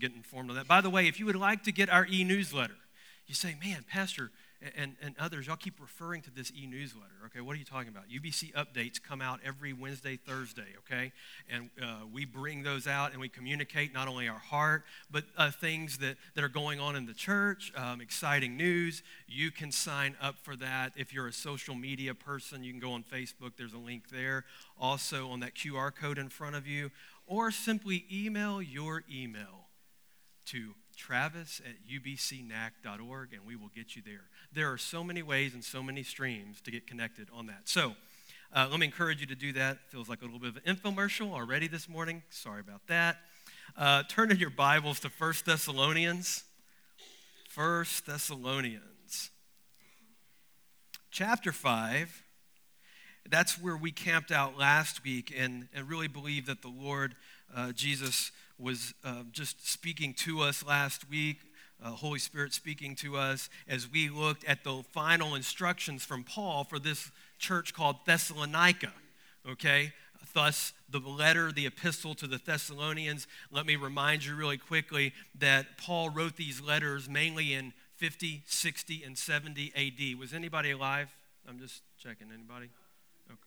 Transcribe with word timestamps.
get 0.00 0.14
informed 0.14 0.50
on 0.50 0.56
that. 0.56 0.68
By 0.68 0.80
the 0.80 0.90
way, 0.90 1.08
if 1.08 1.18
you 1.18 1.26
would 1.26 1.36
like 1.36 1.64
to 1.64 1.72
get 1.72 1.90
our 1.90 2.06
e 2.06 2.24
newsletter, 2.24 2.76
you 3.26 3.34
say, 3.34 3.56
man, 3.62 3.84
Pastor, 3.88 4.30
and, 4.76 4.96
and 5.02 5.14
others, 5.20 5.46
y'all 5.46 5.56
keep 5.56 5.80
referring 5.80 6.22
to 6.22 6.30
this 6.30 6.52
e 6.56 6.66
newsletter. 6.66 7.06
Okay, 7.26 7.40
what 7.40 7.54
are 7.54 7.58
you 7.58 7.64
talking 7.64 7.88
about? 7.88 8.04
UBC 8.08 8.52
updates 8.54 9.02
come 9.02 9.20
out 9.20 9.40
every 9.44 9.72
Wednesday, 9.72 10.16
Thursday, 10.16 10.66
okay? 10.78 11.12
And 11.50 11.70
uh, 11.80 12.06
we 12.12 12.24
bring 12.24 12.62
those 12.62 12.86
out 12.86 13.12
and 13.12 13.20
we 13.20 13.28
communicate 13.28 13.92
not 13.92 14.08
only 14.08 14.28
our 14.28 14.38
heart, 14.38 14.84
but 15.10 15.24
uh, 15.36 15.50
things 15.50 15.98
that, 15.98 16.16
that 16.34 16.42
are 16.42 16.48
going 16.48 16.80
on 16.80 16.96
in 16.96 17.06
the 17.06 17.14
church, 17.14 17.72
um, 17.76 18.00
exciting 18.00 18.56
news. 18.56 19.02
You 19.28 19.50
can 19.50 19.70
sign 19.70 20.16
up 20.20 20.36
for 20.38 20.56
that. 20.56 20.92
If 20.96 21.12
you're 21.12 21.28
a 21.28 21.32
social 21.32 21.74
media 21.74 22.14
person, 22.14 22.64
you 22.64 22.72
can 22.72 22.80
go 22.80 22.92
on 22.92 23.04
Facebook, 23.04 23.52
there's 23.56 23.74
a 23.74 23.78
link 23.78 24.10
there. 24.10 24.44
Also 24.80 25.28
on 25.28 25.40
that 25.40 25.54
QR 25.54 25.94
code 25.94 26.18
in 26.18 26.28
front 26.28 26.56
of 26.56 26.66
you, 26.66 26.90
or 27.26 27.50
simply 27.50 28.06
email 28.10 28.62
your 28.62 29.04
email 29.12 29.67
to 30.48 30.74
travis 30.96 31.60
at 31.64 31.74
ubcnac.org 31.88 33.32
and 33.32 33.46
we 33.46 33.56
will 33.56 33.70
get 33.74 33.94
you 33.94 34.02
there. 34.04 34.24
There 34.52 34.72
are 34.72 34.78
so 34.78 35.04
many 35.04 35.22
ways 35.22 35.54
and 35.54 35.62
so 35.62 35.82
many 35.82 36.02
streams 36.02 36.60
to 36.62 36.70
get 36.70 36.86
connected 36.86 37.28
on 37.32 37.46
that. 37.46 37.62
So 37.68 37.94
uh, 38.54 38.66
let 38.70 38.80
me 38.80 38.86
encourage 38.86 39.20
you 39.20 39.26
to 39.26 39.34
do 39.34 39.52
that. 39.52 39.78
Feels 39.90 40.08
like 40.08 40.22
a 40.22 40.24
little 40.24 40.40
bit 40.40 40.50
of 40.50 40.60
an 40.64 40.76
infomercial 40.76 41.32
already 41.32 41.68
this 41.68 41.88
morning. 41.88 42.22
Sorry 42.30 42.60
about 42.60 42.86
that. 42.88 43.18
Uh, 43.76 44.02
turn 44.08 44.30
in 44.30 44.38
your 44.38 44.50
Bibles 44.50 45.00
to 45.00 45.10
1 45.18 45.34
Thessalonians. 45.44 46.44
1 47.54 47.84
Thessalonians. 48.06 49.30
Chapter 51.10 51.52
5. 51.52 52.22
That's 53.28 53.60
where 53.60 53.76
we 53.76 53.92
camped 53.92 54.30
out 54.30 54.58
last 54.58 55.04
week 55.04 55.34
and, 55.36 55.68
and 55.74 55.88
really 55.88 56.08
believe 56.08 56.46
that 56.46 56.62
the 56.62 56.68
Lord 56.68 57.14
uh, 57.54 57.72
Jesus 57.72 58.32
was 58.58 58.94
uh, 59.04 59.22
just 59.30 59.66
speaking 59.68 60.14
to 60.14 60.40
us 60.40 60.64
last 60.64 61.08
week, 61.08 61.38
uh, 61.82 61.90
Holy 61.90 62.18
Spirit 62.18 62.52
speaking 62.52 62.96
to 62.96 63.16
us 63.16 63.48
as 63.68 63.90
we 63.90 64.08
looked 64.08 64.44
at 64.44 64.64
the 64.64 64.82
final 64.92 65.34
instructions 65.34 66.04
from 66.04 66.24
Paul 66.24 66.64
for 66.64 66.78
this 66.78 67.10
church 67.38 67.72
called 67.72 67.96
Thessalonica. 68.04 68.92
Okay? 69.48 69.92
Thus, 70.34 70.72
the 70.88 70.98
letter, 70.98 71.52
the 71.52 71.66
epistle 71.66 72.14
to 72.16 72.26
the 72.26 72.38
Thessalonians. 72.38 73.26
Let 73.50 73.66
me 73.66 73.76
remind 73.76 74.24
you 74.24 74.34
really 74.34 74.58
quickly 74.58 75.12
that 75.38 75.78
Paul 75.78 76.10
wrote 76.10 76.36
these 76.36 76.60
letters 76.60 77.08
mainly 77.08 77.54
in 77.54 77.72
50, 77.96 78.42
60, 78.46 79.02
and 79.04 79.16
70 79.16 79.72
AD. 79.74 80.18
Was 80.18 80.32
anybody 80.32 80.72
alive? 80.72 81.14
I'm 81.48 81.58
just 81.58 81.82
checking. 81.98 82.28
Anybody? 82.32 82.68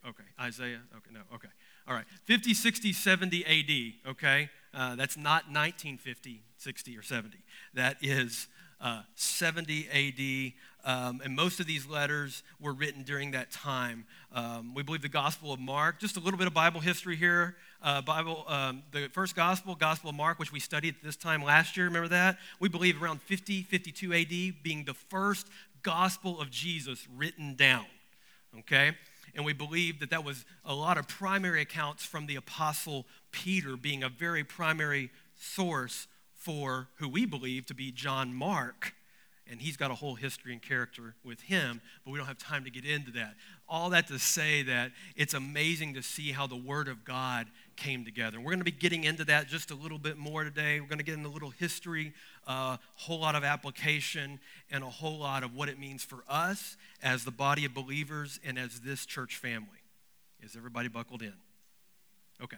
Okay. 0.07 0.23
Isaiah? 0.39 0.81
Okay, 0.97 1.11
no. 1.13 1.22
Okay. 1.35 1.47
All 1.87 1.93
right. 1.93 2.05
50, 2.25 2.53
60, 2.53 2.93
70 2.93 3.45
AD. 3.45 4.11
Okay. 4.11 4.49
Uh, 4.73 4.95
that's 4.95 5.17
not 5.17 5.45
1950, 5.47 6.41
60, 6.57 6.97
or 6.97 7.01
70. 7.01 7.38
That 7.73 7.97
is 8.01 8.47
uh, 8.79 9.01
70 9.15 9.88
AD. 9.89 10.53
Um, 10.83 11.21
and 11.23 11.35
most 11.35 11.59
of 11.59 11.67
these 11.67 11.85
letters 11.85 12.41
were 12.59 12.73
written 12.73 13.03
during 13.03 13.31
that 13.31 13.51
time. 13.51 14.05
Um, 14.33 14.73
we 14.73 14.81
believe 14.81 15.01
the 15.01 15.09
Gospel 15.09 15.53
of 15.53 15.59
Mark, 15.59 15.99
just 15.99 16.17
a 16.17 16.19
little 16.19 16.38
bit 16.38 16.47
of 16.47 16.53
Bible 16.53 16.79
history 16.79 17.15
here. 17.15 17.55
Uh, 17.83 18.01
Bible, 18.01 18.45
um, 18.47 18.81
the 18.91 19.09
first 19.09 19.35
Gospel, 19.35 19.75
Gospel 19.75 20.09
of 20.09 20.16
Mark, 20.16 20.39
which 20.39 20.51
we 20.51 20.59
studied 20.59 20.95
this 21.03 21.16
time 21.16 21.43
last 21.43 21.77
year, 21.77 21.85
remember 21.85 22.07
that? 22.09 22.38
We 22.59 22.69
believe 22.69 23.01
around 23.01 23.21
50, 23.21 23.63
52 23.63 24.13
AD 24.13 24.63
being 24.63 24.83
the 24.85 24.93
first 24.93 25.47
Gospel 25.83 26.39
of 26.39 26.49
Jesus 26.49 27.07
written 27.16 27.55
down. 27.55 27.85
Okay? 28.59 28.95
And 29.35 29.45
we 29.45 29.53
believe 29.53 29.99
that 29.99 30.09
that 30.09 30.23
was 30.23 30.45
a 30.65 30.73
lot 30.73 30.97
of 30.97 31.07
primary 31.07 31.61
accounts 31.61 32.05
from 32.05 32.25
the 32.25 32.35
Apostle 32.35 33.05
Peter 33.31 33.77
being 33.77 34.03
a 34.03 34.09
very 34.09 34.43
primary 34.43 35.09
source 35.35 36.07
for 36.35 36.88
who 36.95 37.07
we 37.07 37.25
believe 37.25 37.65
to 37.67 37.73
be 37.73 37.91
John 37.91 38.33
Mark. 38.33 38.93
And 39.49 39.61
he's 39.61 39.77
got 39.77 39.91
a 39.91 39.95
whole 39.95 40.15
history 40.15 40.53
and 40.53 40.61
character 40.61 41.15
with 41.23 41.41
him, 41.41 41.81
but 42.03 42.11
we 42.11 42.17
don't 42.17 42.27
have 42.27 42.38
time 42.38 42.63
to 42.63 42.71
get 42.71 42.85
into 42.85 43.11
that. 43.11 43.35
All 43.67 43.89
that 43.89 44.07
to 44.07 44.17
say 44.17 44.63
that 44.63 44.91
it's 45.16 45.33
amazing 45.33 45.94
to 45.95 46.03
see 46.03 46.31
how 46.31 46.47
the 46.47 46.56
Word 46.56 46.88
of 46.88 47.03
God 47.03 47.47
came 47.81 48.06
together. 48.06 48.38
And 48.38 48.46
we're 48.46 48.52
going 48.52 48.59
to 48.59 48.66
be 48.66 48.72
getting 48.72 49.06
into 49.06 49.25
that 49.25 49.47
just 49.47 49.72
a 49.72 49.75
little 49.75 49.97
bit 49.97 50.16
more 50.16 50.44
today. 50.44 50.80
We're 50.80 50.88
going 50.88 51.00
to 51.00 51.03
get 51.03 51.16
into 51.16 51.30
a 51.30 51.31
little 51.31 51.50
history, 51.50 52.14
a 52.47 52.52
uh, 52.52 52.78
whole 52.96 53.19
lot 53.19 53.34
of 53.34 53.44
application, 53.44 54.40
and 54.69 54.84
a 54.84 54.90
whole 54.90 55.18
lot 55.18 55.44
of 55.44 55.56
what 55.56 55.68
it 55.68 55.80
means 55.80 56.03
for 56.03 56.24
us 56.30 56.78
as 57.02 57.25
the 57.25 57.31
body 57.31 57.66
of 57.66 57.74
believers 57.74 58.40
and 58.46 58.59
as 58.59 58.81
this 58.81 59.06
church 59.08 59.36
family. 59.36 59.68
Is 60.42 60.56
everybody 60.56 60.90
buckled 60.90 61.24
in? 61.24 61.34
Okay. 62.42 62.58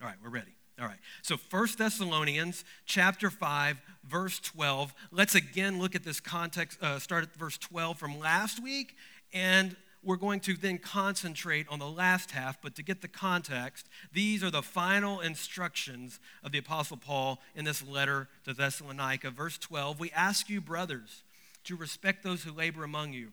All 0.00 0.08
right, 0.08 0.16
we're 0.22 0.30
ready. 0.30 0.54
All 0.80 0.86
right. 0.86 0.98
So 1.20 1.36
First 1.36 1.76
Thessalonians 1.76 2.64
chapter 2.86 3.28
5 3.28 3.76
verse 4.08 4.40
12. 4.40 4.94
Let's 5.10 5.34
again 5.34 5.78
look 5.80 5.94
at 5.94 6.02
this 6.02 6.18
context 6.18 6.82
uh, 6.82 6.98
start 6.98 7.24
at 7.24 7.34
verse 7.34 7.58
12 7.58 7.98
from 7.98 8.18
last 8.18 8.62
week 8.62 8.96
and 9.34 9.76
we're 10.04 10.16
going 10.16 10.40
to 10.40 10.56
then 10.56 10.78
concentrate 10.78 11.66
on 11.68 11.78
the 11.78 11.88
last 11.88 12.32
half, 12.32 12.60
but 12.60 12.74
to 12.74 12.82
get 12.82 13.02
the 13.02 13.08
context, 13.08 13.88
these 14.12 14.42
are 14.42 14.50
the 14.50 14.62
final 14.62 15.20
instructions 15.20 16.18
of 16.42 16.52
the 16.52 16.58
Apostle 16.58 16.96
Paul 16.96 17.40
in 17.54 17.64
this 17.64 17.86
letter 17.86 18.28
to 18.44 18.52
Thessalonica. 18.52 19.30
Verse 19.30 19.58
12 19.58 20.00
We 20.00 20.10
ask 20.10 20.48
you, 20.48 20.60
brothers, 20.60 21.22
to 21.64 21.76
respect 21.76 22.24
those 22.24 22.42
who 22.42 22.52
labor 22.52 22.82
among 22.82 23.12
you 23.12 23.32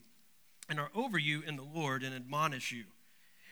and 0.69 0.79
are 0.79 0.91
over 0.93 1.17
you 1.17 1.41
in 1.41 1.55
the 1.55 1.63
Lord 1.63 2.03
and 2.03 2.13
admonish 2.13 2.71
you, 2.71 2.85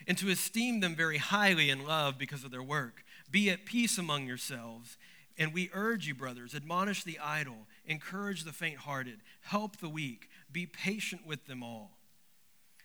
and 0.06 0.16
to 0.18 0.30
esteem 0.30 0.80
them 0.80 0.94
very 0.94 1.18
highly 1.18 1.70
in 1.70 1.84
love 1.84 2.18
because 2.18 2.44
of 2.44 2.52
their 2.52 2.62
work. 2.62 3.04
Be 3.30 3.50
at 3.50 3.66
peace 3.66 3.98
among 3.98 4.26
yourselves. 4.26 4.96
And 5.40 5.54
we 5.54 5.70
urge 5.72 6.08
you, 6.08 6.16
brothers, 6.16 6.52
admonish 6.52 7.04
the 7.04 7.20
idle, 7.20 7.68
encourage 7.86 8.42
the 8.42 8.52
faint 8.52 8.78
hearted, 8.78 9.20
help 9.42 9.76
the 9.76 9.88
weak, 9.88 10.28
be 10.50 10.66
patient 10.66 11.24
with 11.24 11.46
them 11.46 11.62
all. 11.62 11.97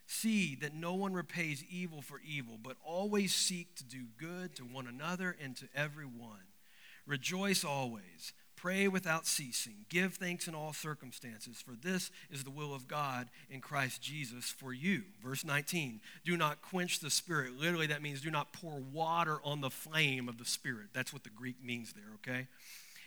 See 0.05 0.55
that 0.55 0.73
no 0.73 0.93
one 0.93 1.13
repays 1.13 1.63
evil 1.69 2.01
for 2.01 2.19
evil, 2.25 2.57
but 2.61 2.77
always 2.83 3.33
seek 3.33 3.75
to 3.75 3.83
do 3.83 4.05
good 4.17 4.55
to 4.55 4.63
one 4.63 4.87
another 4.87 5.35
and 5.41 5.55
to 5.57 5.67
everyone. 5.75 6.47
Rejoice 7.05 7.63
always. 7.63 8.33
Pray 8.55 8.87
without 8.87 9.27
ceasing. 9.27 9.85
Give 9.89 10.13
thanks 10.13 10.47
in 10.47 10.55
all 10.55 10.71
circumstances, 10.71 11.61
for 11.61 11.75
this 11.75 12.11
is 12.31 12.45
the 12.45 12.49
will 12.49 12.73
of 12.73 12.87
God 12.87 13.27
in 13.49 13.59
Christ 13.59 14.01
Jesus 14.01 14.45
for 14.45 14.71
you. 14.71 15.03
Verse 15.21 15.43
19 15.43 15.99
Do 16.23 16.37
not 16.37 16.61
quench 16.61 16.99
the 16.99 17.09
Spirit. 17.09 17.59
Literally, 17.59 17.87
that 17.87 18.01
means 18.01 18.21
do 18.21 18.31
not 18.31 18.53
pour 18.53 18.79
water 18.79 19.39
on 19.43 19.59
the 19.59 19.69
flame 19.69 20.29
of 20.29 20.37
the 20.37 20.45
Spirit. 20.45 20.87
That's 20.93 21.11
what 21.11 21.25
the 21.25 21.29
Greek 21.29 21.61
means 21.61 21.91
there, 21.91 22.05
okay? 22.15 22.47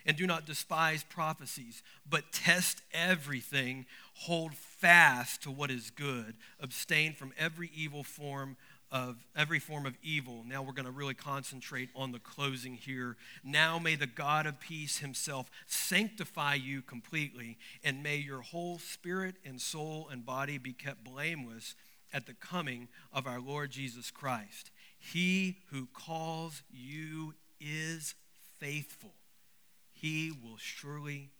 And 0.07 0.15
do 0.15 0.25
not 0.25 0.45
despise 0.45 1.03
prophecies, 1.03 1.83
but 2.09 2.31
test 2.31 2.81
everything. 2.93 3.85
Hold 4.13 4.55
fast 4.55 5.43
to 5.43 5.51
what 5.51 5.69
is 5.69 5.91
good. 5.91 6.35
Abstain 6.59 7.13
from 7.13 7.33
every 7.37 7.69
evil 7.75 8.03
form 8.03 8.57
of 8.89 9.17
every 9.35 9.59
form 9.59 9.85
of 9.85 9.97
evil. 10.01 10.45
Now 10.47 10.63
we're 10.63 10.71
going 10.71 10.85
to 10.85 10.91
really 10.91 11.13
concentrate 11.13 11.89
on 11.93 12.13
the 12.13 12.19
closing 12.19 12.75
here. 12.75 13.17
Now 13.43 13.79
may 13.79 13.95
the 13.95 14.07
God 14.07 14.45
of 14.45 14.61
peace 14.61 14.99
himself 14.99 15.51
sanctify 15.65 16.55
you 16.55 16.81
completely, 16.81 17.57
and 17.83 18.01
may 18.01 18.15
your 18.15 18.41
whole 18.41 18.79
spirit 18.79 19.35
and 19.43 19.59
soul 19.59 20.07
and 20.09 20.25
body 20.25 20.57
be 20.57 20.71
kept 20.71 21.03
blameless 21.03 21.75
at 22.13 22.25
the 22.25 22.33
coming 22.33 22.87
of 23.11 23.27
our 23.27 23.41
Lord 23.41 23.71
Jesus 23.71 24.09
Christ. 24.09 24.71
He 24.97 25.57
who 25.71 25.87
calls 25.93 26.63
you 26.71 27.33
is 27.59 28.15
faithful, 28.57 29.11
he 29.99 30.31
will 30.31 30.57
surely 30.57 31.31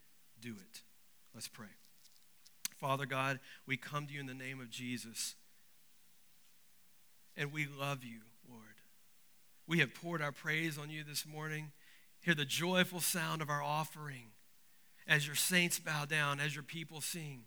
do 0.42 0.52
it. 0.52 0.82
Let's 1.34 1.48
pray. 1.48 1.68
Father 2.80 3.06
God, 3.06 3.40
we 3.66 3.78
come 3.78 4.08
to 4.08 4.14
you 4.14 4.20
in 4.20 4.26
the 4.26 4.34
name 4.34 4.60
of 4.60 4.70
Jesus. 4.70 5.36
And 7.36 7.52
we 7.52 7.68
love 7.68 8.04
you, 8.04 8.22
Lord. 8.50 8.64
We 9.68 9.80
have 9.80 9.94
poured 9.94 10.22
our 10.22 10.32
praise 10.32 10.78
on 10.78 10.90
you 10.90 11.04
this 11.04 11.26
morning. 11.26 11.72
Hear 12.20 12.34
the 12.34 12.46
joyful 12.46 13.00
sound 13.00 13.42
of 13.42 13.50
our 13.50 13.62
offering 13.62 14.32
as 15.08 15.28
your 15.28 15.36
saints 15.36 15.80
bow 15.80 16.06
down, 16.06 16.40
as 16.40 16.56
your 16.56 16.64
people 16.64 17.02
sing. 17.02 17.44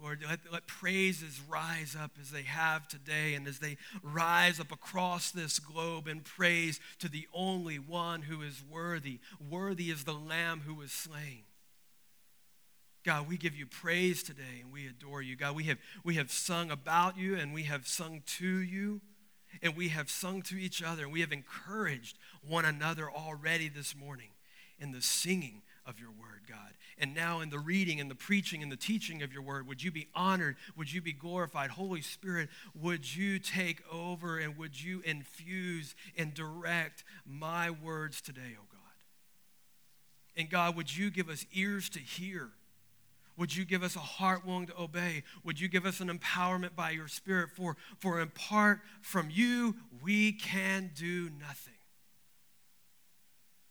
Lord, 0.00 0.22
let, 0.28 0.40
let, 0.52 0.66
praises 0.66 1.40
rise 1.48 1.96
up 2.00 2.12
as 2.20 2.30
they 2.30 2.42
have 2.42 2.86
today 2.86 3.34
and 3.34 3.48
as 3.48 3.58
they 3.58 3.76
rise 4.02 4.60
up 4.60 4.70
across 4.70 5.30
this 5.30 5.58
globe 5.58 6.06
in 6.06 6.20
praise 6.20 6.78
to 7.00 7.08
the 7.08 7.26
only 7.34 7.78
one 7.78 8.22
who 8.22 8.42
is 8.42 8.62
worthy. 8.70 9.18
Worthy 9.50 9.90
is 9.90 10.04
the 10.04 10.12
Lamb 10.12 10.62
who 10.66 10.74
was 10.74 10.92
slain. 10.92 11.42
God, 13.04 13.28
we 13.28 13.36
give 13.36 13.56
you 13.56 13.66
praise 13.66 14.22
today 14.22 14.60
and 14.62 14.72
we 14.72 14.86
adore 14.86 15.22
you. 15.22 15.34
God, 15.34 15.56
we 15.56 15.64
have, 15.64 15.78
we 16.04 16.14
have 16.14 16.30
sung 16.30 16.70
about 16.70 17.16
you 17.16 17.36
and 17.36 17.52
we 17.52 17.64
have 17.64 17.86
sung 17.88 18.22
to 18.38 18.46
you 18.46 19.00
and 19.62 19.76
we 19.76 19.88
have 19.88 20.10
sung 20.10 20.42
to 20.42 20.56
each 20.56 20.82
other 20.82 21.04
and 21.04 21.12
we 21.12 21.22
have 21.22 21.32
encouraged 21.32 22.18
one 22.46 22.64
another 22.64 23.10
already 23.10 23.68
this 23.68 23.96
morning 23.96 24.30
in 24.78 24.92
the 24.92 25.02
singing 25.02 25.62
of 25.88 25.98
your 25.98 26.10
word, 26.10 26.42
God. 26.46 26.74
And 26.98 27.14
now 27.14 27.40
in 27.40 27.48
the 27.48 27.58
reading 27.58 27.98
and 27.98 28.10
the 28.10 28.14
preaching 28.14 28.62
and 28.62 28.70
the 28.70 28.76
teaching 28.76 29.22
of 29.22 29.32
your 29.32 29.42
word, 29.42 29.66
would 29.66 29.82
you 29.82 29.90
be 29.90 30.08
honored? 30.14 30.56
Would 30.76 30.92
you 30.92 31.00
be 31.00 31.12
glorified? 31.12 31.70
Holy 31.70 32.02
Spirit, 32.02 32.50
would 32.74 33.16
you 33.16 33.38
take 33.38 33.82
over 33.90 34.38
and 34.38 34.58
would 34.58 34.80
you 34.80 35.00
infuse 35.04 35.94
and 36.16 36.34
direct 36.34 37.04
my 37.24 37.70
words 37.70 38.20
today, 38.20 38.56
oh 38.60 38.66
God? 38.70 38.78
And 40.36 40.50
God, 40.50 40.76
would 40.76 40.94
you 40.94 41.10
give 41.10 41.30
us 41.30 41.46
ears 41.54 41.88
to 41.90 42.00
hear? 42.00 42.50
Would 43.38 43.56
you 43.56 43.64
give 43.64 43.82
us 43.82 43.96
a 43.96 44.00
heart 44.00 44.44
willing 44.44 44.66
to 44.66 44.78
obey? 44.78 45.22
Would 45.44 45.60
you 45.60 45.68
give 45.68 45.86
us 45.86 46.00
an 46.00 46.08
empowerment 46.08 46.74
by 46.76 46.90
your 46.90 47.08
Spirit? 47.08 47.50
For, 47.56 47.76
for 47.98 48.20
apart 48.20 48.80
from 49.00 49.30
you, 49.30 49.76
we 50.02 50.32
can 50.32 50.90
do 50.94 51.30
nothing. 51.40 51.72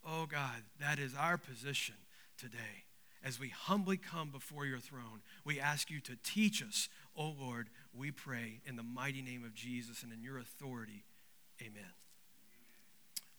Oh 0.06 0.26
God, 0.26 0.64
that 0.80 1.00
is 1.00 1.14
our 1.14 1.38
position 1.38 1.96
today. 2.38 2.86
As 3.24 3.40
we 3.40 3.50
humbly 3.50 3.98
come 3.98 4.30
before 4.30 4.66
your 4.66 4.80
throne, 4.80 5.22
we 5.44 5.60
ask 5.60 5.90
you 5.90 6.00
to 6.02 6.16
teach 6.24 6.64
us, 6.64 6.88
oh 7.18 7.34
Lord, 7.38 7.70
we 7.94 8.12
pray 8.12 8.62
in 8.66 8.76
the 8.76 8.84
mighty 8.84 9.22
name 9.22 9.44
of 9.44 9.54
Jesus 9.54 10.04
and 10.04 10.14
in 10.14 10.22
your 10.22 10.38
authority. 10.38 11.04
Amen. 11.62 11.92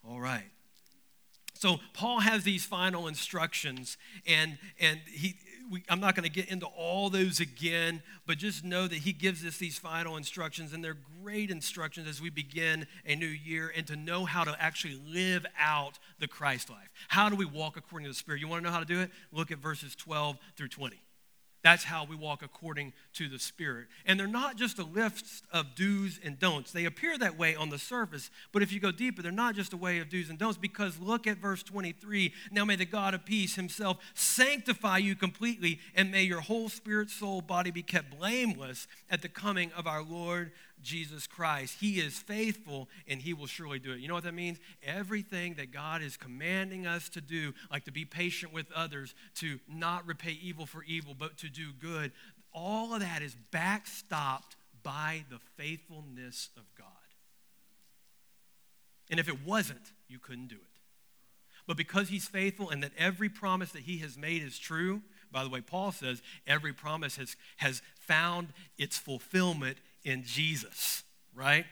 All 0.07 0.19
right. 0.19 0.51
So 1.53 1.79
Paul 1.93 2.19
has 2.19 2.43
these 2.43 2.65
final 2.65 3.07
instructions, 3.07 3.97
and 4.25 4.57
and 4.79 4.99
he. 5.11 5.35
We, 5.69 5.83
I'm 5.89 5.99
not 5.99 6.15
going 6.15 6.23
to 6.23 6.31
get 6.31 6.49
into 6.49 6.65
all 6.65 7.09
those 7.09 7.39
again, 7.39 8.01
but 8.25 8.37
just 8.37 8.63
know 8.63 8.87
that 8.87 8.99
he 8.99 9.13
gives 9.13 9.45
us 9.45 9.57
these 9.57 9.77
final 9.77 10.17
instructions, 10.17 10.73
and 10.73 10.83
they're 10.83 10.97
great 11.21 11.51
instructions 11.51 12.07
as 12.07 12.21
we 12.21 12.29
begin 12.29 12.87
a 13.05 13.15
new 13.15 13.27
year 13.27 13.71
and 13.75 13.85
to 13.87 13.95
know 13.95 14.25
how 14.25 14.43
to 14.43 14.55
actually 14.59 14.99
live 15.07 15.45
out 15.59 15.99
the 16.19 16.27
Christ 16.27 16.69
life. 16.69 16.89
How 17.07 17.29
do 17.29 17.35
we 17.35 17.45
walk 17.45 17.77
according 17.77 18.05
to 18.05 18.11
the 18.11 18.15
Spirit? 18.15 18.41
You 18.41 18.47
want 18.47 18.63
to 18.63 18.67
know 18.67 18.73
how 18.73 18.79
to 18.79 18.85
do 18.85 18.99
it? 18.99 19.11
Look 19.31 19.51
at 19.51 19.59
verses 19.59 19.95
12 19.95 20.37
through 20.55 20.69
20. 20.69 20.99
That's 21.61 21.83
how 21.83 22.05
we 22.05 22.15
walk 22.15 22.41
according 22.41 22.93
to 23.13 23.27
the 23.27 23.37
Spirit. 23.37 23.87
And 24.05 24.17
they're 24.17 24.27
not 24.27 24.55
just 24.55 24.79
a 24.79 24.83
list 24.83 25.43
of 25.51 25.75
do's 25.75 26.19
and 26.23 26.39
don'ts. 26.39 26.71
They 26.71 26.85
appear 26.85 27.17
that 27.17 27.37
way 27.37 27.53
on 27.53 27.69
the 27.69 27.77
surface, 27.77 28.31
but 28.53 28.61
if 28.61 28.71
you 28.71 28.79
go 28.79 28.91
deeper, 28.91 29.21
they're 29.21 29.31
not 29.31 29.55
just 29.55 29.73
a 29.73 29.77
way 29.77 29.99
of 29.99 30.09
do's 30.09 30.29
and 30.29 30.39
don'ts 30.39 30.57
because 30.57 30.99
look 30.99 31.27
at 31.27 31.37
verse 31.37 31.61
23. 31.63 32.33
Now 32.51 32.63
may 32.63 32.77
the 32.77 32.85
God 32.85 33.13
of 33.13 33.25
peace 33.25 33.55
himself 33.55 33.97
sanctify 34.13 34.99
you 34.99 35.15
completely, 35.15 35.79
and 35.95 36.11
may 36.11 36.23
your 36.23 36.41
whole 36.41 36.69
spirit, 36.69 37.09
soul, 37.09 37.41
body 37.41 37.71
be 37.71 37.83
kept 37.83 38.17
blameless 38.17 38.87
at 39.09 39.21
the 39.21 39.29
coming 39.29 39.71
of 39.75 39.85
our 39.85 40.01
Lord 40.01 40.51
Jesus 40.81 41.27
Christ. 41.27 41.77
He 41.79 41.99
is 41.99 42.17
faithful 42.17 42.87
and 43.07 43.21
he 43.21 43.33
will 43.33 43.47
surely 43.47 43.79
do 43.79 43.91
it. 43.91 43.99
You 43.99 44.07
know 44.07 44.13
what 44.13 44.23
that 44.23 44.33
means? 44.33 44.59
Everything 44.83 45.55
that 45.55 45.71
God 45.71 46.01
is 46.01 46.17
commanding 46.17 46.87
us 46.87 47.09
to 47.09 47.21
do, 47.21 47.53
like 47.71 47.85
to 47.85 47.91
be 47.91 48.05
patient 48.05 48.53
with 48.53 48.71
others, 48.73 49.13
to 49.35 49.59
not 49.67 50.07
repay 50.07 50.37
evil 50.41 50.65
for 50.65 50.83
evil, 50.83 51.15
but 51.17 51.37
to 51.39 51.49
do 51.49 51.71
good, 51.79 52.11
all 52.53 52.93
of 52.93 53.01
that 53.01 53.21
is 53.21 53.35
backstopped 53.51 54.55
by 54.83 55.23
the 55.29 55.39
faithfulness 55.57 56.49
of 56.57 56.63
God. 56.77 56.87
And 59.09 59.19
if 59.19 59.27
it 59.27 59.45
wasn't, 59.45 59.91
you 60.07 60.19
couldn't 60.19 60.47
do 60.47 60.55
it. 60.55 60.61
But 61.67 61.77
because 61.77 62.09
he's 62.09 62.27
faithful 62.27 62.69
and 62.69 62.81
that 62.81 62.91
every 62.97 63.29
promise 63.29 63.71
that 63.73 63.83
he 63.83 63.99
has 63.99 64.17
made 64.17 64.41
is 64.41 64.57
true, 64.57 65.01
by 65.31 65.43
the 65.43 65.49
way, 65.49 65.61
Paul 65.61 65.91
says 65.91 66.21
every 66.47 66.73
promise 66.73 67.17
has, 67.17 67.35
has 67.57 67.81
found 67.99 68.47
its 68.77 68.97
fulfillment 68.97 69.77
in 70.03 70.23
Jesus, 70.23 71.03
right? 71.35 71.65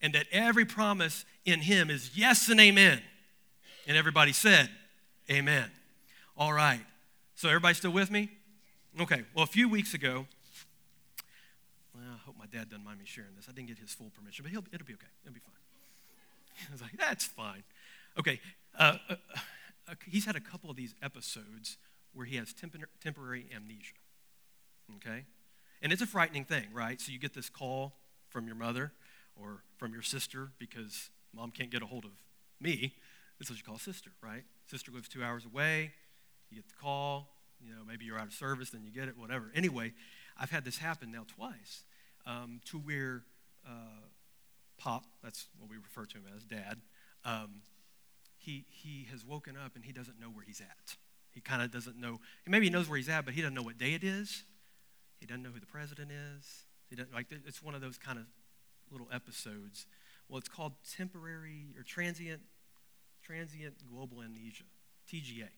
And 0.00 0.14
that 0.14 0.26
every 0.30 0.64
promise 0.64 1.24
in 1.44 1.60
him 1.60 1.90
is 1.90 2.10
yes 2.14 2.48
and 2.48 2.60
amen. 2.60 3.00
And 3.86 3.96
everybody 3.96 4.32
said, 4.32 4.68
Amen. 5.30 5.70
All 6.36 6.52
right. 6.52 6.80
So, 7.34 7.48
everybody 7.48 7.74
still 7.74 7.90
with 7.90 8.10
me? 8.10 8.30
Okay. 9.00 9.24
Well, 9.34 9.42
a 9.42 9.48
few 9.48 9.68
weeks 9.68 9.92
ago, 9.94 10.26
well, 11.94 12.04
I 12.14 12.18
hope 12.24 12.36
my 12.38 12.46
dad 12.46 12.70
doesn't 12.70 12.84
mind 12.84 12.98
me 12.98 13.04
sharing 13.06 13.34
this. 13.36 13.46
I 13.48 13.52
didn't 13.52 13.68
get 13.68 13.78
his 13.78 13.92
full 13.92 14.10
permission, 14.10 14.42
but 14.44 14.52
he'll, 14.52 14.64
it'll 14.72 14.86
be 14.86 14.94
okay. 14.94 15.06
It'll 15.24 15.34
be 15.34 15.40
fine. 15.40 15.54
I 16.68 16.72
was 16.72 16.82
like, 16.82 16.96
that's 16.96 17.24
fine. 17.24 17.64
Okay. 18.18 18.40
Uh, 18.78 18.98
uh, 19.08 19.14
uh, 19.88 19.94
he's 20.06 20.24
had 20.24 20.36
a 20.36 20.40
couple 20.40 20.70
of 20.70 20.76
these 20.76 20.94
episodes 21.02 21.78
where 22.12 22.26
he 22.26 22.36
has 22.36 22.52
tempor- 22.52 22.84
temporary 23.02 23.46
amnesia. 23.54 23.94
Okay? 24.96 25.24
And 25.82 25.92
it's 25.92 26.02
a 26.02 26.06
frightening 26.06 26.44
thing, 26.44 26.66
right? 26.72 27.00
So 27.00 27.12
you 27.12 27.18
get 27.18 27.34
this 27.34 27.48
call 27.48 27.94
from 28.28 28.46
your 28.46 28.56
mother 28.56 28.92
or 29.40 29.62
from 29.76 29.92
your 29.92 30.02
sister 30.02 30.50
because 30.58 31.10
mom 31.34 31.50
can't 31.50 31.70
get 31.70 31.82
a 31.82 31.86
hold 31.86 32.04
of 32.04 32.12
me. 32.60 32.94
That's 33.38 33.50
what 33.50 33.58
you 33.58 33.64
call 33.64 33.78
sister, 33.78 34.10
right? 34.22 34.44
Sister 34.66 34.90
lives 34.90 35.08
two 35.08 35.22
hours 35.22 35.44
away. 35.44 35.92
You 36.50 36.56
get 36.56 36.68
the 36.68 36.74
call. 36.74 37.28
You 37.60 37.72
know, 37.72 37.82
maybe 37.86 38.04
you're 38.04 38.18
out 38.18 38.26
of 38.26 38.34
service, 38.34 38.70
then 38.70 38.82
you 38.84 38.90
get 38.90 39.08
it, 39.08 39.16
whatever. 39.16 39.50
Anyway, 39.54 39.94
I've 40.38 40.50
had 40.50 40.64
this 40.64 40.78
happen 40.78 41.10
now 41.10 41.24
twice 41.36 41.84
um, 42.26 42.60
to 42.66 42.78
where 42.78 43.22
uh, 43.66 44.04
Pop, 44.78 45.04
that's 45.22 45.46
what 45.58 45.70
we 45.70 45.76
refer 45.76 46.04
to 46.04 46.18
him 46.18 46.24
as, 46.36 46.44
Dad, 46.44 46.80
um, 47.24 47.62
he, 48.36 48.66
he 48.68 49.06
has 49.10 49.24
woken 49.24 49.56
up 49.56 49.74
and 49.74 49.84
he 49.84 49.92
doesn't 49.92 50.20
know 50.20 50.28
where 50.28 50.44
he's 50.46 50.60
at. 50.60 50.96
He 51.32 51.40
kind 51.40 51.62
of 51.62 51.70
doesn't 51.70 51.98
know, 51.98 52.20
maybe 52.46 52.66
he 52.66 52.70
knows 52.70 52.88
where 52.88 52.96
he's 52.96 53.08
at, 53.08 53.24
but 53.24 53.34
he 53.34 53.40
doesn't 53.40 53.54
know 53.54 53.62
what 53.62 53.78
day 53.78 53.94
it 53.94 54.04
is. 54.04 54.44
He 55.26 55.32
doesn't 55.32 55.42
know 55.42 55.50
who 55.50 55.58
the 55.58 55.66
president 55.66 56.12
is. 56.12 56.66
He 56.88 56.94
doesn't, 56.94 57.12
like, 57.12 57.26
it's 57.44 57.60
one 57.60 57.74
of 57.74 57.80
those 57.80 57.98
kind 57.98 58.16
of 58.16 58.26
little 58.92 59.08
episodes. 59.12 59.86
Well, 60.28 60.38
it's 60.38 60.48
called 60.48 60.74
temporary 60.96 61.74
or 61.76 61.82
transient, 61.82 62.42
transient 63.24 63.74
global 63.92 64.22
amnesia, 64.22 64.62
TGA 65.12 65.48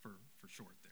for, 0.00 0.16
for 0.40 0.48
short 0.48 0.74
there. 0.82 0.90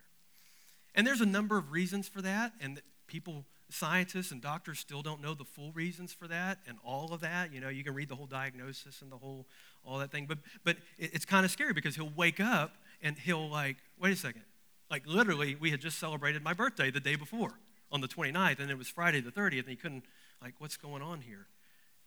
And 0.95 1.05
there's 1.05 1.21
a 1.21 1.27
number 1.27 1.59
of 1.59 1.73
reasons 1.73 2.07
for 2.07 2.23
that, 2.23 2.53
and 2.61 2.77
that 2.77 2.85
people, 3.09 3.45
scientists 3.71 4.31
and 4.31 4.41
doctors 4.41 4.79
still 4.79 5.03
don't 5.03 5.21
know 5.21 5.35
the 5.35 5.45
full 5.45 5.73
reasons 5.73 6.13
for 6.13 6.29
that 6.29 6.59
and 6.69 6.79
all 6.85 7.13
of 7.13 7.21
that. 7.23 7.53
You 7.53 7.61
know, 7.61 7.71
you 7.71 7.83
can 7.83 7.93
read 7.93 8.09
the 8.09 8.15
whole 8.15 8.27
diagnosis 8.27 9.03
and 9.03 9.11
the 9.11 9.19
whole, 9.19 9.49
all 9.85 9.99
that 9.99 10.13
thing. 10.13 10.27
But, 10.27 10.39
but 10.63 10.77
it's 10.97 11.25
kind 11.25 11.45
of 11.45 11.51
scary 11.51 11.73
because 11.73 11.97
he'll 11.97 12.13
wake 12.15 12.39
up 12.39 12.77
and 13.03 13.19
he'll 13.19 13.51
like, 13.51 13.79
wait 13.99 14.13
a 14.13 14.17
second. 14.17 14.43
Like 14.89 15.09
literally, 15.09 15.57
we 15.57 15.73
had 15.73 15.81
just 15.81 15.99
celebrated 15.99 16.45
my 16.45 16.53
birthday 16.53 16.93
the 16.93 17.01
day 17.01 17.17
before 17.17 17.59
on 17.93 18.01
the 18.01 18.09
29th, 18.09 18.61
and 18.61 18.71
it 18.71 18.79
was 18.79 18.89
Friday 18.89 19.21
the 19.21 19.31
30th, 19.31 19.61
and 19.61 19.69
he 19.69 19.77
couldn't, 19.77 20.05
like, 20.43 20.55
what's 20.59 20.77
going 20.77 21.03
on 21.03 21.21
here? 21.21 21.47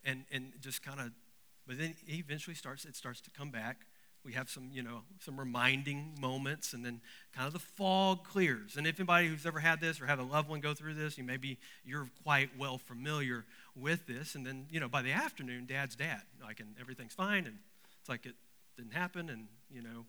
And, 0.04 0.26
and 0.32 0.54
just 0.62 0.84
kind 0.84 1.00
of, 1.00 1.12
but 1.68 1.78
then 1.78 1.96
he 2.06 2.20
eventually 2.20 2.56
starts, 2.56 2.86
it 2.86 2.96
starts 2.96 3.22
to 3.22 3.32
come 3.32 3.50
back. 3.50 3.86
We 4.26 4.34
have 4.34 4.50
some, 4.50 4.70
you 4.72 4.84
know, 4.84 5.02
some 5.20 5.38
reminding 5.38 6.16
moments, 6.20 6.74
and 6.74 6.86
then 6.86 7.02
kind 7.36 7.48
of 7.48 7.54
the 7.54 7.60
fog 7.60 8.24
clears. 8.24 8.78
And 8.78 8.88
if 8.88 8.98
anybody 8.98 9.28
who's 9.28 9.46
ever 9.46 9.60
had 9.60 9.82
this 9.82 10.00
or 10.00 10.06
have 10.06 10.20
a 10.20 10.24
loved 10.24 10.50
one 10.50 10.62
go 10.62 10.74
through 10.74 10.94
this, 10.94 11.18
you 11.18 11.26
maybe 11.26 11.58
you're 11.84 12.10
quite 12.24 12.50
well 12.58 12.78
familiar 12.78 13.44
with 13.76 14.08
this. 14.08 14.36
And 14.36 14.46
then, 14.46 14.68
you 14.70 14.80
know, 14.80 14.88
by 14.88 15.02
the 15.02 15.12
afternoon, 15.12 15.66
dad's 15.66 15.98
dad, 15.98 16.22
like, 16.42 16.62
and 16.62 16.76
everything's 16.80 17.14
fine, 17.14 17.46
and 17.46 17.58
it's 18.00 18.08
like 18.08 18.26
it 18.26 18.36
didn't 18.78 18.94
happen, 18.94 19.30
and, 19.30 19.48
you 19.70 19.82
know, 19.82 20.06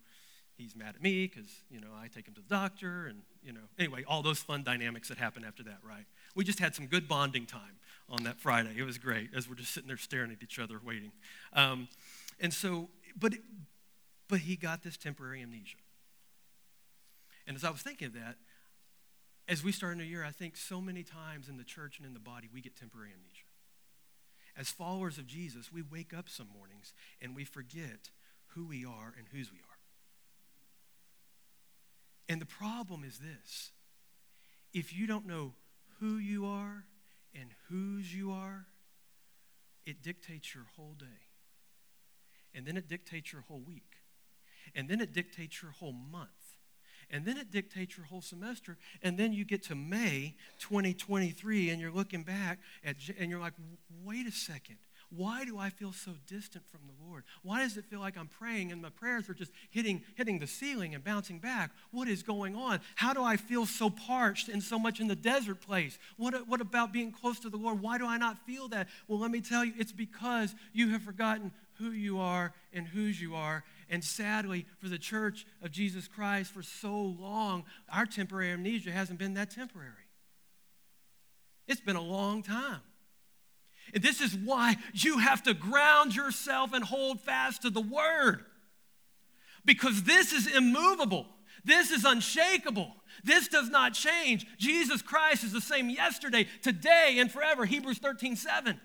he's 0.56 0.76
mad 0.76 0.94
at 0.94 1.02
me 1.02 1.26
because 1.26 1.62
you 1.70 1.80
know 1.80 1.88
i 2.00 2.06
take 2.08 2.26
him 2.26 2.34
to 2.34 2.40
the 2.40 2.48
doctor 2.48 3.06
and 3.06 3.22
you 3.42 3.52
know 3.52 3.60
anyway 3.78 4.05
all 4.06 4.22
those 4.22 4.38
fun 4.38 4.62
dynamics 4.62 5.08
that 5.08 5.19
happen 5.19 5.44
after 5.44 5.62
that 5.62 5.79
right? 5.82 6.05
We 6.34 6.44
just 6.44 6.58
had 6.58 6.74
some 6.74 6.86
good 6.86 7.06
bonding 7.06 7.46
time 7.46 7.79
on 8.08 8.24
that 8.24 8.40
friday. 8.40 8.74
It 8.76 8.82
was 8.82 8.98
great 8.98 9.31
as 9.34 9.48
we're 9.48 9.55
just 9.55 9.72
sitting 9.72 9.88
there 9.88 9.96
staring 9.96 10.32
at 10.32 10.43
each 10.43 10.58
other 10.58 10.81
waiting. 10.84 11.12
Um, 11.52 11.88
and 12.40 12.52
so 12.52 12.88
but 13.19 13.34
but 14.29 14.40
he 14.40 14.56
got 14.56 14.82
this 14.82 14.96
temporary 14.96 15.43
amnesia. 15.43 15.79
And 17.46 17.56
as 17.56 17.64
i 17.64 17.70
was 17.70 17.82
thinking 17.82 18.06
of 18.06 18.14
that 18.14 18.36
as 19.46 19.62
we 19.62 19.72
start 19.72 19.94
a 19.94 19.98
new 19.98 20.05
year 20.05 20.24
i 20.24 20.31
think 20.31 20.56
so 20.56 20.81
many 20.81 21.02
times 21.02 21.48
in 21.48 21.56
the 21.56 21.64
church 21.64 21.98
and 21.98 22.06
in 22.06 22.14
the 22.14 22.20
body 22.20 22.48
we 22.52 22.60
get 22.60 22.76
temporary 22.76 23.10
amnesia. 23.10 23.44
As 24.56 24.70
followers 24.70 25.19
of 25.19 25.26
jesus 25.26 25.72
we 25.72 25.82
wake 25.82 26.14
up 26.14 26.29
some 26.29 26.48
mornings 26.56 26.93
and 27.20 27.34
we 27.34 27.44
forget 27.44 28.10
who 28.48 28.64
we 28.64 28.84
are 28.84 29.12
and 29.19 29.26
whose 29.32 29.52
we 29.52 29.58
are 29.58 29.73
and 32.34 32.43
the 32.43 32.46
problem 32.46 33.05
is 33.05 33.19
this 33.19 33.70
if 34.72 34.93
you 34.93 35.06
don't 35.06 35.24
know 35.24 35.53
who 36.00 36.17
you 36.17 36.46
are 36.46 36.82
and 37.32 37.50
whose 37.69 38.12
you 38.12 38.32
are, 38.32 38.67
it 39.86 40.03
dictates 40.03 40.53
your 40.53 40.64
whole 40.74 40.96
day. 40.98 41.29
And 42.53 42.67
then 42.67 42.76
it 42.76 42.88
dictates 42.88 43.32
your 43.32 43.43
whole 43.43 43.60
week. 43.64 43.98
And 44.74 44.88
then 44.88 45.00
it 45.00 45.12
dictates 45.12 45.62
your 45.62 45.70
whole 45.70 45.93
month. 45.93 46.31
And 47.08 47.24
then 47.24 47.36
it 47.36 47.53
dictates 47.53 47.96
your 47.96 48.06
whole 48.06 48.20
semester. 48.20 48.79
And 49.00 49.17
then 49.17 49.32
you 49.32 49.44
get 49.44 49.62
to 49.67 49.76
May 49.76 50.34
2023 50.58 51.70
and 51.70 51.81
you're 51.81 51.93
looking 51.93 52.24
back 52.24 52.58
at, 52.84 52.96
and 53.17 53.31
you're 53.31 53.38
like, 53.38 53.55
wait 54.03 54.26
a 54.26 54.32
second. 54.32 54.79
Why 55.16 55.44
do 55.44 55.58
I 55.58 55.70
feel 55.70 55.92
so 55.92 56.12
distant 56.26 56.66
from 56.68 56.80
the 56.86 57.06
Lord? 57.08 57.24
Why 57.42 57.60
does 57.62 57.76
it 57.76 57.84
feel 57.84 58.00
like 58.00 58.16
I'm 58.16 58.26
praying 58.26 58.72
and 58.72 58.82
my 58.82 58.90
prayers 58.90 59.28
are 59.28 59.34
just 59.34 59.52
hitting, 59.70 60.02
hitting 60.14 60.38
the 60.38 60.46
ceiling 60.46 60.94
and 60.94 61.04
bouncing 61.04 61.38
back? 61.38 61.70
What 61.90 62.08
is 62.08 62.22
going 62.22 62.56
on? 62.56 62.80
How 62.96 63.12
do 63.12 63.22
I 63.22 63.36
feel 63.36 63.66
so 63.66 63.90
parched 63.90 64.48
and 64.48 64.62
so 64.62 64.78
much 64.78 65.00
in 65.00 65.08
the 65.08 65.16
desert 65.16 65.60
place? 65.60 65.98
What, 66.16 66.48
what 66.48 66.60
about 66.60 66.92
being 66.92 67.12
close 67.12 67.38
to 67.40 67.50
the 67.50 67.56
Lord? 67.56 67.80
Why 67.80 67.98
do 67.98 68.06
I 68.06 68.16
not 68.16 68.44
feel 68.46 68.68
that? 68.68 68.88
Well, 69.06 69.18
let 69.18 69.30
me 69.30 69.40
tell 69.40 69.64
you, 69.64 69.72
it's 69.78 69.92
because 69.92 70.54
you 70.72 70.90
have 70.90 71.02
forgotten 71.02 71.52
who 71.78 71.90
you 71.90 72.18
are 72.18 72.52
and 72.72 72.86
whose 72.86 73.20
you 73.20 73.34
are. 73.34 73.64
And 73.90 74.02
sadly, 74.02 74.66
for 74.78 74.88
the 74.88 74.98
church 74.98 75.46
of 75.62 75.70
Jesus 75.70 76.08
Christ, 76.08 76.52
for 76.52 76.62
so 76.62 76.96
long, 76.96 77.64
our 77.92 78.06
temporary 78.06 78.52
amnesia 78.52 78.90
hasn't 78.90 79.18
been 79.18 79.34
that 79.34 79.50
temporary. 79.50 79.90
It's 81.66 81.80
been 81.80 81.96
a 81.96 82.02
long 82.02 82.42
time. 82.42 82.80
And 83.93 84.03
this 84.03 84.20
is 84.20 84.34
why 84.34 84.76
you 84.93 85.19
have 85.19 85.43
to 85.44 85.55
ground 85.55 86.14
yourself 86.17 86.72
and 86.72 86.84
hold 86.84 87.20
fast 87.20 87.62
to 87.62 87.70
the 87.70 87.81
word. 87.81 88.44
because 89.64 90.03
this 90.03 90.32
is 90.32 90.46
immovable. 90.46 91.26
This 91.64 91.91
is 91.91 92.05
unshakable. 92.05 92.94
This 93.22 93.48
does 93.48 93.70
not 93.70 93.94
change. 93.94 94.46
Jesus 94.58 95.00
Christ 95.00 95.44
is 95.44 95.53
the 95.53 95.60
same 95.60 95.88
yesterday, 95.88 96.46
today, 96.62 97.17
and 97.19 97.31
forever. 97.31 97.64
Hebrews 97.64 97.98
13 97.98 98.36
7. 98.36 98.81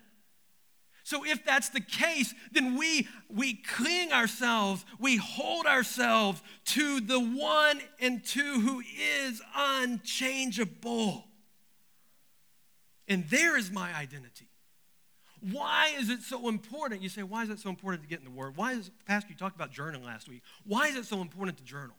So 1.04 1.26
if 1.26 1.44
that's 1.44 1.70
the 1.70 1.82
case, 1.82 2.34
then 2.52 2.78
we 2.78 3.08
we 3.30 3.56
cling 3.56 4.14
ourselves, 4.14 4.86
we 5.00 5.18
hold 5.18 5.66
ourselves 5.66 6.42
to 6.66 7.02
the 7.02 7.20
one 7.20 7.82
and 8.00 8.24
two 8.24 8.60
who 8.60 8.82
is 9.26 9.42
unchangeable. 9.56 11.26
And 13.08 13.28
there 13.30 13.58
is 13.58 13.72
my 13.72 13.92
identity. 13.96 14.49
Why 15.42 15.94
is 15.98 16.10
it 16.10 16.22
so 16.22 16.50
important? 16.50 17.02
You 17.02 17.10
say, 17.10 17.24
why 17.24 17.44
is 17.44 17.50
it 17.50 17.60
so 17.60 17.70
important 17.70 18.04
to 18.04 18.10
get 18.10 18.20
in 18.20 18.26
the 18.26 18.32
Word? 18.32 18.58
Why 18.58 18.74
is, 18.74 18.92
Pastor, 19.06 19.30
you 19.30 19.36
talked 19.36 19.56
about 19.56 19.72
journaling 19.72 20.06
last 20.06 20.28
week. 20.28 20.42
Why 20.66 20.88
is 20.88 20.96
it 20.96 21.06
so 21.06 21.22
important 21.22 21.58
to 21.58 21.64
journal? 21.64 21.96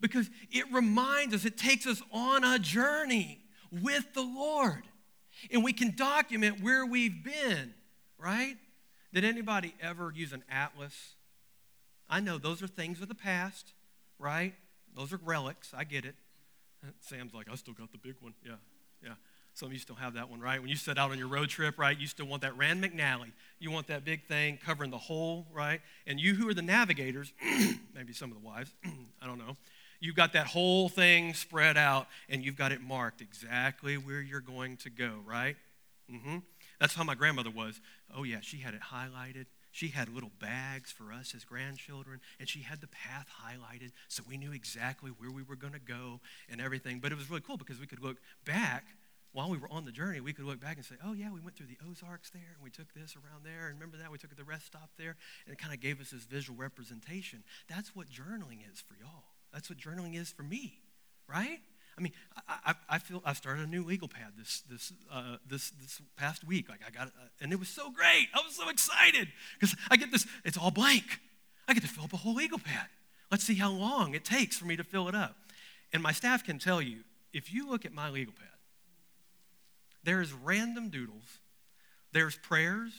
Because 0.00 0.28
it 0.50 0.64
reminds 0.72 1.34
us, 1.34 1.44
it 1.44 1.56
takes 1.56 1.86
us 1.86 2.02
on 2.12 2.44
a 2.44 2.58
journey 2.58 3.40
with 3.70 4.12
the 4.14 4.22
Lord. 4.22 4.82
And 5.50 5.64
we 5.64 5.72
can 5.72 5.94
document 5.96 6.62
where 6.62 6.84
we've 6.84 7.24
been, 7.24 7.72
right? 8.18 8.56
Did 9.12 9.24
anybody 9.24 9.74
ever 9.80 10.12
use 10.14 10.32
an 10.32 10.44
atlas? 10.50 11.14
I 12.08 12.20
know 12.20 12.38
those 12.38 12.62
are 12.62 12.66
things 12.66 13.00
of 13.00 13.08
the 13.08 13.14
past, 13.14 13.72
right? 14.18 14.54
Those 14.94 15.12
are 15.12 15.20
relics. 15.24 15.72
I 15.76 15.84
get 15.84 16.04
it. 16.04 16.14
Sam's 17.00 17.32
like, 17.32 17.48
I 17.50 17.54
still 17.54 17.74
got 17.74 17.92
the 17.92 17.98
big 17.98 18.16
one. 18.20 18.34
Yeah, 18.44 18.56
yeah. 19.02 19.14
Some 19.54 19.66
of 19.66 19.72
you 19.74 19.78
still 19.78 19.96
have 19.96 20.14
that 20.14 20.30
one, 20.30 20.40
right? 20.40 20.60
When 20.60 20.70
you 20.70 20.76
set 20.76 20.96
out 20.96 21.10
on 21.10 21.18
your 21.18 21.28
road 21.28 21.50
trip, 21.50 21.78
right, 21.78 21.98
you 21.98 22.06
still 22.06 22.26
want 22.26 22.42
that 22.42 22.56
Rand 22.56 22.82
McNally. 22.82 23.32
You 23.58 23.70
want 23.70 23.86
that 23.88 24.04
big 24.04 24.24
thing 24.24 24.58
covering 24.64 24.90
the 24.90 24.98
whole, 24.98 25.46
right? 25.52 25.80
And 26.06 26.18
you 26.18 26.34
who 26.34 26.48
are 26.48 26.54
the 26.54 26.62
navigators, 26.62 27.32
maybe 27.94 28.14
some 28.14 28.32
of 28.32 28.40
the 28.40 28.46
wives, 28.46 28.72
I 29.22 29.26
don't 29.26 29.38
know, 29.38 29.56
you've 30.00 30.16
got 30.16 30.32
that 30.32 30.46
whole 30.46 30.88
thing 30.88 31.34
spread 31.34 31.76
out 31.76 32.06
and 32.30 32.42
you've 32.44 32.56
got 32.56 32.72
it 32.72 32.80
marked 32.80 33.20
exactly 33.20 33.98
where 33.98 34.22
you're 34.22 34.40
going 34.40 34.78
to 34.78 34.90
go, 34.90 35.18
right? 35.26 35.56
Mm-hmm. 36.10 36.38
That's 36.80 36.94
how 36.94 37.04
my 37.04 37.14
grandmother 37.14 37.50
was. 37.50 37.80
Oh, 38.14 38.22
yeah, 38.24 38.38
she 38.40 38.58
had 38.58 38.74
it 38.74 38.80
highlighted. 38.92 39.46
She 39.70 39.88
had 39.88 40.08
little 40.12 40.32
bags 40.38 40.90
for 40.90 41.12
us 41.12 41.34
as 41.34 41.44
grandchildren, 41.44 42.20
and 42.38 42.48
she 42.48 42.60
had 42.60 42.80
the 42.80 42.88
path 42.88 43.26
highlighted 43.42 43.92
so 44.08 44.22
we 44.28 44.36
knew 44.36 44.52
exactly 44.52 45.10
where 45.10 45.30
we 45.30 45.42
were 45.42 45.56
going 45.56 45.72
to 45.72 45.78
go 45.78 46.20
and 46.50 46.60
everything. 46.60 46.98
But 47.00 47.12
it 47.12 47.18
was 47.18 47.30
really 47.30 47.42
cool 47.42 47.56
because 47.56 47.80
we 47.80 47.86
could 47.86 48.02
look 48.02 48.18
back 48.44 48.84
while 49.32 49.48
we 49.48 49.56
were 49.56 49.68
on 49.70 49.84
the 49.84 49.92
journey, 49.92 50.20
we 50.20 50.32
could 50.32 50.44
look 50.44 50.60
back 50.60 50.76
and 50.76 50.84
say, 50.84 50.96
oh, 51.04 51.14
yeah, 51.14 51.30
we 51.32 51.40
went 51.40 51.56
through 51.56 51.66
the 51.66 51.78
Ozarks 51.88 52.30
there, 52.30 52.52
and 52.54 52.62
we 52.62 52.70
took 52.70 52.92
this 52.92 53.16
around 53.16 53.44
there, 53.44 53.68
and 53.68 53.74
remember 53.74 53.96
that? 53.96 54.10
We 54.12 54.18
took 54.18 54.36
the 54.36 54.44
rest 54.44 54.66
stop 54.66 54.90
there, 54.98 55.16
and 55.46 55.52
it 55.52 55.58
kind 55.58 55.72
of 55.72 55.80
gave 55.80 56.00
us 56.00 56.10
this 56.10 56.24
visual 56.24 56.58
representation. 56.58 57.42
That's 57.68 57.96
what 57.96 58.08
journaling 58.08 58.60
is 58.70 58.80
for 58.80 58.94
y'all. 59.00 59.24
That's 59.52 59.70
what 59.70 59.78
journaling 59.78 60.20
is 60.20 60.30
for 60.30 60.42
me, 60.42 60.80
right? 61.26 61.60
I 61.96 62.00
mean, 62.00 62.12
I, 62.48 62.58
I, 62.66 62.74
I 62.88 62.98
feel 62.98 63.22
I 63.24 63.32
started 63.32 63.64
a 63.64 63.70
new 63.70 63.84
legal 63.84 64.08
pad 64.08 64.32
this 64.38 64.62
this 64.70 64.92
uh, 65.10 65.36
this 65.46 65.70
this 65.72 66.00
past 66.16 66.42
week. 66.42 66.68
Like 66.70 66.80
I 66.86 66.90
got, 66.90 67.08
uh, 67.08 67.28
and 67.40 67.52
it 67.52 67.58
was 67.58 67.68
so 67.68 67.90
great. 67.90 68.28
I 68.34 68.40
was 68.44 68.56
so 68.56 68.68
excited 68.70 69.28
because 69.58 69.76
I 69.90 69.96
get 69.96 70.10
this. 70.10 70.26
It's 70.44 70.56
all 70.56 70.70
blank. 70.70 71.20
I 71.68 71.74
get 71.74 71.82
to 71.82 71.88
fill 71.88 72.04
up 72.04 72.12
a 72.12 72.16
whole 72.16 72.34
legal 72.34 72.58
pad. 72.58 72.86
Let's 73.30 73.44
see 73.44 73.54
how 73.54 73.70
long 73.70 74.14
it 74.14 74.24
takes 74.24 74.56
for 74.56 74.64
me 74.64 74.76
to 74.76 74.84
fill 74.84 75.08
it 75.08 75.14
up. 75.14 75.36
And 75.92 76.02
my 76.02 76.12
staff 76.12 76.44
can 76.44 76.58
tell 76.58 76.80
you 76.80 76.98
if 77.32 77.52
you 77.52 77.68
look 77.68 77.84
at 77.84 77.92
my 77.92 78.08
legal 78.08 78.32
pad 78.32 78.51
there's 80.04 80.32
random 80.32 80.88
doodles, 80.90 81.40
there's 82.12 82.36
prayers, 82.36 82.92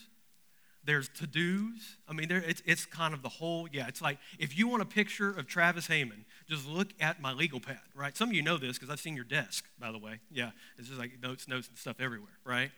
there's 0.86 1.10
to 1.10 1.27
dos. 1.27 1.98
I 2.07 2.13
mean, 2.13 2.27
there, 2.27 2.43
it's, 2.45 2.62
it's 2.65 2.86
kind 2.86 3.13
of 3.13 3.22
the 3.22 3.29
whole, 3.29 3.67
yeah, 3.72 3.88
it's 3.88 4.01
like 4.01 4.17
if 4.38 4.57
you 4.57 4.67
want 4.67 4.81
a 4.81 4.86
picture 4.86 5.29
of 5.29 5.48
Travis 5.48 5.88
Heyman, 5.88 6.25
just 6.48 6.67
look 6.67 6.89
at 7.00 7.22
my 7.22 7.31
legal 7.33 7.60
pad, 7.60 7.79
right? 7.95 8.15
Some 8.15 8.29
of 8.29 8.36
you 8.36 8.41
know 8.41 8.57
this 8.57 8.77
because 8.77 8.89
I've 8.89 9.00
seen 9.00 9.15
your 9.15 9.25
desk, 9.25 9.65
by 9.79 9.91
the 9.91 9.98
way. 9.98 10.19
Yeah, 10.31 10.51
it's 10.77 10.88
just 10.89 11.00
like 11.00 11.22
notes, 11.22 11.48
notes, 11.48 11.69
and 11.69 11.77
stuff 11.77 11.98
everywhere, 12.00 12.38
right? 12.43 12.72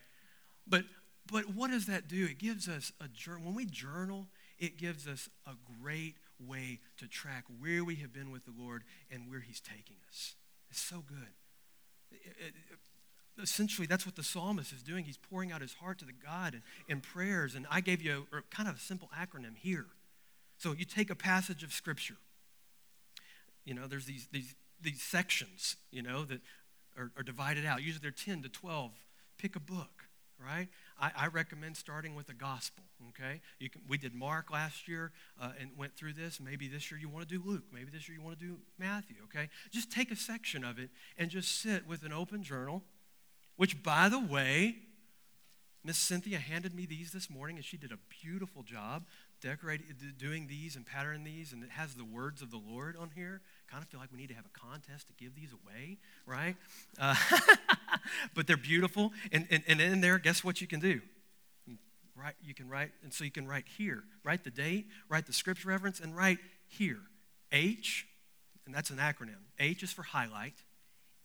But, 0.67 0.83
but 1.31 1.55
what 1.55 1.71
does 1.71 1.87
that 1.87 2.07
do? 2.07 2.25
It 2.25 2.37
gives 2.37 2.69
us 2.69 2.91
a 3.01 3.07
journal. 3.07 3.45
When 3.45 3.55
we 3.55 3.65
journal, 3.65 4.27
it 4.59 4.77
gives 4.77 5.07
us 5.07 5.29
a 5.47 5.53
great 5.81 6.15
way 6.39 6.79
to 6.97 7.07
track 7.07 7.45
where 7.59 7.83
we 7.83 7.95
have 7.95 8.13
been 8.13 8.31
with 8.31 8.45
the 8.45 8.53
Lord 8.57 8.83
and 9.11 9.29
where 9.29 9.39
He's 9.39 9.59
taking 9.59 9.97
us. 10.09 10.35
It's 10.69 10.81
so 10.81 11.03
good. 11.07 11.33
It, 12.11 12.35
it, 12.37 12.53
essentially 13.41 13.87
that's 13.87 14.05
what 14.05 14.15
the 14.15 14.23
psalmist 14.23 14.71
is 14.71 14.81
doing. 14.81 15.05
He's 15.05 15.17
pouring 15.17 15.51
out 15.51 15.61
his 15.61 15.73
heart 15.73 15.99
to 15.99 16.05
the 16.05 16.13
God 16.13 16.61
in, 16.87 17.01
prayers. 17.01 17.55
And 17.55 17.65
I 17.69 17.81
gave 17.81 18.01
you 18.01 18.27
a, 18.31 18.55
kind 18.55 18.69
of 18.69 18.75
a 18.75 18.79
simple 18.79 19.09
acronym 19.17 19.55
here. 19.55 19.87
So 20.57 20.73
you 20.73 20.85
take 20.85 21.09
a 21.09 21.15
passage 21.15 21.63
of 21.63 21.73
scripture. 21.73 22.15
You 23.65 23.73
know, 23.73 23.87
there's 23.87 24.05
these 24.05 24.27
these 24.31 24.55
these 24.81 25.01
sections, 25.01 25.75
you 25.91 26.01
know, 26.01 26.23
that 26.25 26.41
are, 26.97 27.11
are 27.17 27.23
divided 27.23 27.65
out. 27.65 27.81
Usually 27.81 28.01
they're 28.01 28.11
10 28.11 28.43
to 28.43 28.49
12. 28.49 28.91
Pick 29.37 29.55
a 29.55 29.59
book, 29.59 30.05
right? 30.39 30.67
I, 30.99 31.11
I 31.17 31.27
recommend 31.27 31.75
starting 31.75 32.15
with 32.15 32.27
the 32.27 32.33
gospel, 32.33 32.83
okay? 33.09 33.41
You 33.59 33.69
can, 33.69 33.81
we 33.87 33.97
did 33.97 34.13
Mark 34.13 34.51
last 34.51 34.87
year 34.87 35.11
uh, 35.41 35.51
and 35.59 35.71
went 35.77 35.95
through 35.95 36.13
this. 36.13 36.39
Maybe 36.39 36.67
this 36.67 36.89
year 36.91 36.99
you 36.99 37.09
want 37.09 37.27
to 37.27 37.37
do 37.37 37.43
Luke. 37.45 37.63
Maybe 37.73 37.89
this 37.91 38.07
year 38.07 38.17
you 38.17 38.23
want 38.23 38.39
to 38.39 38.45
do 38.45 38.57
Matthew, 38.77 39.17
okay? 39.25 39.49
Just 39.71 39.91
take 39.91 40.11
a 40.11 40.15
section 40.15 40.63
of 40.63 40.79
it 40.79 40.89
and 41.17 41.29
just 41.29 41.61
sit 41.61 41.87
with 41.87 42.03
an 42.03 42.13
open 42.13 42.43
journal 42.43 42.83
which, 43.57 43.83
by 43.83 44.09
the 44.09 44.19
way, 44.19 44.75
Miss 45.85 45.97
Cynthia 45.97 46.39
handed 46.39 46.73
me 46.73 46.87
these 46.87 47.11
this 47.11 47.29
morning, 47.29 47.57
and 47.57 47.65
she 47.65 47.77
did 47.77 47.91
a 47.91 47.99
beautiful 48.21 48.63
job 48.63 49.05
decorating, 49.39 49.85
doing 50.17 50.47
these 50.47 50.75
and 50.75 50.83
patterning 50.83 51.23
these, 51.23 51.53
and 51.53 51.63
it 51.63 51.69
has 51.69 51.93
the 51.93 52.03
words 52.03 52.41
of 52.41 52.49
the 52.49 52.57
Lord 52.57 52.97
on 52.97 53.11
here. 53.13 53.41
Kind 53.69 53.83
of 53.83 53.89
feel 53.89 53.99
like 53.99 54.11
we 54.11 54.17
need 54.17 54.29
to 54.29 54.33
have 54.33 54.45
a 54.45 54.59
contest 54.59 55.07
to 55.07 55.13
give 55.13 55.35
these 55.35 55.51
away, 55.53 55.97
right? 56.25 56.55
Uh, 56.99 57.15
but 58.33 58.47
they're 58.47 58.57
beautiful, 58.57 59.13
and, 59.31 59.45
and, 59.51 59.63
and 59.67 59.79
in 59.79 60.01
there, 60.01 60.17
guess 60.17 60.43
what 60.43 60.59
you 60.59 60.67
can 60.67 60.79
do? 60.79 61.01
Right, 62.17 62.33
you 62.41 62.55
can 62.55 62.69
write, 62.69 62.91
and 63.03 63.13
so 63.13 63.23
you 63.23 63.31
can 63.31 63.45
write 63.45 63.65
here, 63.77 64.03
write 64.23 64.43
the 64.43 64.49
date, 64.49 64.87
write 65.09 65.27
the 65.27 65.33
scripture 65.33 65.67
reference, 65.67 65.99
and 65.99 66.15
write 66.15 66.39
here. 66.67 67.01
H, 67.51 68.07
and 68.65 68.73
that's 68.73 68.89
an 68.89 68.97
acronym. 68.97 69.43
H 69.59 69.83
is 69.83 69.91
for 69.91 70.01
highlight, 70.01 70.55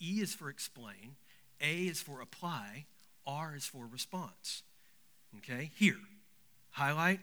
E 0.02 0.20
is 0.20 0.34
for 0.34 0.50
explain, 0.50 1.16
a 1.60 1.86
is 1.86 2.00
for 2.00 2.20
apply, 2.20 2.86
R 3.26 3.54
is 3.56 3.64
for 3.64 3.86
response. 3.86 4.62
Okay? 5.38 5.70
Here. 5.76 5.96
Highlight, 6.70 7.20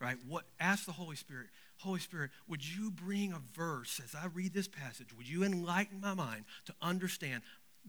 right? 0.00 0.16
What 0.26 0.44
ask 0.58 0.86
the 0.86 0.92
Holy 0.92 1.16
Spirit, 1.16 1.48
Holy 1.78 2.00
Spirit, 2.00 2.30
would 2.48 2.66
you 2.66 2.90
bring 2.90 3.32
a 3.32 3.40
verse 3.54 4.00
as 4.02 4.14
I 4.14 4.26
read 4.32 4.54
this 4.54 4.68
passage? 4.68 5.08
Would 5.16 5.28
you 5.28 5.44
enlighten 5.44 6.00
my 6.00 6.14
mind 6.14 6.44
to 6.66 6.74
understand? 6.80 7.42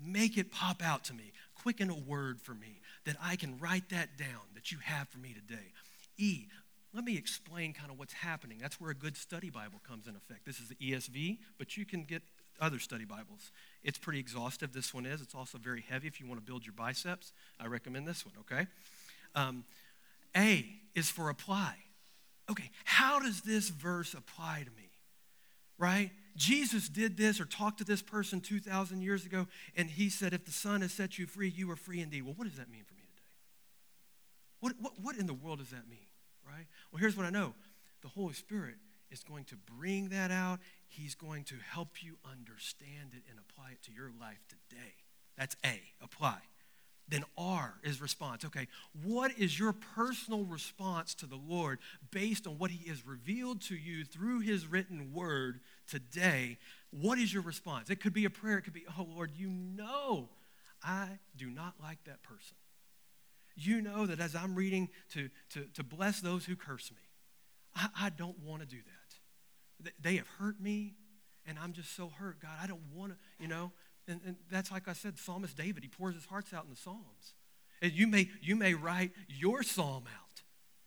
Make 0.04 0.38
it 0.38 0.52
pop 0.52 0.84
out 0.84 1.06
to 1.06 1.14
me. 1.14 1.32
Quicken 1.62 1.90
a 1.90 1.96
word 1.96 2.42
for 2.42 2.54
me 2.54 2.82
that 3.06 3.16
I 3.24 3.38
can 3.38 3.58
write 3.60 3.90
that 3.90 4.18
down 4.18 4.42
that 4.54 4.72
you 4.72 4.80
have 4.84 5.08
for 5.08 5.18
me 5.18 5.34
today. 5.34 5.72
E, 6.18 6.48
let 6.94 7.04
me 7.04 7.18
explain 7.18 7.74
kind 7.74 7.92
of 7.92 7.98
what's 8.00 8.14
happening. 8.14 8.58
That's 8.60 8.80
where 8.80 8.92
a 8.92 8.96
good 8.96 9.18
study 9.18 9.50
Bible 9.50 9.82
comes 9.88 10.08
in 10.08 10.16
effect. 10.16 10.46
This 10.46 10.60
is 10.60 10.70
the 10.70 10.76
ESV, 10.76 11.38
but 11.58 11.78
you 11.78 11.86
can 11.86 12.04
get 12.04 12.22
other 12.60 12.80
study 12.80 13.06
Bibles. 13.06 13.52
It's 13.86 14.00
pretty 14.00 14.20
exhaustive, 14.20 14.74
this 14.74 14.96
one 14.96 15.06
is. 15.06 15.22
It's 15.22 15.36
also 15.36 15.60
very 15.60 15.86
heavy 15.88 16.08
if 16.08 16.20
you 16.20 16.26
want 16.26 16.40
to 16.42 16.46
build 16.46 16.66
your 16.66 16.74
biceps. 16.74 17.32
I 17.60 17.68
recommend 17.68 18.08
this 18.08 18.26
one, 18.26 18.34
okay? 18.40 18.68
Um, 19.36 19.64
A 20.36 20.66
is 20.96 21.12
for 21.12 21.30
apply. 21.30 21.76
Okay, 22.50 22.72
how 22.84 23.20
does 23.20 23.42
this 23.42 23.70
verse 23.70 24.16
apply 24.16 24.64
to 24.66 24.72
me? 24.72 24.90
Right? 25.78 26.10
Jesus 26.36 26.90
did 26.90 27.16
this 27.16 27.40
or 27.40 27.46
talked 27.46 27.78
to 27.78 27.84
this 27.84 28.02
person 28.02 28.42
2,000 28.42 29.02
years 29.02 29.24
ago, 29.24 29.46
and 29.78 29.88
he 29.88 30.10
said, 30.10 30.34
If 30.34 30.46
the 30.46 30.52
Son 30.52 30.82
has 30.82 30.92
set 30.92 31.20
you 31.20 31.28
free, 31.28 31.50
you 31.50 31.70
are 31.70 31.76
free 31.76 32.02
indeed. 32.02 32.24
Well, 32.24 32.34
what 32.36 32.48
does 32.48 32.58
that 32.58 32.72
mean 32.72 32.84
for 32.86 32.96
me 32.96 33.02
today? 33.02 33.22
What, 34.62 34.74
what, 34.82 34.94
what 35.00 35.16
in 35.16 35.28
the 35.28 35.34
world 35.34 35.60
does 35.60 35.70
that 35.70 35.88
mean? 35.88 36.08
Right? 36.44 36.66
Well, 36.92 37.00
here's 37.00 37.16
what 37.16 37.28
I 37.28 37.30
know 37.30 37.54
the 38.02 38.08
Holy 38.08 38.34
Spirit 38.34 38.76
is 39.12 39.24
going 39.24 39.44
to 39.46 39.56
bring 39.78 40.10
that 40.10 40.32
out. 40.32 40.60
He's 40.88 41.16
going 41.16 41.44
to 41.46 41.56
help 41.72 42.04
you 42.04 42.18
understand 42.30 43.12
it 43.14 43.24
and 43.30 43.40
apply 43.40 43.72
it 43.72 43.84
to 43.84 43.92
your 43.92 44.12
life 44.20 44.46
today. 44.48 44.94
That's 45.38 45.56
A, 45.66 45.82
apply. 46.02 46.38
Then 47.08 47.24
R 47.38 47.76
is 47.84 48.02
response. 48.02 48.46
Okay, 48.46 48.68
what 49.04 49.32
is 49.38 49.60
your 49.60 49.74
personal 49.74 50.44
response 50.44 51.14
to 51.16 51.28
the 51.28 51.40
Lord 51.48 51.80
based 52.10 52.48
on 52.48 52.58
what 52.58 52.72
He 52.72 52.90
has 52.90 53.06
revealed 53.06 53.62
to 53.64 53.76
you 53.76 54.04
through 54.04 54.40
His 54.40 54.66
written 54.66 55.12
word 55.14 55.60
today? 55.88 56.58
What 56.90 57.20
is 57.20 57.32
your 57.32 57.44
response? 57.44 57.90
It 57.90 58.00
could 58.02 58.14
be 58.14 58.26
a 58.26 58.30
prayer. 58.30 58.58
It 58.58 58.64
could 58.64 58.74
be, 58.74 58.86
oh 58.98 59.08
Lord, 59.14 59.32
you 59.36 59.50
know 59.50 60.30
I 60.84 61.20
do 61.38 61.50
not 61.50 61.76
like 61.82 62.04
that 62.06 62.24
person. 62.24 62.58
You 63.56 63.82
know 63.82 64.06
that 64.06 64.20
as 64.20 64.36
I'm 64.36 64.56
reading 64.56 64.90
to, 65.14 65.30
to, 65.52 65.66
to 65.76 65.84
bless 65.84 66.22
those 66.22 66.46
who 66.46 66.56
curse 66.56 66.92
me, 66.92 67.02
I, 67.76 67.88
I 68.02 68.10
don't 68.10 68.40
want 68.40 68.62
to 68.62 68.68
do 68.68 68.78
that. 68.78 69.05
They 70.02 70.16
have 70.16 70.28
hurt 70.40 70.60
me, 70.60 70.94
and 71.46 71.58
I'm 71.60 71.74
just 71.74 71.96
so 71.96 72.10
hurt. 72.10 72.40
God, 72.40 72.58
I 72.62 72.68
don't 72.68 72.82
want 72.94 73.12
to, 73.12 73.18
you 73.40 73.48
know. 73.48 73.72
And, 74.08 74.22
and 74.26 74.36
that's 74.52 74.72
like 74.72 74.88
I 74.88 74.94
said, 74.94 75.18
Psalmist 75.18 75.58
David, 75.58 75.84
he 75.84 75.90
pours 75.90 76.16
his 76.16 76.26
hearts 76.26 76.54
out 76.54 76.64
in 76.64 76.70
the 76.70 76.76
Psalms. 76.76 77.34
And 77.82 77.92
you 77.92 78.08
may, 78.08 78.30
you 78.42 78.56
may 78.56 78.74
write 78.74 79.12
your 79.28 79.62
psalm 79.64 80.06
out. 80.08 80.42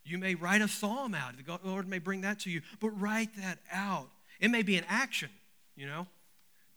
You 0.04 0.18
may 0.18 0.34
write 0.34 0.62
a 0.62 0.68
psalm 0.68 1.14
out. 1.14 1.34
The 1.36 1.58
Lord 1.64 1.86
may 1.86 1.98
bring 1.98 2.22
that 2.22 2.40
to 2.40 2.50
you, 2.50 2.62
but 2.80 2.88
write 2.90 3.36
that 3.36 3.58
out. 3.70 4.08
It 4.40 4.50
may 4.50 4.62
be 4.62 4.76
an 4.76 4.84
action, 4.88 5.28
you 5.76 5.86
know. 5.86 6.06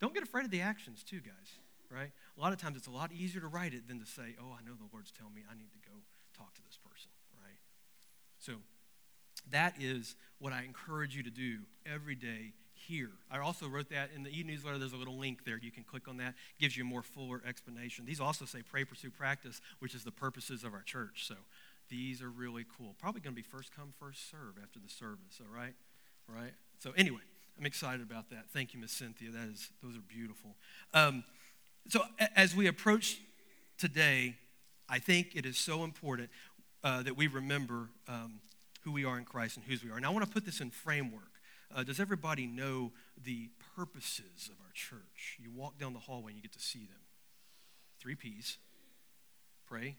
Don't 0.00 0.12
get 0.12 0.22
afraid 0.22 0.44
of 0.44 0.50
the 0.50 0.60
actions, 0.60 1.02
too, 1.02 1.20
guys, 1.20 1.56
right? 1.90 2.10
A 2.36 2.40
lot 2.40 2.52
of 2.52 2.60
times 2.60 2.76
it's 2.76 2.88
a 2.88 2.90
lot 2.90 3.10
easier 3.12 3.40
to 3.40 3.46
write 3.46 3.72
it 3.72 3.88
than 3.88 4.00
to 4.00 4.06
say, 4.06 4.34
oh, 4.38 4.52
I 4.52 4.62
know 4.66 4.74
the 4.74 4.88
Lord's 4.92 5.12
telling 5.12 5.32
me 5.32 5.42
I 5.50 5.54
need 5.54 5.70
to 5.72 5.88
go 5.88 5.96
talk 6.36 6.52
to 6.54 6.62
this 6.66 6.76
person, 6.76 7.10
right? 7.40 7.56
So 8.38 8.54
that 9.50 9.74
is 9.80 10.14
what 10.38 10.52
I 10.52 10.62
encourage 10.62 11.16
you 11.16 11.22
to 11.22 11.30
do 11.30 11.58
every 11.86 12.14
day 12.14 12.52
here. 12.74 13.10
I 13.30 13.38
also 13.38 13.68
wrote 13.68 13.90
that 13.90 14.10
in 14.14 14.22
the 14.22 14.30
e-newsletter. 14.30 14.78
There's 14.78 14.92
a 14.92 14.96
little 14.96 15.18
link 15.18 15.44
there. 15.44 15.58
You 15.60 15.70
can 15.70 15.84
click 15.84 16.08
on 16.08 16.16
that. 16.18 16.30
It 16.30 16.60
gives 16.60 16.76
you 16.76 16.84
a 16.84 16.86
more 16.86 17.02
fuller 17.02 17.40
explanation. 17.46 18.04
These 18.04 18.20
also 18.20 18.44
say 18.44 18.62
pray, 18.62 18.84
pursue, 18.84 19.10
practice, 19.10 19.60
which 19.78 19.94
is 19.94 20.04
the 20.04 20.10
purposes 20.10 20.64
of 20.64 20.74
our 20.74 20.82
church. 20.82 21.26
So 21.26 21.34
these 21.88 22.22
are 22.22 22.30
really 22.30 22.64
cool. 22.76 22.94
Probably 22.98 23.20
going 23.20 23.34
to 23.34 23.40
be 23.40 23.46
first 23.46 23.74
come, 23.74 23.92
first 23.98 24.30
serve 24.30 24.56
after 24.62 24.78
the 24.80 24.88
service. 24.88 25.40
All 25.40 25.54
right, 25.54 25.74
right. 26.28 26.52
So 26.78 26.92
anyway, 26.96 27.20
I'm 27.58 27.66
excited 27.66 28.02
about 28.02 28.30
that. 28.30 28.46
Thank 28.52 28.74
you, 28.74 28.80
Miss 28.80 28.92
Cynthia. 28.92 29.30
That 29.30 29.48
is 29.52 29.70
those 29.82 29.96
are 29.96 30.02
beautiful. 30.08 30.56
Um, 30.94 31.24
so 31.88 32.02
as 32.34 32.54
we 32.54 32.66
approach 32.66 33.18
today, 33.78 34.36
I 34.88 34.98
think 34.98 35.32
it 35.34 35.46
is 35.46 35.58
so 35.58 35.84
important 35.84 36.30
uh, 36.84 37.02
that 37.02 37.16
we 37.16 37.26
remember 37.26 37.88
um, 38.08 38.40
who 38.84 38.92
we 38.92 39.04
are 39.04 39.18
in 39.18 39.24
Christ 39.24 39.56
and 39.56 39.64
whose 39.64 39.84
we 39.84 39.90
are. 39.90 39.96
And 39.96 40.06
I 40.06 40.10
want 40.10 40.24
to 40.24 40.30
put 40.30 40.44
this 40.44 40.60
in 40.60 40.70
framework. 40.70 41.40
Uh, 41.74 41.82
does 41.82 42.00
everybody 42.00 42.46
know 42.46 42.92
the 43.22 43.48
purposes 43.76 44.50
of 44.50 44.56
our 44.60 44.72
church? 44.74 45.38
You 45.40 45.50
walk 45.50 45.78
down 45.78 45.92
the 45.92 46.00
hallway 46.00 46.32
and 46.32 46.36
you 46.36 46.42
get 46.42 46.52
to 46.52 46.60
see 46.60 46.80
them. 46.80 47.00
Three 48.00 48.14
P's 48.14 48.58
pray, 49.66 49.96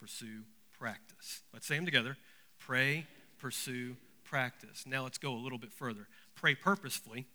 pursue, 0.00 0.42
practice. 0.76 1.42
Let's 1.52 1.66
say 1.66 1.76
them 1.76 1.84
together 1.84 2.16
pray, 2.58 3.06
pursue, 3.38 3.96
practice. 4.24 4.84
Now 4.86 5.02
let's 5.02 5.18
go 5.18 5.34
a 5.34 5.36
little 5.36 5.58
bit 5.58 5.72
further. 5.72 6.08
Pray 6.34 6.54
purposefully. 6.54 7.26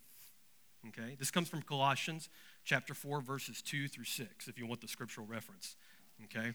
Okay, 0.88 1.16
this 1.18 1.30
comes 1.30 1.48
from 1.48 1.62
Colossians 1.62 2.28
chapter 2.64 2.94
4, 2.94 3.20
verses 3.20 3.62
2 3.62 3.88
through 3.88 4.04
6, 4.04 4.48
if 4.48 4.58
you 4.58 4.66
want 4.66 4.80
the 4.80 4.88
scriptural 4.88 5.26
reference. 5.26 5.76
Okay? 6.24 6.52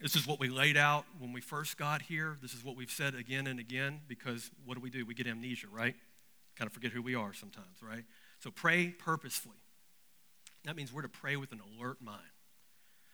This 0.00 0.16
is 0.16 0.26
what 0.26 0.40
we 0.40 0.48
laid 0.48 0.78
out 0.78 1.04
when 1.18 1.32
we 1.32 1.42
first 1.42 1.76
got 1.76 2.00
here. 2.00 2.38
This 2.40 2.54
is 2.54 2.64
what 2.64 2.74
we've 2.74 2.90
said 2.90 3.14
again 3.14 3.46
and 3.46 3.60
again 3.60 4.00
because 4.08 4.50
what 4.64 4.74
do 4.74 4.80
we 4.80 4.88
do? 4.88 5.04
We 5.04 5.12
get 5.12 5.26
amnesia, 5.26 5.66
right? 5.70 5.94
Kind 6.56 6.66
of 6.66 6.72
forget 6.72 6.92
who 6.92 7.02
we 7.02 7.14
are 7.14 7.34
sometimes, 7.34 7.82
right? 7.82 8.04
So 8.38 8.50
pray 8.50 8.88
purposefully. 8.88 9.58
That 10.64 10.74
means 10.74 10.90
we're 10.90 11.02
to 11.02 11.08
pray 11.08 11.36
with 11.36 11.52
an 11.52 11.60
alert 11.60 11.98
mind. 12.00 12.22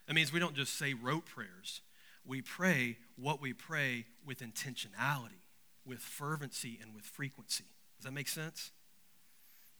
That 0.07 0.15
means 0.15 0.33
we 0.33 0.39
don't 0.39 0.55
just 0.55 0.79
say 0.79 0.95
rote 0.95 1.27
prayers. 1.27 1.81
We 2.25 2.41
pray 2.41 2.99
what 3.17 3.41
we 3.41 3.53
pray 3.53 4.07
with 4.25 4.39
intentionality, 4.39 5.43
with 5.85 5.99
fervency, 5.99 6.79
and 6.81 6.95
with 6.95 7.05
frequency. 7.05 7.65
Does 7.99 8.05
that 8.05 8.13
make 8.13 8.29
sense? 8.29 8.71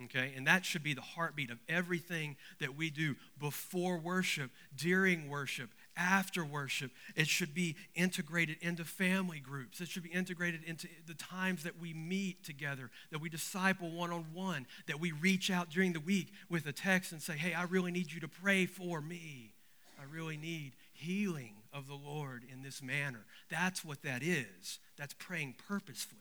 Okay, 0.05 0.35
and 0.37 0.47
that 0.47 0.65
should 0.65 0.83
be 0.83 0.93
the 0.93 1.01
heartbeat 1.01 1.51
of 1.51 1.59
everything 1.69 2.37
that 2.61 2.77
we 2.77 2.91
do 2.91 3.17
before 3.39 3.97
worship, 3.97 4.51
during 4.77 5.29
worship, 5.29 5.71
after 5.97 6.45
worship. 6.45 6.91
It 7.15 7.27
should 7.27 7.55
be 7.55 7.77
integrated 7.95 8.59
into 8.61 8.85
family 8.85 9.41
groups. 9.41 9.81
It 9.81 9.89
should 9.89 10.03
be 10.03 10.11
integrated 10.11 10.63
into 10.65 10.89
the 11.07 11.15
times 11.15 11.63
that 11.65 11.81
we 11.81 11.95
meet 11.95 12.45
together, 12.45 12.91
that 13.11 13.21
we 13.21 13.29
disciple 13.29 13.91
one 13.91 14.11
on 14.11 14.27
one, 14.33 14.67
that 14.87 15.01
we 15.01 15.13
reach 15.13 15.51
out 15.51 15.71
during 15.71 15.93
the 15.93 16.01
week 16.01 16.33
with 16.51 16.67
a 16.67 16.73
text 16.73 17.13
and 17.13 17.23
say, 17.23 17.35
Hey, 17.35 17.55
I 17.55 17.65
really 17.65 17.91
need 17.91 18.13
you 18.13 18.21
to 18.21 18.29
pray 18.29 18.67
for 18.67 19.01
me. 19.01 19.55
I 19.99 20.05
really 20.13 20.37
need 20.37 20.73
healing 20.93 21.55
of 21.73 21.87
the 21.89 21.95
Lord 21.95 22.43
in 22.53 22.63
this 22.63 22.83
manner. 22.83 23.25
That's 23.51 23.85
what 23.85 24.03
that 24.03 24.23
is. 24.23 24.79
That's 24.97 25.15
praying 25.15 25.55
purposefully. 25.67 26.21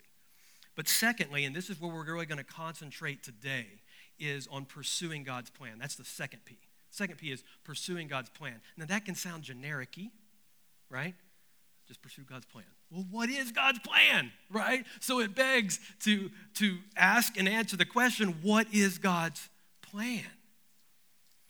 But 0.76 0.88
secondly, 0.90 1.46
and 1.46 1.56
this 1.56 1.70
is 1.70 1.80
where 1.80 1.92
we're 1.92 2.06
really 2.06 2.26
going 2.26 2.38
to 2.38 2.44
concentrate 2.44 3.24
today, 3.24 3.68
is 4.20 4.48
on 4.52 4.66
pursuing 4.66 5.24
God's 5.24 5.50
plan. 5.50 5.78
That's 5.80 5.96
the 5.96 6.06
second 6.06 6.46
P. 6.46 6.58
Second 6.96 7.18
P 7.18 7.30
is 7.30 7.44
pursuing 7.66 8.08
God's 8.08 8.30
plan. 8.30 8.62
Now 8.78 8.86
that 8.86 9.04
can 9.04 9.16
sound 9.16 9.44
generic 9.44 9.98
right? 10.90 11.14
Just 11.90 12.02
pursue 12.02 12.22
God's 12.22 12.46
plan. 12.46 12.64
Well, 12.90 13.06
what 13.12 13.30
is 13.30 13.52
God's 13.52 13.80
plan, 13.80 14.32
right? 14.50 14.86
So 15.02 15.20
it 15.20 15.36
begs 15.36 15.82
to, 16.04 16.32
to 16.54 16.78
ask 16.96 17.38
and 17.38 17.50
answer 17.50 17.76
the 17.76 17.86
question 17.86 18.38
what 18.42 18.68
is 18.74 18.98
God's 18.98 19.50
plan? 19.82 20.24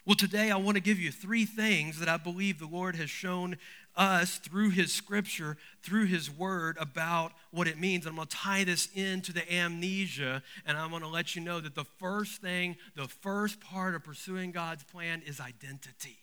Well, 0.03 0.15
today 0.15 0.49
I 0.49 0.58
want 0.58 0.77
to 0.77 0.81
give 0.81 0.99
you 0.99 1.12
three 1.12 1.45
things 1.45 1.99
that 1.99 2.10
I 2.10 2.17
believe 2.17 2.58
the 2.58 2.65
Lord 2.65 2.95
has 2.95 3.12
shown 3.12 3.58
us 3.95 4.38
through 4.38 4.71
his 4.71 4.91
scripture, 4.91 5.58
through 5.81 6.05
his 6.05 6.29
word 6.29 6.77
about 6.79 7.31
what 7.51 7.67
it 7.67 7.79
means. 7.79 8.05
I'm 8.05 8.15
going 8.15 8.27
to 8.27 8.36
tie 8.36 8.63
this 8.63 8.89
into 8.93 9.31
the 9.34 9.51
amnesia, 9.53 10.43
and 10.65 10.77
I'm 10.77 10.89
going 10.89 11.01
to 11.01 11.08
let 11.08 11.36
you 11.36 11.41
know 11.41 11.60
that 11.60 11.75
the 11.75 11.86
first 11.86 12.41
thing, 12.41 12.77
the 12.95 13.08
first 13.08 13.60
part 13.60 13.95
of 13.95 14.03
pursuing 14.03 14.51
God's 14.51 14.84
plan 14.84 15.21
is 15.25 15.39
identity. 15.39 16.17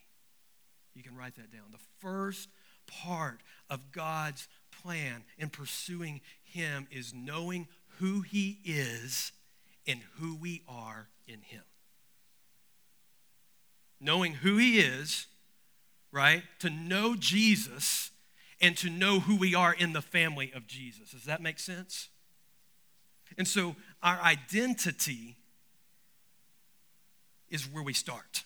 You 0.95 1.03
can 1.03 1.17
write 1.17 1.37
that 1.37 1.51
down. 1.51 1.73
The 1.73 1.79
first 2.01 2.49
part 2.87 3.41
of 3.71 3.93
God's 3.93 4.49
plan 4.83 5.25
in 5.39 5.49
pursuing 5.49 6.21
him 6.43 6.87
is 6.91 7.15
knowing 7.15 7.69
who 7.99 8.23
he 8.23 8.59
is 8.65 9.33
and 9.87 10.01
who 10.19 10.37
we 10.37 10.63
are 10.69 11.09
in 11.27 11.41
him. 11.41 11.63
Knowing 14.01 14.35
who 14.35 14.57
he 14.57 14.81
is 14.81 15.27
right? 16.13 16.43
To 16.61 16.71
know 16.71 17.17
Jesus 17.17 18.11
and 18.61 18.77
to 18.77 18.91
know 18.91 19.21
who 19.21 19.37
we 19.37 19.55
are 19.55 19.73
in 19.73 19.93
the 19.93 20.03
family 20.03 20.53
of 20.55 20.67
Jesus. 20.67 21.11
Does 21.11 21.25
that 21.25 21.43
make 21.43 21.59
sense? 21.59 22.11
And 23.37 23.49
so 23.49 23.75
our 24.03 24.21
identity 24.21 25.37
is 27.51 27.65
where 27.65 27.83
we 27.83 27.93
start. 27.93 28.45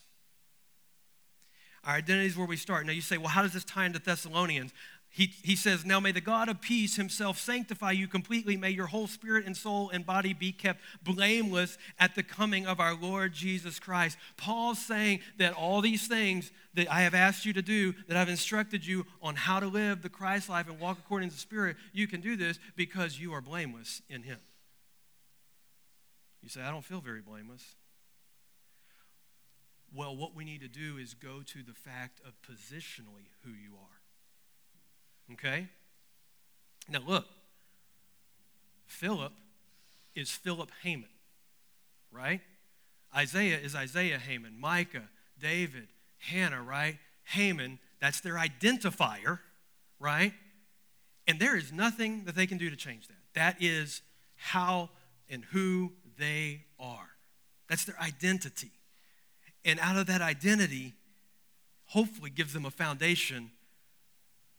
Our 1.85 1.95
identity 1.95 2.27
is 2.27 2.37
where 2.37 2.47
we 2.47 2.57
start. 2.57 2.87
Now 2.87 2.93
you 2.93 3.01
say, 3.01 3.19
well, 3.19 3.29
how 3.29 3.43
does 3.43 3.53
this 3.53 3.65
tie 3.65 3.87
into 3.87 4.01
Thessalonians? 4.01 4.73
He, 5.17 5.33
he 5.43 5.57
says, 5.57 5.87
Now 5.87 5.99
may 5.99 6.13
the 6.13 6.21
God 6.21 6.51
of 6.51 6.61
peace 6.61 6.97
himself 6.97 7.39
sanctify 7.39 7.93
you 7.93 8.07
completely. 8.07 8.59
May 8.59 8.69
your 8.69 8.89
whole 8.89 9.07
spirit 9.07 9.47
and 9.47 9.57
soul 9.57 9.89
and 9.89 10.05
body 10.05 10.35
be 10.35 10.53
kept 10.53 10.83
blameless 11.03 11.79
at 11.99 12.15
the 12.15 12.23
coming 12.23 12.67
of 12.67 12.81
our 12.81 12.95
Lord 12.95 13.33
Jesus 13.33 13.79
Christ. 13.81 14.19
Paul's 14.37 14.79
saying 14.79 15.21
that 15.39 15.55
all 15.55 15.81
these 15.81 16.07
things 16.07 16.53
that 16.75 16.93
I 16.93 17.01
have 17.01 17.15
asked 17.15 17.47
you 17.47 17.55
to 17.55 17.63
do, 17.63 17.95
that 18.09 18.19
I've 18.19 18.29
instructed 18.29 18.87
you 18.87 19.07
on 19.23 19.37
how 19.37 19.59
to 19.59 19.69
live 19.69 20.03
the 20.03 20.11
Christ 20.11 20.51
life 20.51 20.69
and 20.69 20.79
walk 20.79 20.99
according 20.99 21.31
to 21.31 21.35
the 21.35 21.41
Spirit, 21.41 21.79
you 21.95 22.07
can 22.07 22.21
do 22.21 22.37
this 22.37 22.59
because 22.77 23.19
you 23.19 23.33
are 23.33 23.41
blameless 23.41 24.03
in 24.11 24.23
Him. 24.23 24.41
You 26.43 26.51
say, 26.51 26.61
I 26.61 26.71
don't 26.71 26.85
feel 26.85 27.01
very 27.01 27.23
blameless. 27.23 27.65
Well, 29.95 30.15
what 30.15 30.35
we 30.35 30.45
need 30.45 30.61
to 30.61 30.69
do 30.69 30.99
is 30.99 31.15
go 31.15 31.41
to 31.41 31.63
the 31.63 31.73
fact 31.73 32.21
of 32.21 32.35
positionally 32.43 33.31
who 33.43 33.53
you 33.53 33.77
are. 33.81 33.96
Okay? 35.33 35.69
Now 36.89 37.01
look, 37.07 37.27
Philip 38.87 39.33
is 40.15 40.31
Philip 40.31 40.71
Haman, 40.83 41.09
right? 42.13 42.41
Isaiah 43.15 43.59
is 43.59 43.75
Isaiah 43.75 44.19
Haman, 44.19 44.59
Micah, 44.59 45.09
David, 45.41 45.89
Hannah, 46.19 46.63
right? 46.63 46.99
Haman, 47.25 47.79
that's 48.01 48.21
their 48.21 48.35
identifier, 48.35 49.41
right? 49.99 50.33
And 51.27 51.41
there 51.41 51.57
is 51.57 51.73
nothing 51.73 52.25
that 52.25 52.37
they 52.37 52.47
can 52.47 52.59
do 52.59 52.71
to 52.71 52.77
change 52.77 53.09
that. 53.09 53.17
That 53.35 53.57
is 53.61 54.03
how 54.37 54.91
and 55.29 55.45
who 55.47 55.93
they 56.19 56.65
are. 56.79 57.09
That's 57.69 57.85
their 57.85 58.01
identity. 58.01 58.71
And 59.65 59.81
out 59.81 59.97
of 59.97 60.07
that 60.07 60.23
identity, 60.23 60.95
hopefully 61.87 62.31
gives 62.31 62.53
them 62.53 62.65
a 62.65 62.71
foundation 62.71 63.51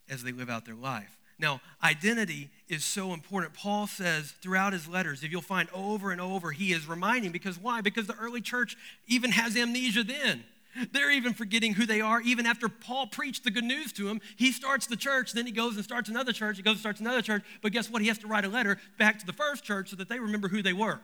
as 0.09 0.23
they 0.23 0.31
live 0.31 0.49
out 0.49 0.65
their 0.65 0.75
life. 0.75 1.17
Now, 1.39 1.61
identity 1.83 2.49
is 2.67 2.83
so 2.83 3.13
important. 3.13 3.53
Paul 3.53 3.85
says 3.85 4.33
throughout 4.41 4.73
his 4.73 4.87
letters, 4.87 5.23
if 5.23 5.31
you'll 5.31 5.41
find 5.41 5.69
over 5.71 6.11
and 6.11 6.19
over, 6.19 6.51
he 6.51 6.73
is 6.73 6.87
reminding 6.87 7.31
because 7.31 7.59
why? 7.59 7.81
Because 7.81 8.07
the 8.07 8.15
early 8.15 8.41
church 8.41 8.75
even 9.07 9.31
has 9.31 9.55
amnesia 9.55 10.03
then. 10.03 10.43
They're 10.91 11.11
even 11.11 11.33
forgetting 11.33 11.73
who 11.73 11.85
they 11.85 12.01
are. 12.01 12.21
Even 12.21 12.45
after 12.45 12.69
Paul 12.69 13.07
preached 13.07 13.43
the 13.43 13.51
good 13.51 13.63
news 13.63 13.91
to 13.93 14.05
them, 14.05 14.19
he 14.35 14.51
starts 14.51 14.87
the 14.87 14.95
church, 14.95 15.33
then 15.33 15.45
he 15.45 15.51
goes 15.51 15.75
and 15.75 15.83
starts 15.83 16.09
another 16.09 16.33
church, 16.33 16.57
he 16.57 16.63
goes 16.63 16.73
and 16.73 16.79
starts 16.79 16.99
another 16.99 17.21
church. 17.21 17.43
But 17.61 17.71
guess 17.71 17.89
what? 17.89 18.01
He 18.01 18.07
has 18.09 18.19
to 18.19 18.27
write 18.27 18.45
a 18.45 18.49
letter 18.49 18.77
back 18.97 19.19
to 19.19 19.25
the 19.25 19.33
first 19.33 19.63
church 19.63 19.89
so 19.89 19.95
that 19.95 20.09
they 20.09 20.19
remember 20.19 20.47
who 20.47 20.61
they 20.61 20.73
were. 20.73 20.99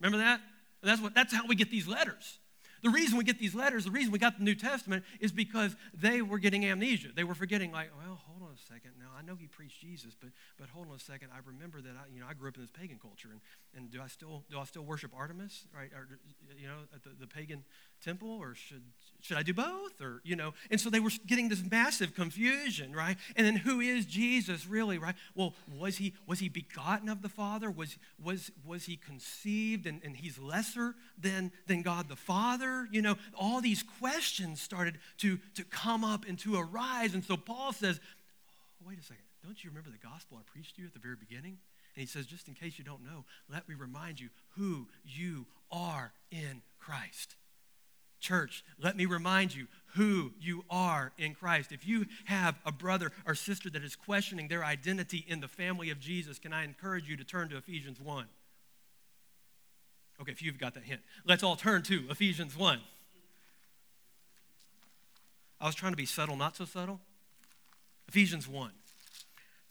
Remember 0.00 0.18
that? 0.18 0.40
That's, 0.82 1.00
what, 1.00 1.14
that's 1.14 1.32
how 1.32 1.46
we 1.46 1.54
get 1.54 1.70
these 1.70 1.88
letters. 1.88 2.38
The 2.82 2.90
reason 2.90 3.16
we 3.16 3.24
get 3.24 3.38
these 3.38 3.54
letters, 3.54 3.86
the 3.86 3.90
reason 3.90 4.12
we 4.12 4.18
got 4.18 4.36
the 4.36 4.44
New 4.44 4.54
Testament 4.54 5.04
is 5.18 5.32
because 5.32 5.74
they 5.94 6.20
were 6.20 6.38
getting 6.38 6.66
amnesia. 6.66 7.08
They 7.14 7.24
were 7.24 7.34
forgetting, 7.34 7.72
like, 7.72 7.90
well, 8.04 8.20
on 8.54 8.58
a 8.58 8.72
second. 8.74 8.92
Now, 8.98 9.10
I 9.18 9.22
know 9.22 9.34
he 9.34 9.46
preached 9.46 9.80
Jesus, 9.80 10.14
but, 10.18 10.30
but 10.58 10.68
hold 10.68 10.88
on 10.88 10.94
a 10.94 10.98
second. 10.98 11.28
I 11.34 11.38
remember 11.44 11.80
that 11.80 11.90
I, 11.90 12.12
you 12.12 12.20
know, 12.20 12.26
I 12.28 12.34
grew 12.34 12.48
up 12.48 12.56
in 12.56 12.62
this 12.62 12.70
pagan 12.70 12.98
culture, 13.00 13.28
and, 13.30 13.40
and 13.76 13.90
do, 13.90 14.00
I 14.00 14.06
still, 14.06 14.44
do 14.50 14.58
I 14.58 14.64
still 14.64 14.84
worship 14.84 15.12
Artemis, 15.16 15.66
right, 15.76 15.90
or, 15.92 16.06
you 16.56 16.68
know, 16.68 16.78
at 16.94 17.02
the, 17.02 17.10
the 17.18 17.26
pagan 17.26 17.64
temple, 18.02 18.28
or 18.28 18.54
should, 18.54 18.82
should 19.20 19.36
I 19.36 19.42
do 19.42 19.54
both, 19.54 20.00
or, 20.00 20.20
you 20.24 20.36
know? 20.36 20.54
And 20.70 20.80
so 20.80 20.90
they 20.90 21.00
were 21.00 21.10
getting 21.26 21.48
this 21.48 21.62
massive 21.68 22.14
confusion, 22.14 22.94
right? 22.94 23.16
And 23.36 23.46
then 23.46 23.56
who 23.56 23.80
is 23.80 24.06
Jesus 24.06 24.66
really, 24.66 24.98
right? 24.98 25.14
Well, 25.34 25.54
was 25.76 25.96
he, 25.96 26.14
was 26.26 26.38
he 26.38 26.48
begotten 26.48 27.08
of 27.08 27.22
the 27.22 27.28
Father? 27.28 27.70
Was, 27.70 27.96
was, 28.22 28.50
was 28.64 28.84
he 28.84 28.96
conceived 28.96 29.86
and, 29.86 30.00
and 30.04 30.16
he's 30.16 30.38
lesser 30.38 30.94
than, 31.18 31.50
than 31.66 31.82
God 31.82 32.08
the 32.08 32.16
Father? 32.16 32.88
You 32.92 33.02
know, 33.02 33.16
all 33.34 33.60
these 33.60 33.82
questions 34.00 34.60
started 34.60 34.98
to, 35.18 35.38
to 35.54 35.64
come 35.64 36.04
up 36.04 36.24
and 36.28 36.38
to 36.40 36.56
arise. 36.56 37.14
And 37.14 37.24
so 37.24 37.36
Paul 37.36 37.72
says, 37.72 38.00
oh, 38.84 38.88
wait 38.88 38.98
a 38.98 39.02
second, 39.02 39.24
don't 39.42 39.62
you 39.62 39.70
remember 39.70 39.90
the 39.90 40.06
gospel 40.06 40.38
I 40.38 40.42
preached 40.50 40.76
to 40.76 40.82
you 40.82 40.88
at 40.88 40.94
the 40.94 41.00
very 41.00 41.16
beginning? 41.16 41.58
And 41.94 42.00
he 42.00 42.06
says, 42.06 42.26
just 42.26 42.48
in 42.48 42.54
case 42.54 42.78
you 42.78 42.84
don't 42.84 43.04
know, 43.04 43.24
let 43.50 43.68
me 43.68 43.74
remind 43.74 44.20
you 44.20 44.28
who 44.56 44.88
you 45.04 45.46
are 45.70 46.12
in 46.30 46.62
Christ. 46.78 47.36
Church, 48.20 48.64
let 48.80 48.96
me 48.96 49.06
remind 49.06 49.54
you 49.54 49.66
who 49.94 50.32
you 50.40 50.64
are 50.70 51.12
in 51.18 51.34
Christ. 51.34 51.72
If 51.72 51.86
you 51.86 52.06
have 52.24 52.56
a 52.64 52.72
brother 52.72 53.12
or 53.26 53.34
sister 53.34 53.68
that 53.70 53.84
is 53.84 53.96
questioning 53.96 54.48
their 54.48 54.64
identity 54.64 55.24
in 55.28 55.40
the 55.40 55.48
family 55.48 55.90
of 55.90 56.00
Jesus, 56.00 56.38
can 56.38 56.52
I 56.52 56.64
encourage 56.64 57.08
you 57.08 57.16
to 57.16 57.24
turn 57.24 57.48
to 57.50 57.56
Ephesians 57.56 58.00
1? 58.00 58.26
Okay, 60.20 60.32
if 60.32 60.42
you've 60.42 60.58
got 60.58 60.74
that 60.74 60.84
hint, 60.84 61.00
let's 61.26 61.42
all 61.42 61.56
turn 61.56 61.82
to 61.84 62.04
Ephesians 62.08 62.56
1. 62.56 62.80
I 65.60 65.66
was 65.66 65.74
trying 65.74 65.92
to 65.92 65.96
be 65.96 66.06
subtle, 66.06 66.36
not 66.36 66.56
so 66.56 66.64
subtle. 66.64 67.00
Ephesians 68.08 68.48
1. 68.48 68.70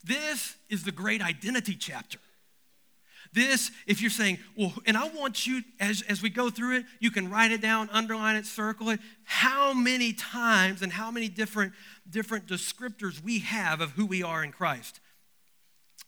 This 0.04 0.56
is 0.70 0.84
the 0.84 0.92
great 0.92 1.22
identity 1.22 1.76
chapter. 1.76 2.20
This, 3.32 3.72
if 3.88 4.00
you're 4.00 4.12
saying, 4.12 4.38
well, 4.56 4.74
and 4.86 4.96
I 4.96 5.08
want 5.08 5.48
you, 5.48 5.64
as, 5.80 6.04
as 6.04 6.22
we 6.22 6.30
go 6.30 6.52
through 6.52 6.78
it, 6.78 6.86
you 7.00 7.10
can 7.10 7.32
write 7.32 7.52
it 7.52 7.62
down, 7.62 7.90
underline 7.92 8.36
it, 8.36 8.46
circle 8.46 8.90
it. 8.92 9.00
How 9.24 9.74
many 9.74 10.14
times 10.14 10.84
and 10.84 10.92
how 10.92 11.10
many 11.10 11.30
different, 11.30 11.74
different 12.08 12.48
descriptors 12.48 13.24
we 13.24 13.40
have 13.40 13.82
of 13.82 13.92
who 13.92 14.06
we 14.06 14.22
are 14.22 14.44
in 14.44 14.52
Christ. 14.52 15.00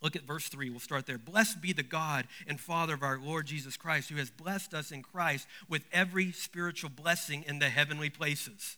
Look 0.01 0.15
at 0.15 0.27
verse 0.27 0.49
3. 0.49 0.69
We'll 0.69 0.79
start 0.79 1.07
there. 1.07 1.17
Blessed 1.17 1.61
be 1.61 1.73
the 1.73 1.81
God 1.81 2.27
and 2.45 2.59
Father 2.59 2.93
of 2.93 3.01
our 3.01 3.17
Lord 3.17 3.47
Jesus 3.47 3.75
Christ, 3.75 4.09
who 4.09 4.17
has 4.17 4.29
blessed 4.29 4.75
us 4.75 4.91
in 4.91 5.01
Christ 5.01 5.47
with 5.67 5.83
every 5.91 6.31
spiritual 6.31 6.91
blessing 6.91 7.43
in 7.47 7.57
the 7.57 7.69
heavenly 7.69 8.11
places 8.11 8.77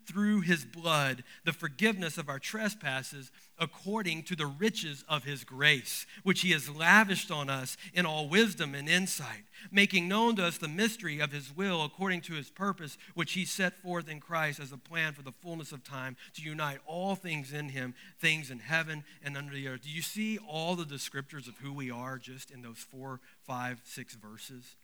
through 0.05 0.41
his 0.41 0.65
blood, 0.65 1.23
the 1.45 1.53
forgiveness 1.53 2.17
of 2.17 2.29
our 2.29 2.39
trespasses 2.39 3.31
according 3.59 4.23
to 4.23 4.35
the 4.35 4.47
riches 4.47 5.03
of 5.07 5.23
his 5.23 5.43
grace, 5.43 6.07
which 6.23 6.41
he 6.41 6.51
has 6.51 6.67
lavished 6.67 7.29
on 7.29 7.49
us 7.49 7.77
in 7.93 8.05
all 8.05 8.27
wisdom 8.27 8.73
and 8.73 8.89
insight, 8.89 9.43
making 9.71 10.07
known 10.07 10.35
to 10.35 10.43
us 10.43 10.57
the 10.57 10.67
mystery 10.67 11.19
of 11.19 11.31
his 11.31 11.55
will 11.55 11.83
according 11.83 12.21
to 12.21 12.33
his 12.33 12.49
purpose, 12.49 12.97
which 13.13 13.33
he 13.33 13.45
set 13.45 13.77
forth 13.81 14.09
in 14.09 14.19
Christ 14.19 14.59
as 14.59 14.71
a 14.71 14.77
plan 14.77 15.13
for 15.13 15.21
the 15.21 15.31
fullness 15.31 15.71
of 15.71 15.83
time 15.83 16.17
to 16.33 16.41
unite 16.41 16.79
all 16.87 17.15
things 17.15 17.53
in 17.53 17.69
him, 17.69 17.93
things 18.19 18.49
in 18.49 18.59
heaven 18.59 19.03
and 19.23 19.37
under 19.37 19.53
the 19.53 19.67
earth. 19.67 19.83
Do 19.83 19.89
you 19.89 20.01
see 20.01 20.39
all 20.39 20.75
the 20.75 20.83
descriptors 20.83 21.47
of 21.47 21.57
who 21.59 21.71
we 21.71 21.91
are 21.91 22.17
just 22.17 22.49
in 22.49 22.63
those 22.63 22.79
four, 22.79 23.19
five, 23.43 23.81
six 23.83 24.15
verses? 24.15 24.75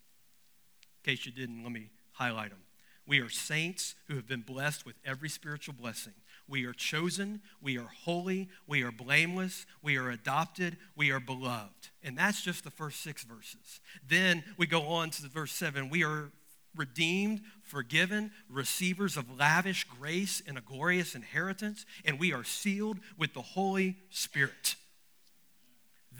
In 1.03 1.13
case 1.13 1.25
you 1.25 1.31
didn't, 1.31 1.63
let 1.63 1.71
me 1.71 1.89
highlight 2.11 2.51
them. 2.51 2.66
We 3.07 3.21
are 3.21 3.29
saints 3.29 3.95
who 4.07 4.15
have 4.15 4.27
been 4.27 4.41
blessed 4.41 4.85
with 4.85 4.95
every 5.05 5.29
spiritual 5.29 5.73
blessing. 5.73 6.13
We 6.49 6.65
are 6.65 6.73
chosen, 6.73 7.41
we 7.61 7.77
are 7.77 7.89
holy, 8.03 8.49
we 8.67 8.83
are 8.83 8.91
blameless, 8.91 9.65
we 9.81 9.97
are 9.97 10.09
adopted, 10.09 10.77
we 10.95 11.11
are 11.11 11.19
beloved. 11.19 11.89
And 12.03 12.17
that's 12.17 12.41
just 12.41 12.63
the 12.63 12.71
first 12.71 13.01
six 13.01 13.23
verses. 13.23 13.79
Then 14.07 14.43
we 14.57 14.67
go 14.67 14.83
on 14.83 15.09
to 15.11 15.21
the 15.21 15.29
verse 15.29 15.51
seven. 15.51 15.89
We 15.89 16.03
are 16.03 16.31
redeemed, 16.75 17.41
forgiven, 17.63 18.31
receivers 18.49 19.17
of 19.17 19.37
lavish 19.37 19.85
grace 19.85 20.41
and 20.45 20.57
a 20.57 20.61
glorious 20.61 21.15
inheritance, 21.15 21.85
and 22.05 22.19
we 22.19 22.33
are 22.33 22.43
sealed 22.43 22.99
with 23.17 23.33
the 23.33 23.41
Holy 23.41 23.97
Spirit. 24.09 24.75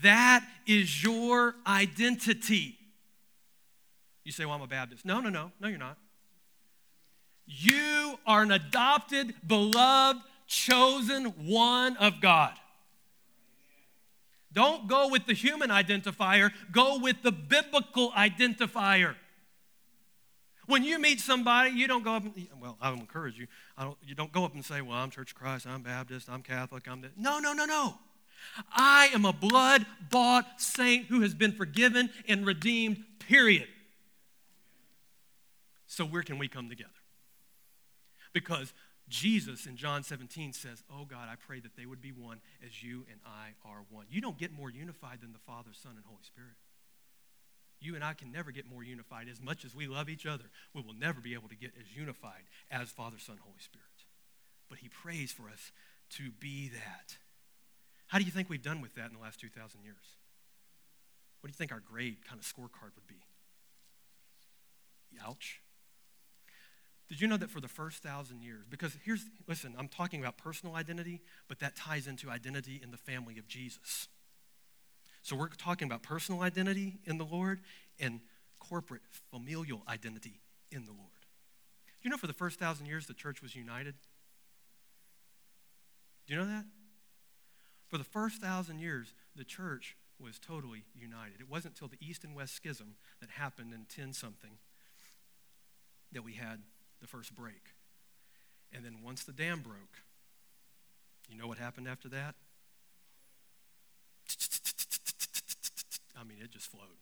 That 0.03 0.45
is 0.65 1.03
your 1.03 1.55
identity. 1.65 2.77
You 4.23 4.31
say, 4.31 4.45
Well, 4.45 4.55
I'm 4.55 4.61
a 4.61 4.67
Baptist. 4.67 5.05
No, 5.05 5.19
no, 5.19 5.29
no. 5.29 5.51
No, 5.59 5.67
you're 5.67 5.77
not. 5.77 5.97
You 7.47 8.19
are 8.25 8.43
an 8.43 8.51
adopted, 8.51 9.33
beloved, 9.45 10.21
chosen 10.47 11.25
one 11.47 11.97
of 11.97 12.21
God. 12.21 12.53
Don't 14.53 14.87
go 14.87 15.09
with 15.09 15.25
the 15.25 15.33
human 15.33 15.69
identifier, 15.69 16.51
go 16.71 16.99
with 16.99 17.21
the 17.21 17.31
biblical 17.31 18.11
identifier. 18.11 19.15
When 20.65 20.83
you 20.83 20.99
meet 20.99 21.21
somebody, 21.21 21.71
you 21.71 21.87
don't 21.87 22.03
go 22.03 22.15
up 22.15 22.23
and, 22.23 22.47
well, 22.59 22.77
I 22.81 22.89
will 22.89 22.99
encourage 22.99 23.37
you, 23.37 23.47
don't, 23.79 23.97
you 24.03 24.15
don't 24.15 24.31
go 24.31 24.43
up 24.43 24.53
and 24.53 24.65
say, 24.65 24.81
well, 24.81 24.97
I'm 24.97 25.09
Church 25.09 25.31
of 25.31 25.37
Christ, 25.37 25.65
I'm 25.65 25.81
Baptist, 25.81 26.29
I'm 26.29 26.43
Catholic, 26.43 26.87
I'm 26.89 27.01
this. 27.01 27.11
No, 27.15 27.39
no, 27.39 27.53
no, 27.53 27.65
no. 27.65 27.95
I 28.71 29.09
am 29.13 29.25
a 29.25 29.33
blood 29.33 29.85
bought 30.09 30.61
saint 30.61 31.05
who 31.05 31.21
has 31.21 31.33
been 31.33 31.53
forgiven 31.53 32.09
and 32.27 32.45
redeemed, 32.45 33.03
period. 33.19 33.67
So, 35.87 36.05
where 36.05 36.23
can 36.23 36.37
we 36.37 36.47
come 36.47 36.67
together? 36.67 36.89
Because 38.37 38.71
Jesus 39.09 39.65
in 39.65 39.77
John 39.77 40.03
17 40.03 40.53
says, 40.53 40.83
Oh 40.93 41.05
God, 41.05 41.27
I 41.27 41.33
pray 41.47 41.59
that 41.59 41.75
they 41.75 41.87
would 41.87 42.03
be 42.03 42.11
one 42.11 42.39
as 42.63 42.83
you 42.83 43.03
and 43.09 43.19
I 43.25 43.57
are 43.67 43.81
one. 43.89 44.05
You 44.11 44.21
don't 44.21 44.37
get 44.37 44.51
more 44.51 44.69
unified 44.69 45.21
than 45.21 45.33
the 45.33 45.39
Father, 45.39 45.71
Son, 45.73 45.93
and 45.95 46.05
Holy 46.05 46.21
Spirit. 46.21 46.53
You 47.81 47.95
and 47.95 48.03
I 48.03 48.13
can 48.13 48.31
never 48.31 48.51
get 48.51 48.69
more 48.69 48.83
unified. 48.83 49.27
As 49.27 49.41
much 49.41 49.65
as 49.65 49.73
we 49.73 49.87
love 49.87 50.07
each 50.07 50.27
other, 50.27 50.43
we 50.75 50.83
will 50.83 50.93
never 50.93 51.19
be 51.19 51.33
able 51.33 51.49
to 51.49 51.55
get 51.55 51.71
as 51.79 51.97
unified 51.97 52.43
as 52.69 52.89
Father, 52.89 53.17
Son, 53.17 53.37
Holy 53.41 53.57
Spirit. 53.59 54.05
But 54.69 54.77
He 54.79 54.87
prays 54.87 55.31
for 55.31 55.49
us 55.49 55.71
to 56.11 56.29
be 56.39 56.69
that. 56.69 57.17
How 58.05 58.19
do 58.19 58.23
you 58.23 58.31
think 58.31 58.51
we've 58.51 58.61
done 58.61 58.81
with 58.81 58.93
that 58.95 59.07
in 59.07 59.13
the 59.13 59.23
last 59.23 59.39
2,000 59.39 59.81
years? 59.83 59.95
What 61.41 61.47
do 61.47 61.51
you 61.51 61.57
think 61.57 61.71
our 61.71 61.81
grade 61.81 62.17
kind 62.23 62.39
of 62.39 62.45
scorecard 62.45 62.93
would 62.93 63.07
be? 63.07 63.23
Ouch. 65.25 65.59
Did 67.09 67.21
you 67.21 67.27
know 67.27 67.37
that 67.37 67.49
for 67.49 67.61
the 67.61 67.69
first 67.69 68.03
thousand 68.03 68.41
years, 68.41 68.65
because 68.69 68.97
here's, 69.05 69.25
listen, 69.47 69.73
I'm 69.77 69.87
talking 69.87 70.19
about 70.19 70.37
personal 70.37 70.75
identity, 70.75 71.21
but 71.47 71.59
that 71.59 71.75
ties 71.75 72.05
into 72.07 72.29
identity 72.29 72.81
in 72.83 72.91
the 72.91 72.97
family 72.97 73.37
of 73.37 73.47
Jesus. 73.47 74.09
So 75.21 75.35
we're 75.35 75.47
talking 75.49 75.87
about 75.87 76.03
personal 76.03 76.41
identity 76.41 76.99
in 77.05 77.17
the 77.17 77.25
Lord 77.25 77.61
and 77.99 78.19
corporate 78.59 79.01
familial 79.31 79.83
identity 79.87 80.41
in 80.71 80.85
the 80.85 80.91
Lord. 80.91 81.11
Do 81.85 82.03
you 82.03 82.09
know 82.09 82.17
for 82.17 82.27
the 82.27 82.33
first 82.33 82.59
thousand 82.59 82.87
years 82.87 83.07
the 83.07 83.13
church 83.13 83.41
was 83.41 83.55
united? 83.55 83.95
Do 86.27 86.33
you 86.33 86.39
know 86.39 86.45
that? 86.45 86.65
For 87.87 87.97
the 87.97 88.03
first 88.03 88.41
thousand 88.41 88.79
years, 88.79 89.13
the 89.35 89.45
church 89.45 89.95
was 90.19 90.39
totally 90.39 90.83
united. 90.93 91.39
It 91.39 91.49
wasn't 91.49 91.75
until 91.75 91.87
the 91.87 91.97
East 92.05 92.23
and 92.23 92.35
West 92.35 92.53
schism 92.53 92.95
that 93.21 93.29
happened 93.29 93.73
in 93.73 93.85
10 93.85 94.13
something 94.13 94.57
that 96.11 96.23
we 96.23 96.33
had 96.33 96.59
the 97.01 97.07
first 97.07 97.35
break. 97.35 97.73
And 98.73 98.83
then 98.83 98.97
once 99.03 99.23
the 99.23 99.31
dam 99.31 99.61
broke, 99.61 100.01
you 101.29 101.37
know 101.37 101.47
what 101.47 101.57
happened 101.57 101.87
after 101.87 102.09
that? 102.09 102.35
I 106.19 106.23
mean, 106.23 106.37
it 106.41 106.51
just 106.51 106.67
flowed, 106.67 106.99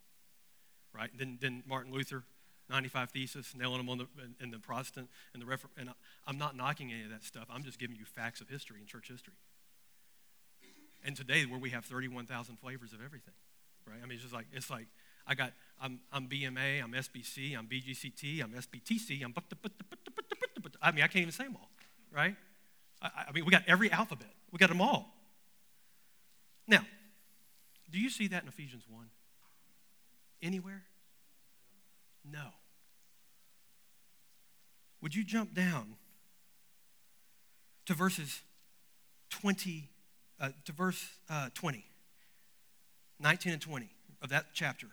right? 0.94 1.10
Then, 1.18 1.38
then 1.42 1.64
Martin 1.68 1.94
Luther, 1.94 2.24
95 2.70 3.12
Thesis, 3.12 3.54
nailing 3.56 3.78
them 3.78 3.90
on 3.90 3.98
the, 4.00 4.08
in, 4.42 4.52
the 4.52 4.60
Protestant 4.60 5.10
and 5.34 5.42
the 5.42 5.46
Refer- 5.46 5.70
and 5.78 5.90
I, 5.90 5.94
I'm 6.28 6.38
not 6.38 6.56
knocking 6.56 6.92
any 6.92 7.04
of 7.04 7.12
that 7.12 7.24
stuff. 7.24 7.46
I'm 7.50 7.64
just 7.64 7.80
giving 7.80 7.96
you 7.96 8.06
facts 8.06 8.42
of 8.42 8.50
history 8.50 8.80
and 8.80 8.88
church 8.88 9.08
history. 9.08 9.36
And 11.06 11.16
today, 11.16 11.46
where 11.46 11.60
we 11.60 11.70
have 11.70 11.86
31,000 11.86 12.58
flavors 12.58 12.92
of 12.92 13.00
everything, 13.04 13.36
right? 13.88 14.00
I 14.02 14.06
mean, 14.08 14.14
it's 14.14 14.24
just 14.24 14.34
like, 14.34 14.48
it's 14.52 14.72
like, 14.72 14.88
I 15.28 15.36
got, 15.36 15.54
I'm, 15.82 16.00
I'm 16.12 16.28
BMA, 16.28 16.84
I'm 16.84 16.92
SBC, 16.94 17.58
I'm 17.58 17.68
BGCT, 17.68 18.44
I'm 18.44 18.52
SBTC, 18.52 19.24
I'm, 19.24 19.34
I 20.82 20.92
mean, 20.92 21.04
I 21.04 21.08
can't 21.08 21.18
even 21.24 21.32
say 21.32 21.46
them 21.46 21.58
all, 21.60 21.70
right? 22.12 22.36
I, 23.02 23.10
I 23.30 23.32
mean, 23.32 23.46
we 23.46 23.52
got 23.52 23.64
every 23.68 23.92
alphabet, 23.92 24.32
we 24.52 24.58
got 24.58 24.70
them 24.70 24.82
all. 24.82 25.14
Now, 26.68 26.86
do 27.92 28.00
you 28.00 28.10
see 28.10 28.28
that 28.28 28.44
in 28.44 28.50
Ephesians 28.50 28.84
1? 28.90 29.06
Anywhere? 30.42 30.84
No. 32.24 32.50
would 35.02 35.14
you 35.14 35.24
jump 35.24 35.54
down 35.54 35.96
to 37.86 37.94
verses 37.94 38.42
20, 39.30 39.88
uh, 40.40 40.50
to 40.66 40.72
verse 40.72 41.08
uh, 41.30 41.50
20, 41.54 41.86
19 43.20 43.54
and 43.54 43.62
20 43.62 43.90
of 44.24 44.30
that 44.30 44.48
chapter? 44.56 44.88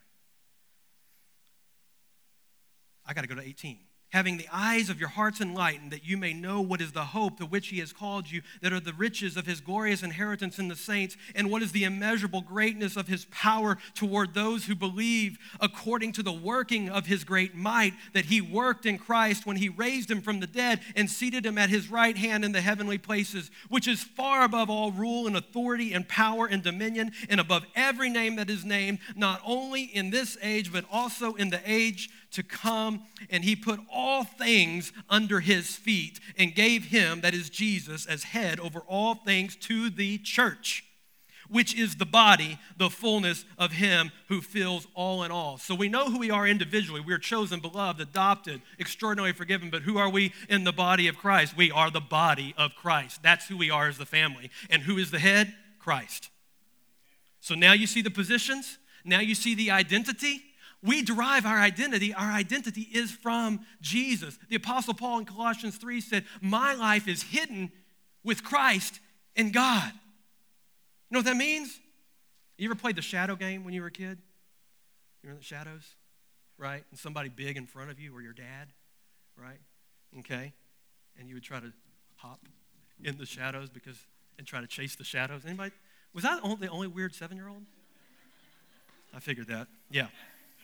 I 3.07 3.15
got 3.15 3.23
to 3.23 3.29
go 3.29 3.35
to 3.35 3.43
18 3.43 3.79
having 4.13 4.37
the 4.37 4.49
eyes 4.53 4.91
of 4.91 5.01
your 5.01 5.09
hearts 5.09 5.41
enlightened, 5.41 5.91
that 5.91 6.05
you 6.05 6.19
may 6.19 6.35
know 6.35 6.61
what 6.61 6.83
is 6.83 6.93
the 6.93 7.05
hope 7.05 7.39
to 7.39 7.47
which 7.47 7.69
he 7.69 7.79
has 7.79 7.95
called 7.95 8.31
you, 8.31 8.43
that 8.61 8.73
are 8.73 8.81
the 8.81 8.93
riches 8.93 9.39
of 9.39 9.47
his 9.47 9.61
glorious 9.61 10.03
inheritance 10.03 10.59
in 10.59 10.69
the 10.69 10.77
saints, 10.77 11.17
and 11.35 11.51
what 11.51 11.63
is 11.63 11.73
the 11.73 11.85
immeasurable 11.85 12.43
greatness 12.43 12.97
of 12.97 13.09
his 13.09 13.25
power 13.31 13.79
toward 13.95 14.35
those 14.35 14.67
who 14.67 14.75
believe, 14.75 15.39
according 15.61 16.13
to 16.13 16.23
the 16.23 16.33
working 16.33 16.91
of 16.91 17.07
his 17.07 17.25
great 17.25 17.55
might, 17.55 17.95
that 18.13 18.27
he 18.27 18.43
worked 18.43 18.85
in 18.85 18.99
Christ 18.99 19.47
when 19.47 19.57
he 19.57 19.71
raised 19.71 20.11
him 20.11 20.21
from 20.21 20.41
the 20.41 20.47
dead 20.47 20.81
and 20.95 21.11
seated 21.11 21.47
him 21.47 21.57
at 21.57 21.71
his 21.71 21.91
right 21.91 22.17
hand 22.17 22.45
in 22.45 22.53
the 22.53 22.61
heavenly 22.61 22.99
places, 22.99 23.51
which 23.71 23.89
is 23.89 24.03
far 24.03 24.45
above 24.45 24.69
all 24.69 24.93
rule 24.93 25.27
and 25.27 25.37
authority 25.37 25.95
and 25.95 26.07
power 26.07 26.47
and 26.47 26.63
dominion, 26.63 27.13
and 27.31 27.41
above 27.41 27.65
every 27.75 28.11
name 28.11 28.37
that 28.37 28.51
is 28.51 28.63
named, 28.63 28.99
not 29.17 29.41
only 29.43 29.85
in 29.85 30.11
this 30.11 30.37
age, 30.43 30.71
but 30.71 30.85
also 30.93 31.33
in 31.35 31.49
the 31.49 31.63
age 31.65 32.11
to 32.33 32.43
come, 32.43 33.03
and 33.31 33.45
he 33.45 33.55
put 33.55 33.81
all 33.93 34.25
things 34.25 34.93
under 35.09 35.41
his 35.41 35.77
feet 35.77 36.19
and 36.37 36.55
gave 36.55 36.87
him, 36.87 37.21
that 37.21 37.35
is 37.35 37.51
Jesus, 37.51 38.07
as 38.07 38.25
head 38.25 38.59
over 38.59 38.81
all 38.81 39.15
things 39.15 39.55
to 39.57 39.91
the 39.91 40.19
church, 40.19 40.85
which 41.49 41.75
is 41.75 41.97
the 41.97 42.07
body, 42.07 42.59
the 42.79 42.89
fullness 42.89 43.45
of 43.59 43.73
him 43.73 44.11
who 44.29 44.41
fills 44.41 44.87
all 44.95 45.23
in 45.23 45.31
all. 45.31 45.59
So 45.59 45.75
we 45.75 45.89
know 45.89 46.07
who 46.07 46.19
we 46.19 46.31
are 46.31 46.47
individually. 46.47 47.01
We 47.01 47.13
are 47.13 47.19
chosen, 47.19 47.61
beloved, 47.61 48.01
adopted, 48.01 48.63
extraordinarily 48.81 49.35
forgiven, 49.35 49.69
but 49.69 49.83
who 49.83 49.99
are 49.99 50.09
we 50.09 50.33
in 50.49 50.65
the 50.65 50.73
body 50.73 51.09
of 51.09 51.19
Christ? 51.19 51.57
We 51.57 51.71
are 51.71 51.91
the 51.91 52.01
body 52.01 52.55
of 52.57 52.75
Christ. 52.75 53.23
That's 53.23 53.49
who 53.49 53.59
we 53.59 53.71
are 53.71 53.89
as 53.89 53.99
the 53.99 54.07
family. 54.07 54.51
And 54.71 54.83
who 54.83 54.97
is 54.97 55.11
the 55.11 55.19
head? 55.19 55.53
Christ. 55.79 56.31
So 57.41 57.55
now 57.55 57.73
you 57.73 57.87
see 57.87 58.03
the 58.03 58.11
positions, 58.11 58.79
now 59.05 59.21
you 59.21 59.35
see 59.35 59.55
the 59.55 59.73
identity 59.73 60.45
we 60.83 61.03
derive 61.03 61.47
our 61.47 61.59
identity. 61.59 62.13
Our 62.13 62.31
identity 62.31 62.83
is 62.93 63.11
from 63.11 63.61
Jesus. 63.81 64.39
The 64.49 64.57
Apostle 64.57 64.95
Paul 64.95 65.21
in 65.21 65.25
Colossians 65.25 65.77
3 65.77 66.01
said, 66.01 66.25
My 66.41 66.75
life 66.75 67.07
is 67.07 67.23
hidden 67.23 67.71
with 68.25 68.43
Christ 68.43 69.01
in 69.37 69.53
God. 69.53 69.93
You 69.93 71.15
know 71.15 71.19
what 71.21 71.27
that 71.27 71.37
means? 71.37 71.79
You 72.59 72.69
ever 72.69 72.75
played 72.75 72.97
the 72.97 73.03
shadow 73.03 73.37
game 73.37 73.65
when 73.65 73.75
you 73.75 73.81
were 73.81 73.89
a 73.89 73.93
kid? 73.93 74.19
You're 75.23 75.33
in 75.33 75.39
the 75.39 75.45
shadows, 75.45 75.95
right? 76.59 76.85
And 76.91 76.99
somebody 76.99 77.29
big 77.29 77.57
in 77.57 77.67
front 77.67 77.91
of 77.91 78.01
you, 78.01 78.15
or 78.15 78.21
your 78.21 78.33
dad, 78.33 78.73
right? 79.37 79.61
Okay? 80.19 80.53
And 81.19 81.29
you 81.29 81.37
would 81.37 81.45
try 81.45 81.61
to 81.61 81.73
hop 82.17 82.41
in 83.05 83.19
the 83.19 83.27
shadows 83.27 83.69
because 83.69 83.99
and 84.39 84.47
try 84.47 84.61
to 84.61 84.67
chase 84.67 84.97
the 84.97 85.05
shadows. 85.05 85.43
Anybody? 85.47 85.73
Was 86.15 86.25
that 86.25 86.43
the 86.43 86.69
only 86.69 86.89
weird 86.89 87.15
seven 87.15 87.37
year 87.37 87.49
old? 87.49 87.63
I 89.15 89.21
figured 89.21 89.49
that. 89.49 89.69
Yeah. 89.91 90.07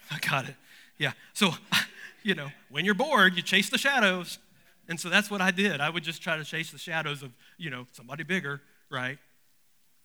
I 0.11 0.19
got 0.19 0.49
it. 0.49 0.55
Yeah. 0.99 1.13
So, 1.33 1.51
you 2.23 2.35
know, 2.35 2.49
when 2.71 2.85
you're 2.85 2.95
bored, 2.95 3.37
you 3.37 3.43
chase 3.43 3.69
the 3.69 3.79
shadows. 3.79 4.39
And 4.89 4.99
so 4.99 5.09
that's 5.09 5.31
what 5.31 5.41
I 5.41 5.51
did. 5.51 5.81
I 5.81 5.91
would 5.91 6.03
just 6.03 6.23
try 6.23 6.37
to 6.37 6.45
chase 6.45 6.71
the 6.71 6.79
shadows 6.79 7.23
of, 7.23 7.33
you 7.59 7.71
know, 7.71 7.87
somebody 7.93 8.25
bigger, 8.25 8.63
right? 8.91 9.19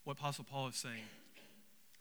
What 0.03 0.17
Apostle 0.17 0.45
Paul 0.49 0.67
is 0.67 0.75
saying. 0.75 1.07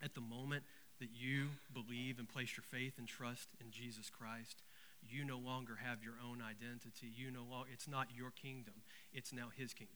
At 0.03 0.15
the 0.15 0.21
moment 0.21 0.63
that 0.99 1.09
you 1.15 1.47
believe 1.73 2.19
and 2.19 2.27
place 2.27 2.57
your 2.57 2.63
faith 2.63 2.93
and 2.97 3.07
trust 3.07 3.47
in 3.61 3.71
Jesus 3.71 4.09
Christ, 4.09 4.63
you 5.09 5.23
no 5.23 5.37
longer 5.37 5.77
have 5.83 6.03
your 6.03 6.15
own 6.29 6.41
identity. 6.41 7.11
You 7.15 7.31
no 7.31 7.43
longer, 7.49 7.69
it's 7.71 7.87
not 7.87 8.07
your 8.15 8.31
kingdom, 8.31 8.73
it's 9.13 9.31
now 9.33 9.47
his 9.55 9.73
kingdom. 9.73 9.95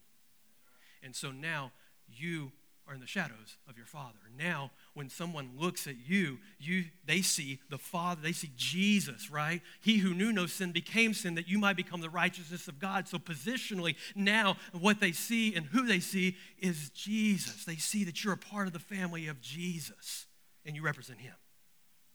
And 1.04 1.16
so 1.16 1.32
now 1.32 1.72
you 2.10 2.52
are 2.88 2.94
in 2.94 3.02
the 3.02 3.08
shadows 3.08 3.58
of 3.68 3.76
your 3.76 3.86
father. 3.86 4.18
Now, 4.38 4.72
when 4.94 5.10
someone 5.10 5.52
looks 5.58 5.88
at 5.88 5.96
you, 6.08 6.40
you 6.60 6.86
they 7.06 7.22
see 7.22 7.60
the 7.70 7.78
Father, 7.78 8.22
they 8.22 8.32
see 8.32 8.50
Jesus, 8.56 9.30
right? 9.30 9.62
He 9.82 9.98
who 9.98 10.14
knew 10.14 10.32
no 10.32 10.46
sin 10.46 10.72
became 10.72 11.14
sin 11.14 11.36
that 11.36 11.50
you 11.50 11.58
might 11.60 11.76
become 11.76 12.02
the 12.02 12.10
righteousness 12.10 12.68
of 12.68 12.80
God. 12.80 13.08
So 13.08 13.18
positionally, 13.18 13.96
now 14.16 14.58
what 14.72 15.00
they 15.00 15.12
see 15.12 15.54
and 15.54 15.66
who 15.66 15.86
they 15.86 16.00
see 16.00 16.38
is 16.60 16.90
Jesus. 16.92 17.66
They 17.66 17.76
see 17.76 18.04
that 18.06 18.24
you're 18.24 18.34
a 18.34 18.38
part 18.38 18.68
of 18.68 18.74
the 18.74 18.80
family 18.80 19.28
of 19.28 19.42
Jesus 19.42 20.26
and 20.66 20.76
you 20.76 20.82
represent 20.82 21.20
him. 21.20 21.34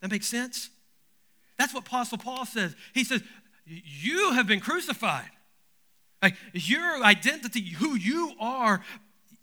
That 0.01 0.11
makes 0.11 0.27
sense? 0.27 0.71
That's 1.59 1.75
what 1.75 1.87
Apostle 1.87 2.19
Paul 2.19 2.47
says. 2.47 2.75
He 2.95 3.05
says, 3.05 3.23
You 3.67 4.33
have 4.33 4.47
been 4.47 4.61
crucified. 4.61 5.31
Like 6.23 6.37
your 6.55 7.05
identity, 7.05 7.71
who 7.71 7.95
you 7.95 8.33
are, 8.41 8.81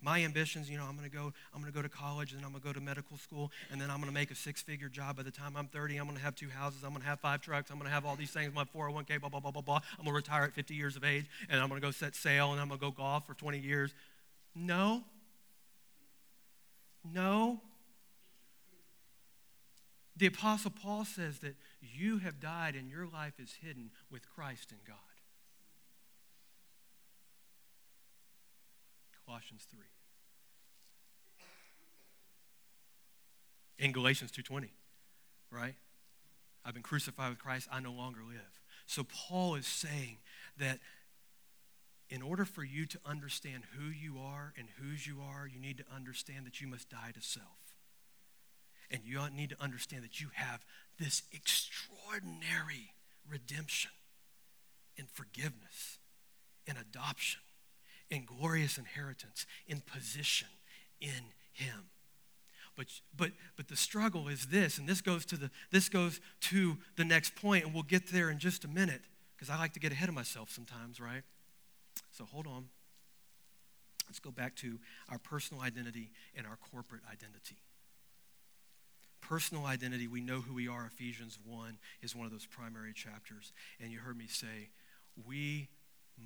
my 0.02 0.24
ambitions, 0.24 0.70
you 0.70 0.78
know, 0.78 0.86
I'm 0.86 0.96
going 0.98 1.10
to 1.10 1.16
go, 1.16 1.34
I'm 1.54 1.62
going 1.62 1.72
to 1.72 1.76
go 1.76 1.82
to 1.82 1.90
college, 1.90 2.32
and 2.32 2.40
then 2.40 2.46
I'm 2.46 2.52
going 2.52 2.62
to 2.62 2.68
go 2.68 2.74
to 2.74 2.82
medical 2.82 3.18
school, 3.18 3.52
and 3.72 3.82
then 3.82 3.90
I'm 3.90 3.98
going 3.98 4.10
to 4.10 4.14
make 4.14 4.32
a 4.32 4.36
six-figure 4.36 4.90
job 4.90 5.18
by 5.18 5.24
the 5.24 5.32
time 5.32 5.56
I'm 5.58 5.68
30. 5.68 5.98
I'm 5.98 6.06
going 6.06 6.18
to 6.18 6.24
have 6.24 6.36
two 6.36 6.50
houses. 6.50 6.84
I'm 6.84 6.92
going 6.92 7.02
to 7.02 7.08
have 7.08 7.20
five 7.20 7.42
trucks. 7.42 7.70
I'm 7.70 7.78
going 7.78 7.88
to 7.88 7.94
have 7.94 8.06
all 8.06 8.16
these 8.16 8.32
things. 8.32 8.54
My 8.54 8.64
401k, 8.64 9.20
blah 9.20 9.30
blah 9.30 9.40
blah 9.40 9.52
blah 9.52 9.62
blah. 9.62 9.82
I'm 9.98 10.06
going 10.06 10.14
to 10.14 10.14
retire 10.14 10.44
at 10.44 10.54
50 10.54 10.74
years 10.74 10.96
of 10.96 11.04
age, 11.04 11.26
and 11.50 11.60
I'm 11.62 11.70
going 11.70 11.82
to 11.82 11.86
go 11.86 11.92
set 11.92 12.16
sail, 12.16 12.52
and 12.52 12.62
I'm 12.62 12.68
going 12.68 12.80
to 12.80 12.86
go 12.86 12.92
golf 12.92 13.28
for 13.28 13.34
20 13.34 13.60
years. 13.60 13.94
No. 14.56 15.04
No. 17.04 17.62
The 20.20 20.28
Apostle 20.28 20.72
Paul 20.72 21.06
says 21.06 21.40
that 21.40 21.56
you 21.82 22.18
have 22.18 22.42
died 22.42 22.76
and 22.76 22.90
your 22.90 23.08
life 23.08 23.40
is 23.40 23.54
hidden 23.62 23.92
with 24.12 24.30
Christ 24.30 24.72
in 24.72 24.78
God. 24.86 24.98
Colossians 29.30 29.68
3. 29.70 29.80
In 33.78 33.92
Galatians 33.92 34.32
2:20, 34.32 34.72
right? 35.52 35.76
I've 36.66 36.74
been 36.74 36.82
crucified 36.82 37.30
with 37.30 37.38
Christ, 37.38 37.68
I 37.72 37.80
no 37.80 37.92
longer 37.92 38.24
live. 38.24 38.60
So 38.88 39.04
Paul 39.04 39.54
is 39.54 39.68
saying 39.68 40.18
that 40.58 40.80
in 42.10 42.24
order 42.24 42.44
for 42.44 42.64
you 42.64 42.88
to 42.88 43.00
understand 43.06 43.66
who 43.78 43.86
you 43.86 44.18
are 44.20 44.52
and 44.58 44.68
whose 44.82 45.06
you 45.06 45.22
are, 45.22 45.46
you 45.46 45.60
need 45.60 45.78
to 45.78 45.86
understand 45.94 46.48
that 46.48 46.60
you 46.60 46.68
must 46.68 46.90
die 46.90 47.12
to 47.14 47.22
self. 47.22 47.78
And 48.90 49.04
you 49.06 49.22
need 49.30 49.52
to 49.52 49.62
understand 49.62 50.04
that 50.04 50.20
you 50.20 50.30
have 50.34 50.66
this 50.98 51.22
extraordinary 51.32 52.96
redemption 53.30 53.92
and 54.98 55.08
forgiveness 55.08 56.00
and 56.66 56.80
adoption 56.80 57.42
in 58.10 58.26
glorious 58.26 58.78
inheritance, 58.78 59.46
in 59.68 59.82
position 59.82 60.48
in 61.00 61.34
Him. 61.54 61.90
But, 62.76 62.88
but, 63.16 63.32
but 63.58 63.68
the 63.68 63.76
struggle 63.76 64.28
is 64.28 64.48
this, 64.48 64.78
and 64.78 64.88
this 64.88 65.02
goes 65.02 65.26
to 65.26 65.38
the, 65.38 65.52
this 65.72 65.90
goes 65.90 66.22
to 66.42 66.78
the 66.96 67.04
next 67.04 67.36
point, 67.36 67.66
and 67.66 67.74
we'll 67.74 67.84
get 67.84 68.08
there 68.08 68.30
in 68.30 68.40
just 68.40 68.64
a 68.64 68.68
minute, 68.68 69.02
because 69.36 69.50
I 69.50 69.58
like 69.58 69.74
to 69.74 69.80
get 69.80 69.92
ahead 69.92 70.08
of 70.08 70.16
myself 70.16 70.50
sometimes, 70.50 71.00
right? 71.00 71.24
So 72.12 72.26
hold 72.26 72.48
on. 72.48 72.66
Let's 74.08 74.20
go 74.20 74.32
back 74.32 74.56
to 74.58 74.80
our 75.10 75.20
personal 75.20 75.62
identity 75.62 76.10
and 76.36 76.48
our 76.48 76.58
corporate 76.72 77.04
identity. 77.12 77.58
Personal 79.22 79.66
identity, 79.66 80.08
we 80.08 80.22
know 80.22 80.42
who 80.42 80.56
we 80.56 80.68
are. 80.68 80.88
Ephesians 80.88 81.38
1 81.46 81.78
is 82.02 82.16
one 82.16 82.26
of 82.26 82.32
those 82.32 82.48
primary 82.48 82.94
chapters. 82.94 83.54
And 83.80 83.92
you 83.92 84.00
heard 84.00 84.18
me 84.18 84.26
say, 84.28 84.70
we 85.28 85.68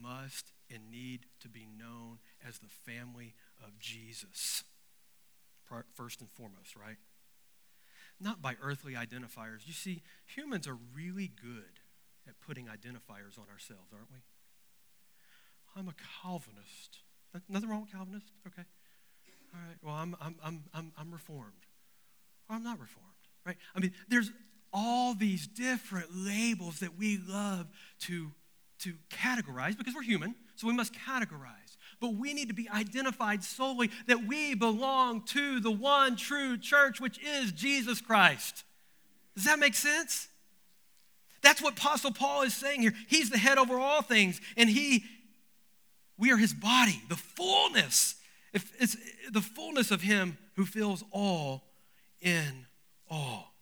must 0.02 0.54
and 0.74 0.90
need 0.90 1.26
to 1.42 1.50
be 1.50 1.68
known 1.78 2.20
as 2.48 2.60
the 2.60 2.68
family 2.68 3.36
of 3.64 3.80
Jesus. 3.80 4.64
First 5.94 6.22
and 6.22 6.30
foremost, 6.30 6.76
right? 6.76 6.98
Not 8.20 8.42
by 8.42 8.56
earthly 8.62 8.94
identifiers. 8.94 9.66
You 9.66 9.74
see, 9.74 10.04
humans 10.26 10.68
are 10.68 10.78
really 10.96 11.32
good 11.42 11.80
at 12.28 12.40
putting 12.46 12.66
identifiers 12.66 13.40
on 13.40 13.46
ourselves, 13.52 13.92
aren't 13.92 14.12
we? 14.12 14.20
I'm 15.76 15.88
a 15.88 15.94
Calvinist. 16.22 17.00
Nothing 17.50 17.70
wrong 17.70 17.82
with 17.82 17.92
Calvinist? 17.92 18.28
Okay. 18.48 18.64
All 19.54 19.62
right. 19.68 19.78
Well, 19.82 19.96
I'm, 19.96 20.16
I'm, 20.22 20.36
I'm, 20.44 20.64
I'm, 20.74 20.92
I'm 20.98 21.12
reformed. 21.12 21.66
Or 22.50 22.56
I'm 22.56 22.64
not 22.64 22.80
reformed, 22.80 23.08
right? 23.46 23.58
I 23.76 23.80
mean, 23.80 23.94
there's 24.08 24.32
all 24.72 25.14
these 25.16 25.48
different 25.48 26.08
labels 26.14 26.80
that 26.80 26.98
we 26.98 27.18
love 27.18 27.68
to 28.02 28.32
to 28.80 28.96
categorize 29.10 29.78
because 29.78 29.96
we're 29.96 30.02
human, 30.04 30.36
so 30.56 30.68
we 30.68 30.74
must 30.74 30.94
categorize. 30.94 31.78
But 32.00 32.16
we 32.16 32.34
need 32.34 32.50
to 32.50 32.54
be 32.54 32.70
identified 32.70 33.44
solely 33.44 33.90
that 34.08 34.26
we 34.26 34.56
belong 34.56 35.22
to 35.28 35.60
the 35.60 35.72
one 35.72 36.16
true 36.16 36.58
church, 36.58 37.00
which 37.00 37.18
is 37.24 37.52
Jesus 37.52 38.02
Christ. 38.02 38.64
Does 39.36 39.46
that 39.46 39.60
make 39.60 39.74
sense? 39.74 40.28
That's 41.42 41.62
what 41.62 41.78
Apostle 41.78 42.12
Paul 42.12 42.44
is 42.44 42.54
saying 42.54 42.82
here. 42.82 42.94
He's 43.08 43.30
the 43.30 43.38
head 43.38 43.58
over 43.58 43.78
all 43.78 44.02
things, 44.02 44.40
and 44.58 44.70
he, 44.70 45.04
we 46.18 46.32
are 46.32 46.38
his 46.38 46.54
body, 46.54 47.02
the 47.10 47.16
fullness. 47.16 48.16
It's 48.54 48.96
the 49.32 49.42
fullness 49.42 49.92
of 49.92 50.02
him 50.02 50.38
who 50.56 50.66
fills 50.66 51.04
all 51.12 51.64
in 52.22 52.66
all. 53.10 53.54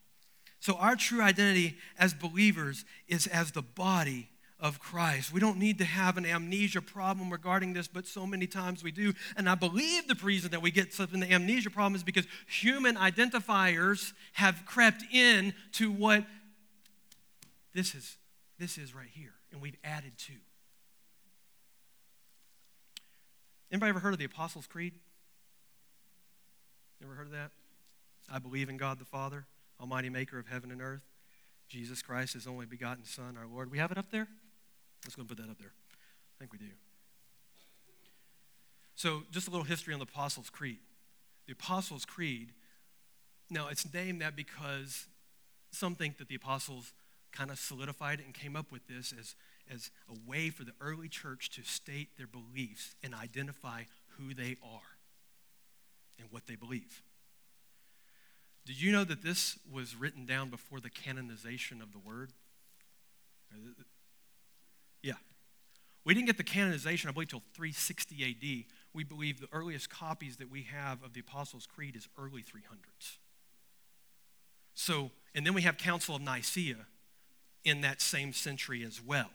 So 0.59 0.75
our 0.75 0.95
true 0.95 1.21
identity 1.21 1.77
as 1.97 2.13
believers 2.13 2.85
is 3.07 3.25
as 3.27 3.51
the 3.51 3.63
body 3.63 4.29
of 4.61 4.79
Christ. 4.79 5.33
We 5.33 5.39
don't 5.39 5.57
need 5.57 5.79
to 5.79 5.85
have 5.85 6.17
an 6.17 6.25
amnesia 6.25 6.81
problem 6.81 7.31
regarding 7.31 7.73
this, 7.73 7.87
but 7.87 8.05
so 8.05 8.27
many 8.27 8.45
times 8.45 8.83
we 8.83 8.91
do. 8.91 9.13
And 9.35 9.49
I 9.49 9.55
believe 9.55 10.07
the 10.07 10.15
reason 10.23 10.51
that 10.51 10.61
we 10.61 10.69
get 10.69 10.93
such 10.93 11.11
an 11.13 11.23
amnesia 11.23 11.71
problem 11.71 11.95
is 11.95 12.03
because 12.03 12.27
human 12.47 12.95
identifiers 12.95 14.13
have 14.33 14.63
crept 14.67 15.03
in 15.11 15.53
to 15.73 15.91
what 15.91 16.25
this 17.73 17.95
is, 17.95 18.17
this 18.59 18.77
is 18.77 18.93
right 18.93 19.09
here, 19.11 19.33
and 19.51 19.61
we've 19.61 19.77
added 19.83 20.15
to. 20.19 20.33
Anybody 23.71 23.89
ever 23.89 23.99
heard 23.99 24.13
of 24.13 24.19
the 24.19 24.25
Apostles' 24.25 24.67
Creed? 24.67 24.93
Ever 27.01 27.15
heard 27.15 27.27
of 27.27 27.33
that? 27.33 27.51
I 28.29 28.37
believe 28.37 28.69
in 28.69 28.77
God 28.77 28.99
the 28.99 29.05
Father, 29.05 29.47
Almighty 29.79 30.09
Maker 30.09 30.37
of 30.37 30.47
heaven 30.47 30.71
and 30.71 30.81
earth, 30.81 31.01
Jesus 31.67 32.01
Christ, 32.01 32.33
His 32.33 32.45
only 32.45 32.65
begotten 32.65 33.05
Son, 33.05 33.37
our 33.37 33.47
Lord. 33.47 33.71
We 33.71 33.79
have 33.79 33.91
it 33.91 33.97
up 33.97 34.11
there? 34.11 34.27
Let's 35.05 35.15
go 35.15 35.21
and 35.21 35.29
put 35.29 35.37
that 35.37 35.49
up 35.49 35.57
there. 35.57 35.71
I 35.71 36.35
think 36.39 36.51
we 36.51 36.59
do. 36.59 36.71
So, 38.95 39.23
just 39.31 39.47
a 39.47 39.51
little 39.51 39.65
history 39.65 39.93
on 39.93 39.99
the 39.99 40.05
Apostles' 40.05 40.49
Creed. 40.49 40.77
The 41.47 41.53
Apostles' 41.53 42.05
Creed, 42.05 42.49
now 43.49 43.67
it's 43.67 43.91
named 43.93 44.21
that 44.21 44.35
because 44.35 45.07
some 45.71 45.95
think 45.95 46.17
that 46.17 46.27
the 46.27 46.35
apostles 46.35 46.93
kind 47.31 47.49
of 47.49 47.57
solidified 47.57 48.19
it 48.19 48.25
and 48.25 48.33
came 48.33 48.55
up 48.55 48.71
with 48.71 48.87
this 48.87 49.13
as, 49.17 49.35
as 49.73 49.89
a 50.09 50.29
way 50.29 50.49
for 50.49 50.63
the 50.63 50.73
early 50.81 51.07
church 51.07 51.49
to 51.51 51.63
state 51.63 52.09
their 52.17 52.27
beliefs 52.27 52.95
and 53.03 53.15
identify 53.15 53.83
who 54.17 54.33
they 54.33 54.57
are 54.63 54.97
and 56.19 56.27
what 56.29 56.47
they 56.47 56.55
believe. 56.55 57.01
Did 58.65 58.81
you 58.81 58.91
know 58.91 59.03
that 59.05 59.23
this 59.23 59.57
was 59.71 59.95
written 59.95 60.25
down 60.25 60.49
before 60.49 60.79
the 60.79 60.89
canonization 60.89 61.81
of 61.81 61.91
the 61.93 61.99
word? 61.99 62.31
We 66.03 66.13
didn't 66.13 66.27
get 66.27 66.37
the 66.37 66.43
canonization, 66.43 67.09
I 67.09 67.13
believe, 67.13 67.27
until 67.27 67.43
360 67.53 68.23
AD. 68.23 68.65
We 68.93 69.03
believe 69.03 69.39
the 69.39 69.47
earliest 69.51 69.89
copies 69.89 70.37
that 70.37 70.49
we 70.49 70.63
have 70.63 71.03
of 71.03 71.13
the 71.13 71.19
Apostles' 71.19 71.67
Creed 71.67 71.95
is 71.95 72.07
early 72.17 72.41
300s. 72.41 73.17
So, 74.73 75.11
and 75.35 75.45
then 75.45 75.53
we 75.53 75.61
have 75.61 75.77
Council 75.77 76.15
of 76.15 76.21
Nicaea 76.21 76.87
in 77.63 77.81
that 77.81 78.01
same 78.01 78.33
century 78.33 78.83
as 78.83 79.01
well. 79.01 79.29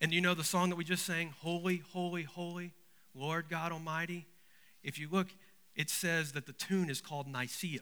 And 0.00 0.12
you 0.12 0.20
know 0.20 0.34
the 0.34 0.44
song 0.44 0.70
that 0.70 0.76
we 0.76 0.84
just 0.84 1.06
sang, 1.06 1.32
Holy, 1.40 1.82
Holy, 1.92 2.24
Holy, 2.24 2.72
Lord 3.14 3.48
God 3.48 3.70
Almighty? 3.70 4.26
If 4.82 4.98
you 4.98 5.08
look, 5.10 5.28
it 5.76 5.88
says 5.88 6.32
that 6.32 6.46
the 6.46 6.52
tune 6.52 6.90
is 6.90 7.00
called 7.00 7.28
Nicaea. 7.28 7.80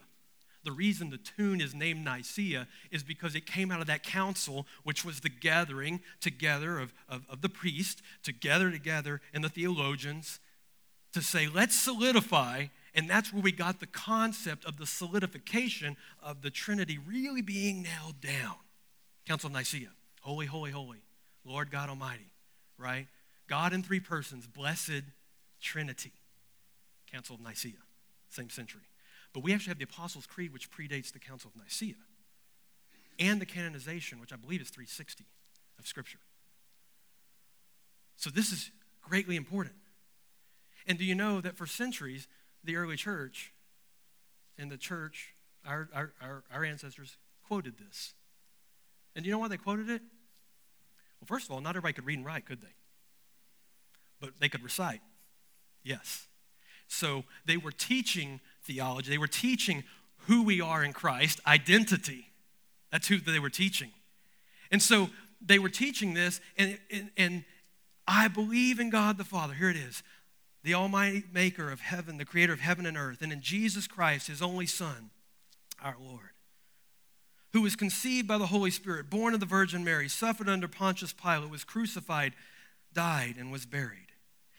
The 0.64 0.72
reason 0.72 1.10
the 1.10 1.18
tune 1.18 1.60
is 1.60 1.74
named 1.74 2.04
Nicaea 2.04 2.68
is 2.90 3.02
because 3.02 3.34
it 3.34 3.46
came 3.46 3.70
out 3.72 3.80
of 3.80 3.88
that 3.88 4.02
council, 4.02 4.66
which 4.84 5.04
was 5.04 5.20
the 5.20 5.28
gathering 5.28 6.00
together 6.20 6.78
of, 6.78 6.94
of, 7.08 7.24
of 7.28 7.42
the 7.42 7.48
priest, 7.48 8.00
together 8.22 8.70
together 8.70 9.20
and 9.34 9.42
the 9.42 9.48
theologians 9.48 10.38
to 11.12 11.20
say, 11.20 11.48
let's 11.48 11.74
solidify. 11.74 12.66
And 12.94 13.08
that's 13.08 13.32
where 13.32 13.42
we 13.42 13.52
got 13.52 13.80
the 13.80 13.86
concept 13.86 14.64
of 14.64 14.76
the 14.76 14.86
solidification 14.86 15.96
of 16.22 16.42
the 16.42 16.50
Trinity 16.50 16.98
really 16.98 17.42
being 17.42 17.82
nailed 17.82 18.20
down. 18.20 18.56
Council 19.26 19.48
of 19.48 19.54
Nicaea, 19.54 19.90
holy, 20.20 20.46
holy, 20.46 20.70
holy, 20.70 21.02
Lord 21.44 21.70
God 21.70 21.88
Almighty, 21.88 22.30
right? 22.76 23.06
God 23.48 23.72
in 23.72 23.82
three 23.82 24.00
persons, 24.00 24.46
blessed 24.46 25.02
Trinity. 25.60 26.12
Council 27.10 27.34
of 27.34 27.40
Nicaea, 27.40 27.74
same 28.28 28.50
century. 28.50 28.82
But 29.32 29.42
we 29.42 29.54
actually 29.54 29.70
have 29.70 29.78
the 29.78 29.84
Apostles' 29.84 30.26
Creed, 30.26 30.52
which 30.52 30.70
predates 30.70 31.12
the 31.12 31.18
Council 31.18 31.50
of 31.54 31.60
Nicaea, 31.60 31.94
and 33.18 33.40
the 33.40 33.46
canonization, 33.46 34.20
which 34.20 34.32
I 34.32 34.36
believe 34.36 34.60
is 34.60 34.68
360 34.68 35.24
of 35.78 35.86
Scripture. 35.86 36.18
So 38.16 38.30
this 38.30 38.52
is 38.52 38.70
greatly 39.00 39.36
important. 39.36 39.74
And 40.86 40.98
do 40.98 41.04
you 41.04 41.14
know 41.14 41.40
that 41.40 41.56
for 41.56 41.66
centuries, 41.66 42.28
the 42.64 42.76
early 42.76 42.96
church 42.96 43.52
and 44.58 44.70
the 44.70 44.76
church, 44.76 45.34
our, 45.66 45.88
our, 45.94 46.12
our, 46.20 46.44
our 46.52 46.64
ancestors 46.64 47.16
quoted 47.46 47.74
this. 47.78 48.14
And 49.14 49.24
do 49.24 49.28
you 49.28 49.34
know 49.34 49.38
why 49.38 49.48
they 49.48 49.56
quoted 49.56 49.88
it? 49.90 50.02
Well, 51.20 51.26
first 51.26 51.46
of 51.46 51.52
all, 51.52 51.60
not 51.60 51.70
everybody 51.70 51.92
could 51.94 52.06
read 52.06 52.18
and 52.18 52.26
write, 52.26 52.46
could 52.46 52.62
they? 52.62 52.74
But 54.20 54.40
they 54.40 54.48
could 54.48 54.62
recite. 54.62 55.00
Yes. 55.82 56.28
So 56.88 57.24
they 57.44 57.56
were 57.56 57.72
teaching 57.72 58.40
theology. 58.64 59.10
They 59.10 59.18
were 59.18 59.26
teaching 59.26 59.84
who 60.26 60.42
we 60.42 60.60
are 60.60 60.84
in 60.84 60.92
Christ, 60.92 61.40
identity. 61.46 62.26
That's 62.90 63.08
who 63.08 63.18
they 63.18 63.38
were 63.38 63.50
teaching. 63.50 63.90
And 64.70 64.80
so 64.80 65.10
they 65.44 65.58
were 65.58 65.68
teaching 65.68 66.14
this, 66.14 66.40
and, 66.56 66.78
and, 66.90 67.10
and 67.16 67.44
I 68.06 68.28
believe 68.28 68.78
in 68.78 68.90
God 68.90 69.18
the 69.18 69.24
Father. 69.24 69.54
Here 69.54 69.70
it 69.70 69.76
is 69.76 70.02
the 70.64 70.74
Almighty 70.74 71.24
Maker 71.32 71.70
of 71.72 71.80
heaven, 71.80 72.18
the 72.18 72.24
Creator 72.24 72.52
of 72.52 72.60
heaven 72.60 72.86
and 72.86 72.96
earth, 72.96 73.20
and 73.20 73.32
in 73.32 73.40
Jesus 73.40 73.88
Christ, 73.88 74.28
His 74.28 74.40
only 74.40 74.66
Son, 74.66 75.10
our 75.82 75.96
Lord, 76.00 76.30
who 77.52 77.62
was 77.62 77.74
conceived 77.74 78.28
by 78.28 78.38
the 78.38 78.46
Holy 78.46 78.70
Spirit, 78.70 79.10
born 79.10 79.34
of 79.34 79.40
the 79.40 79.46
Virgin 79.46 79.82
Mary, 79.82 80.08
suffered 80.08 80.48
under 80.48 80.68
Pontius 80.68 81.12
Pilate, 81.12 81.50
was 81.50 81.64
crucified, 81.64 82.34
died, 82.92 83.34
and 83.38 83.50
was 83.50 83.66
buried. 83.66 84.12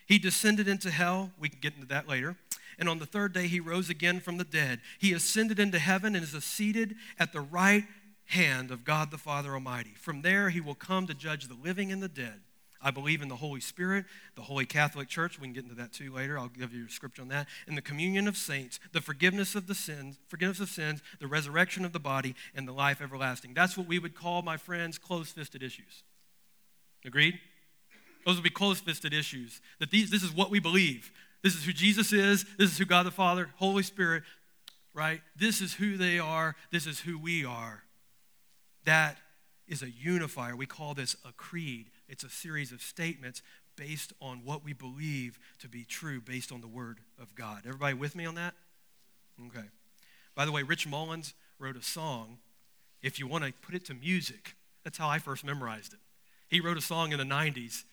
He 0.05 0.19
descended 0.19 0.67
into 0.67 0.91
hell. 0.91 1.31
We 1.39 1.47
can 1.47 1.59
get 1.61 1.75
into 1.75 1.87
that 1.87 2.09
later 2.09 2.35
and 2.77 2.89
on 2.89 2.99
the 2.99 3.05
third 3.05 3.33
day 3.33 3.47
he 3.47 3.59
rose 3.59 3.89
again 3.89 4.19
from 4.19 4.37
the 4.37 4.43
dead. 4.43 4.81
He 4.99 5.13
ascended 5.13 5.59
into 5.59 5.79
heaven 5.79 6.15
and 6.15 6.23
is 6.23 6.43
seated 6.43 6.95
at 7.19 7.33
the 7.33 7.41
right 7.41 7.85
hand 8.25 8.71
of 8.71 8.85
God 8.85 9.11
the 9.11 9.17
Father 9.17 9.53
Almighty. 9.53 9.93
From 9.95 10.21
there 10.21 10.49
he 10.49 10.61
will 10.61 10.75
come 10.75 11.07
to 11.07 11.13
judge 11.13 11.47
the 11.47 11.57
living 11.61 11.91
and 11.91 12.01
the 12.01 12.07
dead. 12.07 12.41
I 12.85 12.91
believe 12.91 13.21
in 13.21 13.29
the 13.29 13.37
Holy 13.37 13.61
Spirit, 13.61 14.03
the 14.35 14.41
Holy 14.41 14.65
Catholic 14.65 15.07
Church. 15.07 15.39
We 15.39 15.47
can 15.47 15.53
get 15.53 15.63
into 15.63 15.75
that 15.75 15.93
too 15.93 16.11
later. 16.11 16.37
I'll 16.37 16.49
give 16.49 16.73
you 16.73 16.87
a 16.87 16.89
scripture 16.89 17.21
on 17.21 17.29
that. 17.29 17.47
And 17.65 17.77
the 17.77 17.81
communion 17.81 18.27
of 18.27 18.35
saints, 18.35 18.77
the 18.91 18.99
forgiveness 18.99 19.55
of 19.55 19.67
the 19.67 19.75
sins, 19.75 20.19
forgiveness 20.27 20.59
of 20.59 20.67
sins, 20.67 21.01
the 21.21 21.27
resurrection 21.27 21.85
of 21.85 21.93
the 21.93 21.99
body, 21.99 22.35
and 22.53 22.67
the 22.67 22.73
life 22.73 23.01
everlasting. 23.01 23.53
That's 23.53 23.77
what 23.77 23.87
we 23.87 23.99
would 23.99 24.15
call, 24.15 24.41
my 24.41 24.57
friends, 24.57 24.97
close-fisted 24.97 25.63
issues. 25.63 26.03
Agreed? 27.05 27.39
Those 28.25 28.35
would 28.35 28.43
be 28.43 28.49
close-fisted 28.49 29.13
issues. 29.13 29.61
That 29.79 29.91
these, 29.91 30.09
this 30.09 30.23
is 30.23 30.33
what 30.33 30.49
we 30.49 30.59
believe. 30.59 31.11
This 31.43 31.55
is 31.55 31.65
who 31.65 31.73
Jesus 31.73 32.13
is. 32.13 32.45
This 32.57 32.71
is 32.71 32.77
who 32.77 32.85
God 32.85 33.05
the 33.05 33.11
Father, 33.11 33.49
Holy 33.57 33.83
Spirit, 33.83 34.23
right? 34.93 35.21
This 35.35 35.61
is 35.61 35.73
who 35.73 35.97
they 35.97 36.17
are. 36.17 36.55
This 36.71 36.87
is 36.87 37.01
who 37.01 37.19
we 37.19 37.43
are. 37.43 37.83
That 38.85 39.17
is 39.67 39.83
a 39.83 39.89
unifier. 39.89 40.55
We 40.55 40.65
call 40.65 40.93
this 40.93 41.15
a 41.27 41.33
creed. 41.33 41.89
It's 42.07 42.23
a 42.23 42.29
series 42.29 42.71
of 42.71 42.81
statements 42.81 43.41
based 43.75 44.13
on 44.21 44.41
what 44.45 44.63
we 44.63 44.73
believe 44.73 45.39
to 45.59 45.67
be 45.67 45.83
true, 45.83 46.21
based 46.21 46.51
on 46.51 46.61
the 46.61 46.67
Word 46.67 46.99
of 47.21 47.35
God. 47.35 47.63
Everybody 47.65 47.93
with 47.93 48.15
me 48.15 48.25
on 48.25 48.35
that? 48.35 48.53
Okay. 49.47 49.67
By 50.35 50.45
the 50.45 50.51
way, 50.51 50.63
Rich 50.63 50.87
Mullins 50.87 51.33
wrote 51.59 51.75
a 51.75 51.83
song. 51.83 52.37
If 53.01 53.19
you 53.19 53.27
want 53.27 53.43
to 53.43 53.53
put 53.61 53.75
it 53.75 53.85
to 53.85 53.93
music, 53.93 54.55
that's 54.83 54.97
how 54.97 55.09
I 55.09 55.19
first 55.19 55.43
memorized 55.43 55.93
it. 55.93 55.99
He 56.47 56.61
wrote 56.61 56.77
a 56.77 56.81
song 56.81 57.11
in 57.11 57.17
the 57.17 57.25
90s 57.25 57.83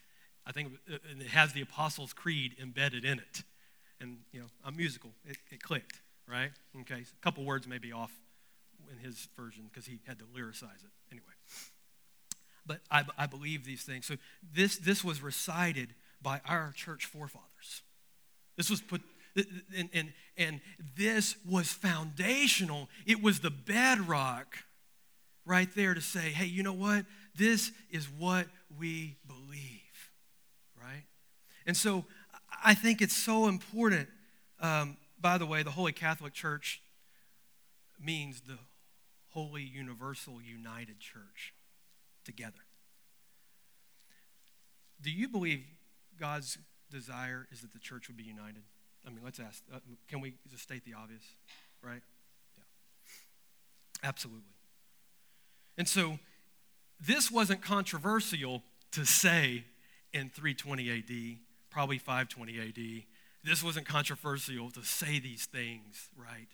I 0.47 0.53
think 0.53 0.73
uh, 0.91 0.97
it 1.19 1.29
has 1.29 1.53
the 1.53 1.61
Apostles' 1.61 2.13
Creed 2.13 2.57
embedded 2.61 3.05
in 3.05 3.19
it. 3.19 3.43
And, 4.01 4.19
you 4.33 4.41
know, 4.41 4.47
I'm 4.65 4.77
musical. 4.77 5.11
It, 5.27 5.37
it 5.51 5.63
clicked, 5.63 6.01
right? 6.27 6.51
Okay, 6.81 7.03
a 7.03 7.21
couple 7.23 7.45
words 7.45 7.67
may 7.69 7.79
be 7.79 7.93
off 7.93 8.13
in 8.91 8.99
his 8.99 9.29
version 9.37 9.65
because 9.69 9.87
he 9.87 9.99
had 10.07 10.19
to 10.19 10.25
lyricize 10.27 10.83
it. 10.83 10.91
Anyway. 11.13 11.27
But 12.67 12.81
I, 12.91 13.05
I 13.19 13.27
believe 13.27 13.65
these 13.65 13.83
things. 13.83 14.07
So 14.07 14.17
this, 14.55 14.77
this 14.79 15.03
was 15.05 15.23
recited 15.23 15.95
by 16.23 16.41
our 16.47 16.73
church 16.75 17.07
forefathers. 17.07 17.83
This 18.57 18.71
was 18.71 18.81
put, 18.81 19.01
and, 19.77 19.89
and, 19.93 20.13
and 20.37 20.61
this 20.97 21.37
was 21.49 21.69
foundational. 21.69 22.89
It 23.07 23.23
was 23.23 23.41
the 23.41 23.51
bedrock 23.51 24.59
right 25.45 25.69
there 25.75 25.95
to 25.95 26.01
say, 26.01 26.31
hey, 26.31 26.47
you 26.47 26.63
know 26.63 26.73
what? 26.73 27.07
This 27.37 27.73
is 27.91 28.07
what 28.19 28.47
we 28.79 29.17
believe. 29.27 29.80
And 31.67 31.77
so 31.77 32.05
I 32.65 32.75
think 32.75 33.01
it's 33.01 33.17
so 33.17 33.47
important. 33.47 34.09
Um, 34.61 34.97
by 35.21 35.39
the 35.39 35.47
way, 35.47 35.63
the 35.63 35.71
Holy 35.71 35.93
Catholic 35.93 36.33
Church 36.33 36.83
means 38.03 38.41
the 38.41 38.59
Holy 39.31 39.63
Universal 39.63 40.41
United 40.43 40.99
Church 40.99 41.55
together. 42.25 42.65
Do 45.01 45.11
you 45.11 45.29
believe 45.29 45.65
God's 46.19 46.59
desire 46.91 47.47
is 47.51 47.61
that 47.63 47.73
the 47.73 47.79
church 47.79 48.09
would 48.09 48.17
be 48.17 48.25
united? 48.25 48.63
I 49.07 49.11
mean, 49.11 49.21
let's 49.25 49.41
ask. 49.41 49.63
Uh, 49.73 49.79
can 50.09 50.21
we 50.21 50.35
just 50.51 50.63
state 50.63 50.85
the 50.85 50.95
obvious, 50.95 51.23
right? 51.83 52.03
Yeah. 52.59 54.09
Absolutely. 54.09 54.43
And 55.79 55.89
so 55.89 56.19
this 57.01 57.31
wasn't 57.31 57.63
controversial 57.63 58.63
to 58.93 59.07
say 59.07 59.65
in 60.13 60.29
320 60.29 60.91
AD 60.91 61.39
probably 61.71 61.99
520 61.99 62.59
AD. 62.61 63.05
This 63.43 63.63
wasn't 63.63 63.87
controversial 63.87 64.71
to 64.71 64.83
say 64.83 65.19
these 65.19 65.47
things, 65.47 66.11
right? 66.17 66.49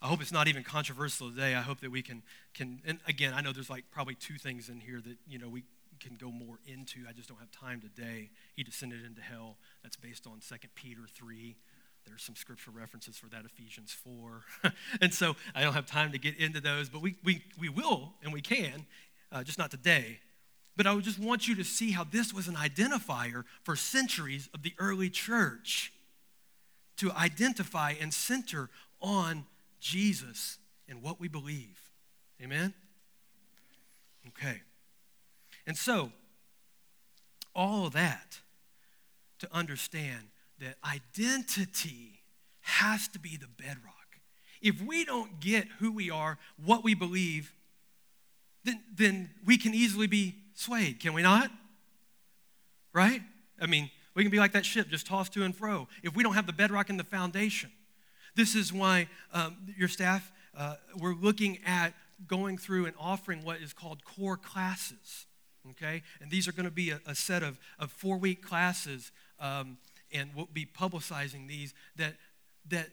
I 0.00 0.06
hope 0.06 0.20
it's 0.20 0.32
not 0.32 0.46
even 0.46 0.62
controversial 0.62 1.30
today. 1.30 1.54
I 1.54 1.62
hope 1.62 1.80
that 1.80 1.90
we 1.90 2.02
can, 2.02 2.22
can 2.54 2.80
and 2.86 3.00
again, 3.08 3.32
I 3.34 3.40
know 3.40 3.52
there's 3.52 3.70
like 3.70 3.84
probably 3.90 4.14
two 4.14 4.36
things 4.36 4.68
in 4.68 4.80
here 4.80 5.00
that, 5.00 5.16
you 5.26 5.38
know, 5.38 5.48
we 5.48 5.64
can 5.98 6.16
go 6.16 6.30
more 6.30 6.58
into. 6.66 7.00
I 7.08 7.12
just 7.12 7.28
don't 7.28 7.38
have 7.40 7.50
time 7.50 7.80
today. 7.80 8.30
He 8.54 8.62
descended 8.62 9.04
into 9.04 9.20
hell. 9.20 9.56
That's 9.82 9.96
based 9.96 10.26
on 10.26 10.40
2 10.46 10.54
Peter 10.74 11.00
3. 11.14 11.56
There's 12.06 12.22
some 12.22 12.36
scripture 12.36 12.70
references 12.70 13.18
for 13.18 13.26
that, 13.28 13.44
Ephesians 13.44 13.92
4. 13.92 14.72
and 15.00 15.12
so 15.12 15.36
I 15.54 15.62
don't 15.62 15.74
have 15.74 15.86
time 15.86 16.12
to 16.12 16.18
get 16.18 16.36
into 16.36 16.60
those, 16.60 16.88
but 16.88 17.02
we, 17.02 17.16
we, 17.24 17.42
we 17.58 17.68
will 17.68 18.14
and 18.22 18.32
we 18.32 18.40
can, 18.40 18.86
uh, 19.32 19.42
just 19.42 19.58
not 19.58 19.70
today. 19.70 20.20
But 20.78 20.86
I 20.86 20.96
just 20.98 21.18
want 21.18 21.48
you 21.48 21.56
to 21.56 21.64
see 21.64 21.90
how 21.90 22.04
this 22.04 22.32
was 22.32 22.46
an 22.46 22.54
identifier 22.54 23.42
for 23.64 23.74
centuries 23.74 24.48
of 24.54 24.62
the 24.62 24.74
early 24.78 25.10
church 25.10 25.92
to 26.98 27.10
identify 27.10 27.94
and 28.00 28.14
center 28.14 28.70
on 29.00 29.44
Jesus 29.80 30.58
and 30.88 31.02
what 31.02 31.18
we 31.18 31.26
believe. 31.26 31.80
Amen? 32.40 32.74
Okay. 34.28 34.60
And 35.66 35.76
so, 35.76 36.12
all 37.56 37.88
of 37.88 37.92
that 37.94 38.38
to 39.40 39.48
understand 39.52 40.28
that 40.60 40.76
identity 40.84 42.20
has 42.60 43.08
to 43.08 43.18
be 43.18 43.36
the 43.36 43.48
bedrock. 43.48 44.20
If 44.62 44.80
we 44.80 45.04
don't 45.04 45.40
get 45.40 45.66
who 45.80 45.90
we 45.90 46.08
are, 46.08 46.38
what 46.64 46.84
we 46.84 46.94
believe, 46.94 47.52
then, 48.62 48.80
then 48.94 49.30
we 49.44 49.58
can 49.58 49.74
easily 49.74 50.06
be 50.06 50.36
swayed, 50.58 50.98
can 50.98 51.12
we 51.12 51.22
not? 51.22 51.50
Right? 52.92 53.22
I 53.60 53.66
mean, 53.66 53.90
we 54.14 54.24
can 54.24 54.30
be 54.30 54.38
like 54.38 54.52
that 54.52 54.66
ship, 54.66 54.88
just 54.88 55.06
tossed 55.06 55.32
to 55.34 55.44
and 55.44 55.54
fro, 55.54 55.86
if 56.02 56.16
we 56.16 56.22
don't 56.22 56.34
have 56.34 56.46
the 56.46 56.52
bedrock 56.52 56.90
and 56.90 56.98
the 56.98 57.04
foundation. 57.04 57.70
This 58.34 58.54
is 58.54 58.72
why 58.72 59.08
um, 59.32 59.56
your 59.76 59.88
staff, 59.88 60.32
uh, 60.56 60.74
we're 60.96 61.14
looking 61.14 61.58
at 61.64 61.94
going 62.26 62.58
through 62.58 62.86
and 62.86 62.94
offering 62.98 63.44
what 63.44 63.60
is 63.60 63.72
called 63.72 64.04
core 64.04 64.36
classes. 64.36 65.26
Okay? 65.70 66.02
And 66.20 66.30
these 66.30 66.48
are 66.48 66.52
going 66.52 66.64
to 66.64 66.72
be 66.72 66.90
a, 66.90 67.00
a 67.06 67.14
set 67.14 67.42
of, 67.42 67.58
of 67.78 67.92
four 67.92 68.16
week 68.16 68.42
classes, 68.42 69.12
um, 69.38 69.78
and 70.12 70.30
we'll 70.34 70.48
be 70.52 70.66
publicizing 70.66 71.46
these 71.46 71.74
that, 71.96 72.14
that 72.68 72.88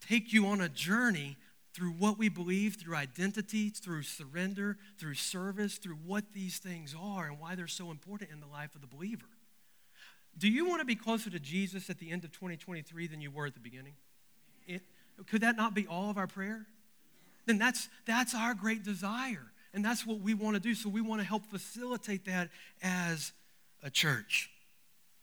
take 0.00 0.32
you 0.32 0.46
on 0.46 0.60
a 0.60 0.68
journey 0.68 1.36
through 1.74 1.90
what 1.90 2.16
we 2.18 2.28
believe, 2.28 2.76
through 2.76 2.94
identity, 2.94 3.68
through 3.68 4.04
surrender, 4.04 4.78
through 4.96 5.14
service, 5.14 5.76
through 5.76 5.96
what 6.06 6.32
these 6.32 6.58
things 6.58 6.94
are 6.98 7.26
and 7.26 7.40
why 7.40 7.56
they're 7.56 7.66
so 7.66 7.90
important 7.90 8.30
in 8.30 8.38
the 8.38 8.46
life 8.46 8.74
of 8.76 8.80
the 8.80 8.86
believer. 8.86 9.26
Do 10.38 10.48
you 10.48 10.68
want 10.68 10.80
to 10.80 10.84
be 10.84 10.94
closer 10.94 11.30
to 11.30 11.40
Jesus 11.40 11.90
at 11.90 11.98
the 11.98 12.10
end 12.10 12.24
of 12.24 12.32
2023 12.32 13.08
than 13.08 13.20
you 13.20 13.30
were 13.30 13.46
at 13.46 13.54
the 13.54 13.60
beginning? 13.60 13.94
It, 14.66 14.82
could 15.26 15.42
that 15.42 15.56
not 15.56 15.74
be 15.74 15.86
all 15.86 16.10
of 16.10 16.16
our 16.16 16.26
prayer? 16.26 16.66
Then 17.46 17.58
that's, 17.58 17.88
that's 18.06 18.34
our 18.34 18.54
great 18.54 18.84
desire. 18.84 19.46
And 19.72 19.84
that's 19.84 20.06
what 20.06 20.20
we 20.20 20.34
want 20.34 20.54
to 20.54 20.60
do. 20.60 20.74
So 20.74 20.88
we 20.88 21.00
want 21.00 21.20
to 21.20 21.26
help 21.26 21.44
facilitate 21.46 22.24
that 22.26 22.50
as 22.82 23.32
a 23.82 23.90
church. 23.90 24.50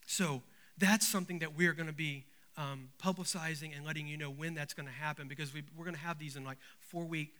So 0.06 0.42
that's 0.78 1.08
something 1.08 1.40
that 1.40 1.56
we're 1.58 1.74
going 1.74 1.88
to 1.88 1.94
be 1.94 2.26
um, 2.58 2.90
publicizing 3.02 3.76
and 3.76 3.86
letting 3.86 4.08
you 4.08 4.18
know 4.18 4.30
when 4.30 4.54
that's 4.54 4.74
going 4.74 4.88
to 4.88 4.94
happen 4.94 5.28
because 5.28 5.54
we, 5.54 5.62
are 5.80 5.84
going 5.84 5.96
to 5.96 6.02
have 6.02 6.20
these 6.20 6.36
in 6.36 6.44
like 6.44 6.58
four 6.80 7.06
week 7.06 7.36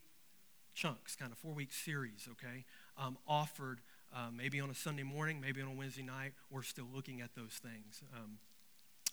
chunks, 0.74 1.16
kind 1.16 1.32
of 1.32 1.38
four 1.38 1.54
week 1.54 1.72
series, 1.72 2.28
okay? 2.32 2.66
Um, 2.98 3.18
offered 3.28 3.80
uh, 4.14 4.28
maybe 4.36 4.60
on 4.60 4.70
a 4.70 4.76
Sunday 4.76 5.04
morning, 5.04 5.42
maybe 5.42 5.62
on 5.62 5.68
a 5.68 5.74
Wednesday 5.74 6.04
night. 6.04 6.34
We're 6.50 6.64
still 6.64 6.88
looking 6.94 7.22
at 7.22 7.36
those 7.36 7.60
things. 7.62 8.02
Um, 8.16 8.38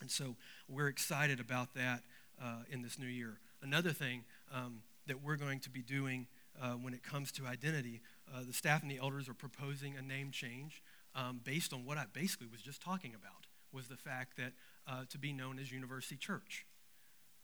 and 0.01 0.11
so 0.11 0.37
we're 0.69 0.89
excited 0.89 1.41
about 1.41 1.75
that 1.75 2.03
uh, 2.43 2.63
in 2.71 2.83
this 2.83 2.99
new 2.99 3.07
year. 3.07 3.39
Another 3.63 3.91
thing 3.91 4.25
um, 4.53 4.83
that 5.07 5.23
we're 5.23 5.37
going 5.37 5.61
to 5.61 5.71
be 5.71 5.83
doing 5.83 6.27
uh, 6.61 6.73
when 6.73 6.95
it 6.95 7.03
comes 7.03 7.33
to 7.33 7.47
identity, 7.47 8.01
uh, 8.33 8.41
the 8.47 8.53
staff 8.53 8.83
and 8.83 8.91
the 8.91 8.99
elders 8.99 9.29
are 9.29 9.35
proposing 9.35 9.97
a 9.97 10.03
name 10.03 10.31
change 10.31 10.83
um, 11.15 11.41
based 11.43 11.73
on 11.73 11.85
what 11.85 11.99
I 11.99 12.05
basically 12.13 12.47
was 12.51 12.61
just 12.61 12.81
talking 12.81 13.15
about, 13.15 13.47
was 13.73 13.89
the 13.89 13.97
fact 13.97 14.37
that 14.37 14.53
uh, 14.89 15.05
to 15.11 15.19
be 15.19 15.33
known 15.33 15.59
as 15.59 15.71
University 15.71 16.17
Church. 16.17 16.65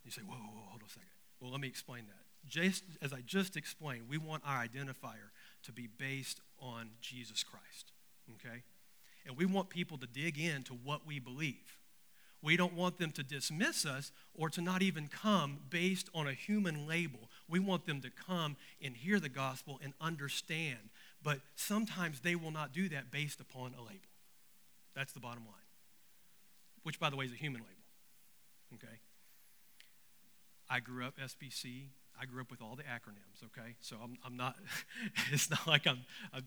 You 0.04 0.10
say, 0.10 0.22
whoa, 0.22 0.34
whoa, 0.34 0.62
hold 0.68 0.82
on 0.82 0.86
a 0.86 0.90
second. 0.90 1.08
Well, 1.40 1.50
let 1.50 1.60
me 1.60 1.68
explain 1.68 2.06
that. 2.06 2.48
Just 2.48 2.84
as 3.00 3.12
I 3.12 3.20
just 3.20 3.56
explained, 3.56 4.04
we 4.08 4.18
want 4.18 4.42
our 4.46 4.62
identifier 4.62 5.30
to 5.64 5.72
be 5.72 5.86
based 5.86 6.40
on 6.58 6.90
Jesus 7.00 7.42
Christ, 7.42 7.92
okay? 8.34 8.62
And 9.26 9.36
we 9.36 9.46
want 9.46 9.70
people 9.70 9.96
to 9.98 10.06
dig 10.06 10.38
into 10.38 10.74
what 10.74 11.06
we 11.06 11.18
believe. 11.18 11.78
We 12.42 12.58
don't 12.58 12.74
want 12.74 12.98
them 12.98 13.10
to 13.12 13.22
dismiss 13.22 13.86
us 13.86 14.12
or 14.34 14.50
to 14.50 14.60
not 14.60 14.82
even 14.82 15.08
come 15.08 15.60
based 15.70 16.10
on 16.14 16.28
a 16.28 16.34
human 16.34 16.86
label. 16.86 17.30
We 17.48 17.58
want 17.58 17.86
them 17.86 18.02
to 18.02 18.10
come 18.10 18.56
and 18.82 18.94
hear 18.94 19.18
the 19.18 19.30
gospel 19.30 19.80
and 19.82 19.94
understand. 19.98 20.90
But 21.22 21.40
sometimes 21.56 22.20
they 22.20 22.34
will 22.34 22.50
not 22.50 22.74
do 22.74 22.90
that 22.90 23.10
based 23.10 23.40
upon 23.40 23.72
a 23.72 23.80
label. 23.80 24.10
That's 24.94 25.14
the 25.14 25.20
bottom 25.20 25.44
line, 25.46 25.63
which, 26.84 27.00
by 27.00 27.10
the 27.10 27.16
way, 27.16 27.24
is 27.24 27.32
a 27.32 27.36
human 27.36 27.60
label. 27.60 27.74
Okay? 28.74 29.00
I 30.70 30.80
grew 30.80 31.04
up 31.04 31.14
SBC. 31.18 31.88
I 32.20 32.26
grew 32.26 32.40
up 32.40 32.50
with 32.50 32.62
all 32.62 32.76
the 32.76 32.84
acronyms, 32.84 33.42
okay? 33.46 33.74
So 33.80 33.96
I'm, 34.02 34.16
I'm 34.24 34.36
not, 34.36 34.56
it's 35.32 35.50
not 35.50 35.66
like 35.66 35.84
I'm, 35.86 35.98
I'm 36.32 36.44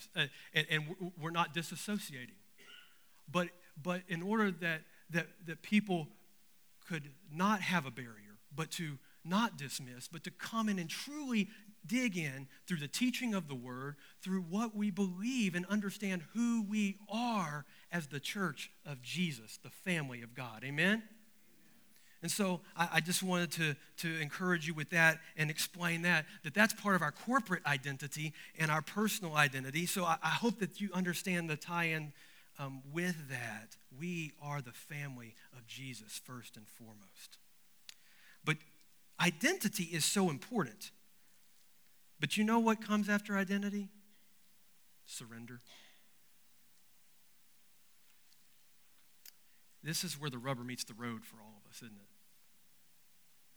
and, 0.54 0.66
and 0.72 1.12
we're 1.20 1.32
not 1.32 1.54
disassociating. 1.54 2.38
But, 3.30 3.50
but 3.82 4.04
in 4.08 4.22
order 4.22 4.50
that 4.50 4.84
that, 5.12 5.28
that 5.46 5.62
people 5.62 6.08
could 6.88 7.10
not 7.34 7.62
have 7.62 7.86
a 7.86 7.92
barrier, 7.92 8.40
but 8.56 8.72
to 8.72 8.98
not 9.24 9.58
dismiss, 9.58 10.08
but 10.08 10.24
to 10.24 10.32
come 10.32 10.70
in 10.70 10.80
and 10.80 10.90
truly 10.90 11.50
dig 11.86 12.18
in 12.18 12.48
through 12.66 12.78
the 12.78 12.88
teaching 12.88 13.34
of 13.34 13.48
the 13.48 13.56
word, 13.56 13.96
through 14.22 14.42
what 14.42 14.76
we 14.76 14.92
believe 14.92 15.56
and 15.56 15.66
understand 15.68 16.24
who 16.34 16.64
we 16.64 16.98
are 17.10 17.66
as 17.92 18.08
the 18.08 18.20
church 18.20 18.72
of 18.86 19.02
Jesus, 19.02 19.58
the 19.64 19.70
family 19.70 20.22
of 20.22 20.34
God. 20.34 20.64
Amen? 20.64 21.04
And 22.22 22.32
so 22.32 22.62
I, 22.76 22.90
I, 22.94 23.00
just 23.00 23.22
wanted 23.22 23.52
to, 23.54 23.76
to 23.98 24.20
encourage 24.20 24.68
you 24.68 24.74
with 24.74 24.90
that 24.90 25.20
and 25.38 25.52
explain 25.52 26.02
that, 26.02 26.26
that 26.44 26.54
that's 26.54 26.74
part 26.74 26.96
of 26.96 27.02
our 27.02 27.12
corporate 27.12 27.66
identity 27.66 28.34
and 28.58 28.72
our 28.72 28.82
personal 28.82 29.36
identity. 29.36 29.86
So 29.86 30.04
I, 30.04 30.18
I 30.24 30.30
hope 30.30 30.60
that 30.60 30.82
you 30.82 30.90
understand 30.94 31.50
the 31.50 31.56
tie 31.56 31.86
in 31.86 32.12
um, 32.60 32.82
with 32.92 33.30
that, 33.30 33.76
we 34.00 34.34
are 34.42 34.62
the 34.62 34.72
family 34.72 35.36
of 35.56 35.68
Jesus 35.68 36.20
first 36.24 36.58
and 36.58 36.68
foremost. 36.68 37.38
But 38.44 38.58
identity 39.20 39.84
is 39.84 40.06
so 40.06 40.30
important. 40.30 40.92
But 42.20 42.38
you 42.38 42.43
know 42.43 42.59
what 42.59 42.82
comes 42.82 43.09
after 43.09 43.38
identity? 43.38 43.89
Surrender. 45.05 45.61
This 49.84 50.03
is 50.03 50.20
where 50.20 50.30
the 50.30 50.38
rubber 50.38 50.63
meets 50.63 50.84
the 50.84 50.93
road 50.93 51.24
for 51.24 51.38
all 51.38 51.61
of 51.63 51.70
us, 51.70 51.78
isn't 51.78 51.95
it? 51.95 52.09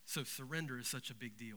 So, 0.04 0.24
surrender 0.24 0.78
is 0.78 0.88
such 0.88 1.10
a 1.10 1.14
big 1.14 1.36
deal. 1.36 1.56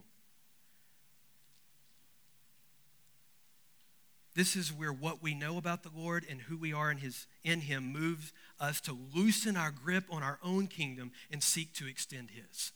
This 4.36 4.56
is 4.56 4.74
where 4.74 4.94
what 4.94 5.22
we 5.22 5.36
know 5.36 5.58
about 5.58 5.84
the 5.84 5.92
Lord 5.96 6.26
and 6.28 6.42
who 6.42 6.58
we 6.58 6.74
are 6.74 6.90
in, 6.90 6.98
his, 6.98 7.28
in 7.44 7.62
Him 7.62 7.92
moves 7.94 8.34
us 8.60 8.82
to 8.82 8.98
loosen 9.14 9.56
our 9.56 9.72
grip 9.72 10.06
on 10.10 10.24
our 10.24 10.40
own 10.44 10.68
kingdom 10.68 11.12
and 11.32 11.44
seek 11.44 11.74
to 11.74 11.88
extend 11.88 12.32
His. 12.32 12.72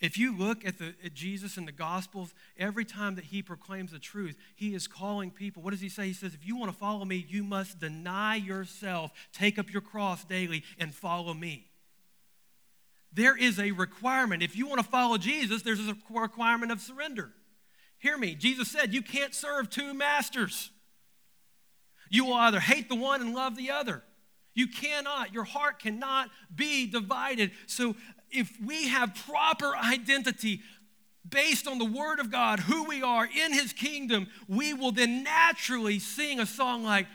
If 0.00 0.16
you 0.16 0.36
look 0.36 0.64
at, 0.64 0.78
the, 0.78 0.94
at 1.04 1.12
Jesus 1.12 1.58
in 1.58 1.66
the 1.66 1.72
Gospels, 1.72 2.32
every 2.58 2.86
time 2.86 3.16
that 3.16 3.24
he 3.24 3.42
proclaims 3.42 3.92
the 3.92 3.98
truth, 3.98 4.36
he 4.56 4.74
is 4.74 4.86
calling 4.86 5.30
people. 5.30 5.62
What 5.62 5.72
does 5.72 5.82
he 5.82 5.90
say? 5.90 6.06
He 6.06 6.14
says, 6.14 6.32
If 6.34 6.46
you 6.46 6.56
want 6.56 6.72
to 6.72 6.78
follow 6.78 7.04
me, 7.04 7.26
you 7.28 7.44
must 7.44 7.80
deny 7.80 8.36
yourself, 8.36 9.12
take 9.32 9.58
up 9.58 9.70
your 9.70 9.82
cross 9.82 10.24
daily, 10.24 10.64
and 10.78 10.94
follow 10.94 11.34
me. 11.34 11.66
There 13.12 13.36
is 13.36 13.58
a 13.58 13.72
requirement. 13.72 14.42
If 14.42 14.56
you 14.56 14.66
want 14.66 14.80
to 14.80 14.86
follow 14.86 15.18
Jesus, 15.18 15.62
there's 15.62 15.80
a 15.80 15.96
requirement 16.08 16.72
of 16.72 16.80
surrender. 16.80 17.32
Hear 17.98 18.16
me. 18.16 18.34
Jesus 18.34 18.70
said, 18.70 18.94
You 18.94 19.02
can't 19.02 19.34
serve 19.34 19.68
two 19.68 19.92
masters. 19.92 20.70
You 22.08 22.24
will 22.24 22.34
either 22.34 22.60
hate 22.60 22.88
the 22.88 22.96
one 22.96 23.20
and 23.20 23.34
love 23.34 23.56
the 23.56 23.70
other. 23.70 24.02
You 24.54 24.66
cannot. 24.66 25.32
Your 25.32 25.44
heart 25.44 25.78
cannot 25.78 26.30
be 26.54 26.86
divided. 26.86 27.52
So, 27.66 27.94
if 28.32 28.56
we 28.64 28.88
have 28.88 29.14
proper 29.26 29.76
identity 29.76 30.60
based 31.28 31.66
on 31.66 31.78
the 31.78 31.84
Word 31.84 32.18
of 32.18 32.30
God, 32.30 32.60
who 32.60 32.84
we 32.84 33.02
are 33.02 33.24
in 33.26 33.52
His 33.52 33.72
kingdom, 33.72 34.28
we 34.48 34.72
will 34.72 34.92
then 34.92 35.22
naturally 35.22 35.98
sing 35.98 36.40
a 36.40 36.46
song 36.46 36.84
like, 36.84 37.06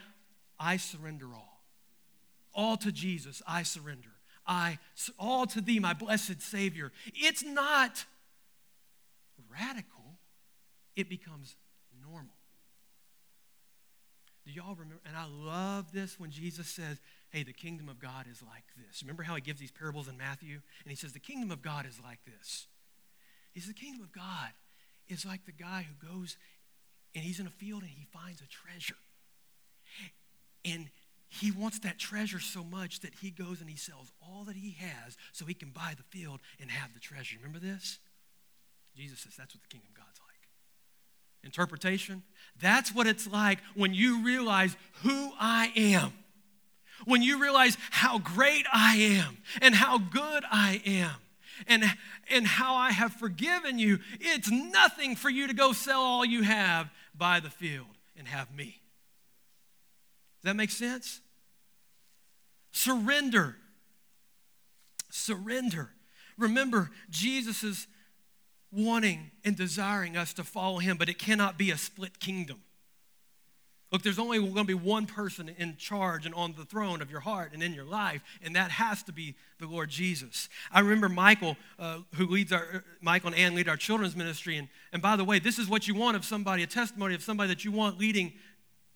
I 0.60 0.78
surrender 0.78 1.28
all. 1.34 1.64
All 2.54 2.78
to 2.78 2.92
Jesus, 2.92 3.42
I 3.48 3.64
surrender. 3.64 4.10
I 4.48 4.78
all 5.20 5.46
to 5.48 5.62
thee, 5.62 5.80
my 5.80 5.94
blessed 5.94 6.42
Savior. 6.42 6.92
It's 7.14 7.44
not 7.44 8.06
radical 9.50 9.96
it 10.96 11.10
becomes 11.10 11.56
normal. 12.02 12.36
Do 14.46 14.52
y'all 14.52 14.76
remember? 14.76 15.02
And 15.06 15.18
I 15.18 15.26
love 15.26 15.92
this 15.92 16.20
when 16.20 16.32
Jesus 16.32 16.68
says, 16.68 17.00
Hey, 17.36 17.44
the 17.44 17.52
kingdom 17.52 17.90
of 17.90 18.00
God 18.00 18.28
is 18.32 18.42
like 18.42 18.64
this. 18.78 19.04
Remember 19.04 19.22
how 19.22 19.36
he 19.36 19.42
gives 19.42 19.60
these 19.60 19.70
parables 19.70 20.08
in 20.08 20.16
Matthew? 20.16 20.62
And 20.86 20.90
he 20.90 20.96
says, 20.96 21.12
The 21.12 21.20
kingdom 21.20 21.52
of 21.52 21.62
God 21.62 21.86
is 21.86 22.00
like 22.02 22.20
this. 22.24 22.68
He 23.52 23.60
says, 23.60 23.68
The 23.68 23.74
kingdom 23.74 24.02
of 24.02 24.14
God 24.14 24.52
is 25.10 25.26
like 25.26 25.46
the 25.46 25.52
guy 25.52 25.86
who 25.86 26.08
goes 26.08 26.38
and 27.14 27.26
he's 27.26 27.42
in 27.42 27.46
a 27.46 27.50
field 27.50 27.82
and 27.82 27.92
he 27.92 28.06
finds 28.06 28.40
a 28.40 28.48
treasure. 28.48 28.96
And 30.64 30.88
he 31.28 31.52
wants 31.52 31.80
that 31.80 32.00
treasure 32.00 32.40
so 32.40 32.64
much 32.64 33.02
that 33.02 33.16
he 33.16 33.32
goes 33.32 33.60
and 33.60 33.70
he 33.70 33.76
sells 33.76 34.14
all 34.22 34.46
that 34.46 34.56
he 34.56 34.78
has 34.80 35.18
so 35.34 35.44
he 35.44 35.54
can 35.54 35.72
buy 35.72 35.94
the 35.98 36.18
field 36.18 36.40
and 36.62 36.72
have 36.72 36.94
the 36.94 37.02
treasure. 37.02 37.36
Remember 37.44 37.60
this? 37.60 38.00
Jesus 38.96 39.20
says 39.20 39.36
that's 39.36 39.54
what 39.54 39.62
the 39.62 39.68
kingdom 39.68 39.90
of 39.92 39.98
God's 39.98 40.22
like. 40.26 40.48
Interpretation? 41.44 42.24
That's 42.62 42.96
what 42.96 43.08
it's 43.08 43.28
like 43.28 43.60
when 43.76 43.94
you 43.94 44.24
realize 44.24 44.78
who 45.04 45.34
I 45.38 45.74
am. 45.76 46.14
When 47.06 47.22
you 47.22 47.42
realize 47.42 47.78
how 47.92 48.20
great 48.20 48.66
I 48.74 48.96
am 48.96 49.38
and 49.62 49.74
how 49.74 49.98
good 49.98 50.44
I 50.52 50.82
am 50.86 51.12
and, 51.68 51.84
and 52.30 52.46
how 52.46 52.76
I 52.76 52.92
have 52.92 53.14
forgiven 53.14 53.80
you, 53.80 54.00
it's 54.20 54.52
nothing 54.52 55.16
for 55.16 55.30
you 55.30 55.48
to 55.48 55.54
go 55.54 55.72
sell 55.72 56.02
all 56.02 56.26
you 56.26 56.42
have, 56.44 56.90
buy 57.16 57.40
the 57.40 57.50
field, 57.50 57.88
and 58.18 58.28
have 58.28 58.54
me. 58.54 58.82
Does 60.42 60.52
that 60.52 60.56
make 60.56 60.72
sense? 60.72 61.22
Surrender. 62.72 63.56
Surrender. 65.10 65.92
Remember, 66.38 66.92
Jesus 67.10 67.64
is 67.64 67.88
wanting 68.72 69.32
and 69.46 69.56
desiring 69.56 70.18
us 70.18 70.34
to 70.34 70.44
follow 70.44 70.80
him, 70.80 70.98
but 70.98 71.08
it 71.08 71.18
cannot 71.18 71.58
be 71.58 71.72
a 71.72 71.78
split 71.78 72.20
kingdom. 72.20 72.62
Look, 73.96 74.02
there's 74.02 74.20
only 74.20 74.40
going 74.40 74.54
to 74.56 74.66
be 74.66 74.74
one 74.74 75.06
person 75.06 75.48
in 75.58 75.78
charge 75.78 76.26
and 76.26 76.36
on 76.36 76.54
the 76.58 76.66
throne 76.66 77.02
of 77.02 77.10
your 77.10 77.22
heart 77.22 77.54
and 77.54 77.64
in 77.64 77.74
your 77.74 77.86
life, 77.86 78.22
and 78.44 78.54
that 78.58 78.70
has 78.72 79.02
to 79.04 79.14
be 79.14 79.36
the 79.58 79.68
Lord 79.68 79.90
Jesus. 79.90 80.50
I 80.70 80.82
remember 80.82 81.08
Michael, 81.08 81.56
uh, 81.80 82.00
who 82.16 82.26
leads 82.26 82.52
our, 82.52 82.84
Michael 83.00 83.30
and 83.30 83.38
Ann 83.38 83.56
lead 83.56 83.70
our 83.70 83.78
children's 83.78 84.14
ministry, 84.14 84.58
and, 84.58 84.68
and 84.92 85.02
by 85.02 85.16
the 85.16 85.24
way, 85.24 85.40
this 85.40 85.58
is 85.58 85.70
what 85.70 85.88
you 85.88 85.96
want 85.96 86.18
of 86.18 86.26
somebody, 86.26 86.62
a 86.62 86.68
testimony 86.68 87.16
of 87.16 87.24
somebody 87.24 87.48
that 87.48 87.64
you 87.64 87.72
want 87.72 87.98
leading 87.98 88.34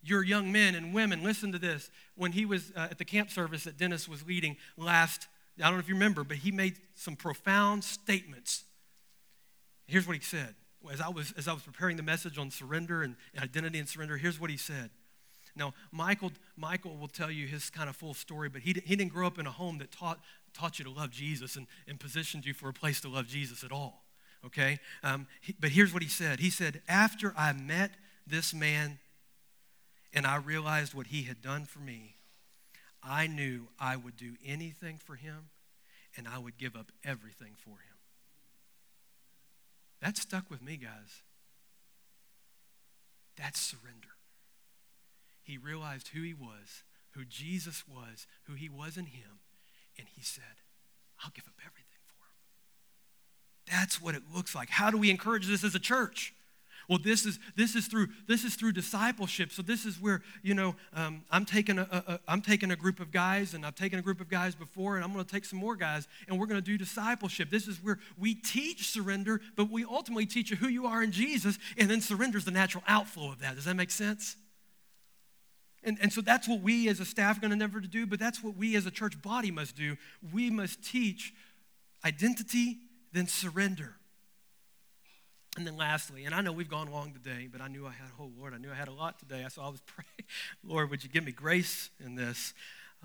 your 0.03 0.21
young 0.21 0.51
men 0.51 0.75
and 0.75 0.93
women. 0.93 1.23
Listen 1.23 1.53
to 1.53 1.59
this. 1.59 1.89
When 2.15 2.33
he 2.33 2.45
was 2.45 2.73
uh, 2.75 2.89
at 2.91 2.97
the 2.97 3.05
camp 3.05 3.31
service 3.31 3.63
that 3.63 3.77
Dennis 3.77 4.09
was 4.09 4.27
leading 4.27 4.57
last, 4.75 5.29
I 5.59 5.67
don't 5.67 5.75
know 5.75 5.79
if 5.79 5.87
you 5.87 5.95
remember, 5.95 6.25
but 6.25 6.35
he 6.35 6.51
made 6.51 6.75
some 6.95 7.15
profound 7.15 7.85
statements. 7.85 8.65
Here's 9.87 10.05
what 10.05 10.17
he 10.17 10.21
said 10.21 10.55
as 10.91 11.01
I 11.01 11.09
was, 11.09 11.33
as 11.37 11.47
I 11.47 11.53
was 11.53 11.63
preparing 11.63 11.97
the 11.97 12.03
message 12.03 12.37
on 12.37 12.51
surrender 12.51 13.03
and, 13.03 13.15
identity 13.37 13.79
and 13.79 13.87
surrender, 13.87 14.17
here's 14.17 14.39
what 14.39 14.49
he 14.49 14.57
said. 14.57 14.89
Now, 15.55 15.73
Michael, 15.91 16.31
Michael 16.55 16.95
will 16.97 17.07
tell 17.07 17.29
you 17.31 17.47
his 17.47 17.69
kind 17.69 17.89
of 17.89 17.95
full 17.95 18.13
story, 18.13 18.49
but 18.49 18.61
he, 18.61 18.73
he 18.85 18.95
didn't 18.95 19.11
grow 19.11 19.27
up 19.27 19.39
in 19.39 19.47
a 19.47 19.51
home 19.51 19.79
that 19.79 19.91
taught, 19.91 20.19
taught 20.53 20.79
you 20.79 20.85
to 20.85 20.91
love 20.91 21.11
Jesus 21.11 21.55
and, 21.55 21.67
and 21.87 21.99
positioned 21.99 22.45
you 22.45 22.53
for 22.53 22.69
a 22.69 22.73
place 22.73 23.01
to 23.01 23.09
love 23.09 23.27
Jesus 23.27 23.63
at 23.63 23.71
all. 23.71 24.03
Okay? 24.45 24.79
Um, 25.03 25.27
he, 25.41 25.55
but 25.59 25.71
here's 25.71 25.93
what 25.93 26.01
he 26.01 26.09
said 26.09 26.39
He 26.39 26.49
said, 26.49 26.81
After 26.87 27.33
I 27.37 27.51
met 27.53 27.91
this 28.25 28.53
man 28.53 28.99
and 30.13 30.25
I 30.25 30.37
realized 30.37 30.93
what 30.93 31.07
he 31.07 31.23
had 31.23 31.41
done 31.41 31.65
for 31.65 31.79
me, 31.79 32.15
I 33.03 33.27
knew 33.27 33.67
I 33.79 33.95
would 33.95 34.17
do 34.17 34.35
anything 34.45 34.97
for 34.97 35.15
him 35.15 35.49
and 36.15 36.27
I 36.27 36.37
would 36.37 36.57
give 36.57 36.75
up 36.75 36.91
everything 37.03 37.53
for 37.57 37.71
him. 37.71 37.88
That 40.01 40.17
stuck 40.17 40.49
with 40.49 40.61
me, 40.61 40.77
guys. 40.77 41.23
That's 43.37 43.59
surrender. 43.59 44.09
He 45.43 45.57
realized 45.57 46.09
who 46.09 46.21
he 46.21 46.33
was, 46.33 46.83
who 47.11 47.25
Jesus 47.25 47.83
was, 47.87 48.27
who 48.43 48.53
he 48.53 48.69
was 48.69 48.97
in 48.97 49.07
him, 49.07 49.39
and 49.97 50.07
he 50.07 50.21
said, 50.21 50.43
I'll 51.23 51.31
give 51.33 51.47
up 51.47 51.59
everything 51.59 52.01
for 52.07 52.25
him. 52.25 53.79
That's 53.79 54.01
what 54.01 54.15
it 54.15 54.23
looks 54.33 54.55
like. 54.55 54.69
How 54.69 54.91
do 54.91 54.97
we 54.97 55.09
encourage 55.09 55.47
this 55.47 55.63
as 55.63 55.75
a 55.75 55.79
church? 55.79 56.33
Well, 56.89 56.97
this 56.97 57.23
is 57.23 57.37
this 57.55 57.75
is 57.75 57.85
through 57.85 58.07
this 58.27 58.43
is 58.43 58.55
through 58.55 58.71
discipleship. 58.71 59.51
So 59.51 59.61
this 59.61 59.85
is 59.85 60.01
where 60.01 60.23
you 60.41 60.55
know 60.55 60.75
um, 60.93 61.23
I'm 61.29 61.45
taking 61.45 61.77
a, 61.77 61.83
a, 61.91 62.19
I'm 62.27 62.41
taking 62.41 62.71
a 62.71 62.75
group 62.75 62.99
of 62.99 63.11
guys, 63.11 63.53
and 63.53 63.63
I've 63.63 63.75
taken 63.75 63.99
a 63.99 64.01
group 64.01 64.19
of 64.19 64.27
guys 64.27 64.55
before, 64.55 64.95
and 64.95 65.05
I'm 65.05 65.13
going 65.13 65.23
to 65.23 65.31
take 65.31 65.45
some 65.45 65.59
more 65.59 65.75
guys, 65.75 66.07
and 66.27 66.39
we're 66.39 66.47
going 66.47 66.59
to 66.59 66.65
do 66.65 66.79
discipleship. 66.79 67.51
This 67.51 67.67
is 67.67 67.77
where 67.83 67.99
we 68.17 68.33
teach 68.33 68.89
surrender, 68.89 69.39
but 69.55 69.69
we 69.69 69.85
ultimately 69.85 70.25
teach 70.25 70.49
you 70.49 70.57
who 70.57 70.67
you 70.67 70.87
are 70.87 71.03
in 71.03 71.11
Jesus, 71.11 71.59
and 71.77 71.87
then 71.87 72.01
surrender 72.01 72.39
is 72.39 72.45
the 72.45 72.51
natural 72.51 72.83
outflow 72.87 73.31
of 73.31 73.39
that. 73.39 73.55
Does 73.55 73.65
that 73.65 73.75
make 73.75 73.91
sense? 73.91 74.35
And, 75.83 75.97
and 76.01 76.11
so 76.11 76.21
that's 76.21 76.47
what 76.47 76.61
we 76.61 76.89
as 76.89 76.99
a 76.99 77.05
staff 77.05 77.37
are 77.37 77.41
going 77.41 77.51
to 77.51 77.55
never 77.55 77.79
do, 77.79 78.07
but 78.07 78.19
that's 78.19 78.43
what 78.43 78.57
we 78.57 78.75
as 78.75 78.87
a 78.87 78.91
church 78.91 79.21
body 79.21 79.51
must 79.51 79.75
do. 79.75 79.95
We 80.33 80.49
must 80.49 80.83
teach 80.83 81.33
identity, 82.03 82.77
then 83.13 83.27
surrender. 83.27 83.95
And 85.57 85.65
then 85.65 85.77
lastly, 85.77 86.25
and 86.25 86.35
I 86.35 86.41
know 86.41 86.51
we've 86.51 86.69
gone 86.69 86.91
long 86.91 87.11
today, 87.11 87.47
but 87.51 87.59
I 87.59 87.67
knew 87.67 87.85
I 87.85 87.91
had, 87.91 88.07
oh 88.19 88.31
Lord, 88.37 88.53
I 88.53 88.57
knew 88.57 88.71
I 88.71 88.75
had 88.75 88.87
a 88.87 88.93
lot 88.93 89.19
today. 89.19 89.45
So 89.49 89.61
I 89.61 89.69
was 89.69 89.81
praying, 89.85 90.29
Lord, 90.63 90.89
would 90.89 91.03
you 91.03 91.09
give 91.09 91.23
me 91.23 91.31
grace 91.31 91.89
in 92.03 92.15
this? 92.15 92.53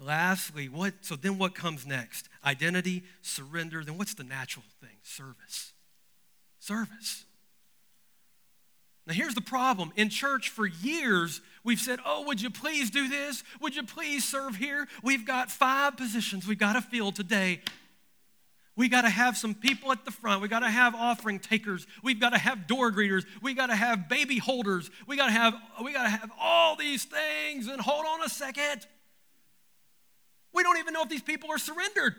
Lastly, 0.01 0.69
what 0.69 0.95
so 1.03 1.17
then 1.17 1.39
what 1.39 1.55
comes 1.55 1.87
next? 1.87 2.29
Identity, 2.45 3.05
surrender, 3.23 3.85
then 3.85 3.97
what's 3.97 4.15
the 4.15 4.25
natural 4.25 4.65
thing? 4.81 4.97
Service. 5.03 5.73
Service. 6.59 7.25
Now 9.07 9.15
here's 9.15 9.35
the 9.35 9.41
problem. 9.41 9.93
In 9.97 10.09
church 10.09 10.49
for 10.49 10.67
years, 10.67 11.41
we've 11.63 11.79
said, 11.79 12.01
Oh, 12.05 12.25
would 12.27 12.41
you 12.41 12.51
please 12.51 12.91
do 12.91 13.09
this? 13.09 13.45
Would 13.61 13.77
you 13.77 13.85
please 13.85 14.25
serve 14.25 14.57
here? 14.57 14.89
We've 15.03 15.27
got 15.27 15.51
five 15.51 15.97
positions 15.97 16.47
we've 16.47 16.59
got 16.59 16.73
to 16.75 16.83
fill 16.83 17.13
today. 17.13 17.61
We 18.77 18.89
got 18.89 19.03
to 19.03 19.09
have 19.09 19.37
some 19.37 19.55
people 19.55 19.93
at 19.93 20.05
the 20.05 20.11
front. 20.11 20.43
We 20.43 20.49
got 20.49 20.61
to 20.61 20.69
have 20.69 20.97
offering 20.97 21.39
takers. 21.39 21.87
We've 22.03 22.19
got 22.19 22.31
to 22.31 22.39
have 22.39 22.67
door 22.67 22.91
greeters. 22.91 23.25
We 23.41 23.55
got 23.55 23.67
to 23.67 23.77
have 23.77 24.09
baby 24.09 24.39
holders. 24.39 24.91
We 25.07 25.17
got 25.17 25.27
to 25.27 25.33
have 25.33 25.55
we 25.83 25.93
got 25.93 26.05
to 26.05 26.09
have 26.09 26.31
all 26.41 26.75
these 26.75 27.05
things. 27.05 27.69
And 27.69 27.81
hold 27.81 28.05
on 28.05 28.25
a 28.25 28.29
second. 28.29 28.87
We 30.53 30.63
don't 30.65 30.79
even 30.79 30.93
know 30.93 31.03
if 31.03 31.09
these 31.09 31.23
people 31.23 31.51
are 31.53 31.59
surrendered. 31.59 32.15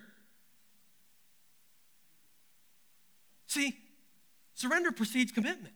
See, 3.47 3.77
surrender 4.53 4.91
precedes 4.91 5.31
commitment. 5.31 5.75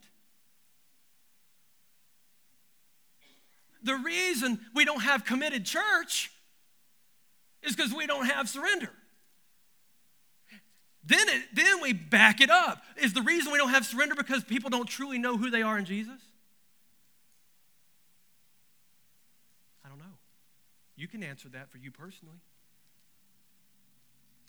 The 3.83 3.95
reason 3.95 4.59
we 4.73 4.85
don't 4.85 5.01
have 5.01 5.25
committed 5.25 5.65
church 5.65 6.31
is 7.63 7.75
because 7.75 7.93
we 7.93 8.07
don't 8.07 8.25
have 8.25 8.49
surrender. 8.49 8.91
Then, 11.09 11.27
it, 11.27 11.43
then 11.53 11.81
we 11.81 11.91
back 11.91 12.39
it 12.39 12.51
up. 12.51 12.83
Is 13.01 13.13
the 13.13 13.23
reason 13.23 13.51
we 13.51 13.57
don't 13.57 13.71
have 13.71 13.83
surrender 13.83 14.13
because 14.13 14.43
people 14.43 14.69
don't 14.69 14.87
truly 14.87 15.17
know 15.17 15.37
who 15.37 15.49
they 15.49 15.63
are 15.63 15.79
in 15.79 15.85
Jesus? 15.85 16.21
I 19.83 19.89
don't 19.89 19.97
know. 19.97 20.19
You 20.95 21.07
can 21.07 21.23
answer 21.23 21.49
that 21.49 21.71
for 21.71 21.79
you 21.79 21.89
personally. 21.89 22.37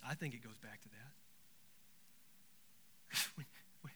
I 0.07 0.13
think 0.15 0.35
it 0.35 0.45
goes 0.45 0.59
back 0.59 0.83
to 0.83 0.89
that. 0.91 1.13
when, 3.37 3.47
when, 3.81 3.95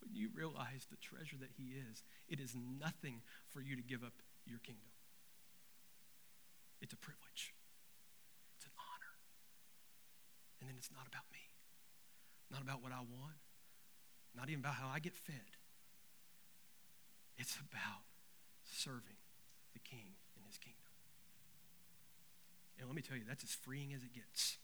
when 0.00 0.12
you 0.12 0.28
realize 0.34 0.88
the 0.90 0.96
treasure 0.96 1.36
that 1.38 1.50
He 1.56 1.74
is, 1.88 2.02
it 2.28 2.40
is 2.40 2.56
nothing 2.80 3.22
for 3.48 3.60
you 3.60 3.76
to 3.76 3.82
give 3.82 4.02
up 4.02 4.14
your 4.44 4.58
kingdom. 4.58 4.90
It's 6.82 6.92
a 6.92 6.96
privilege, 6.96 7.54
it's 8.56 8.66
an 8.66 8.72
honor. 8.74 9.14
And 10.58 10.68
then 10.68 10.74
it's 10.76 10.90
not 10.90 11.06
about 11.06 11.30
me 11.32 11.39
not 12.50 12.62
about 12.62 12.82
what 12.82 12.92
I 12.92 12.98
want, 12.98 13.38
not 14.36 14.48
even 14.48 14.60
about 14.60 14.74
how 14.74 14.88
I 14.92 14.98
get 14.98 15.14
fed. 15.14 15.56
It's 17.38 17.56
about 17.56 18.04
serving 18.64 19.18
the 19.72 19.78
king 19.78 20.16
in 20.36 20.42
his 20.46 20.58
kingdom. 20.58 20.76
And 22.78 22.88
let 22.88 22.96
me 22.96 23.02
tell 23.02 23.16
you, 23.16 23.24
that's 23.26 23.44
as 23.44 23.50
freeing 23.50 23.92
as 23.94 24.02
it 24.02 24.12
gets. 24.14 24.58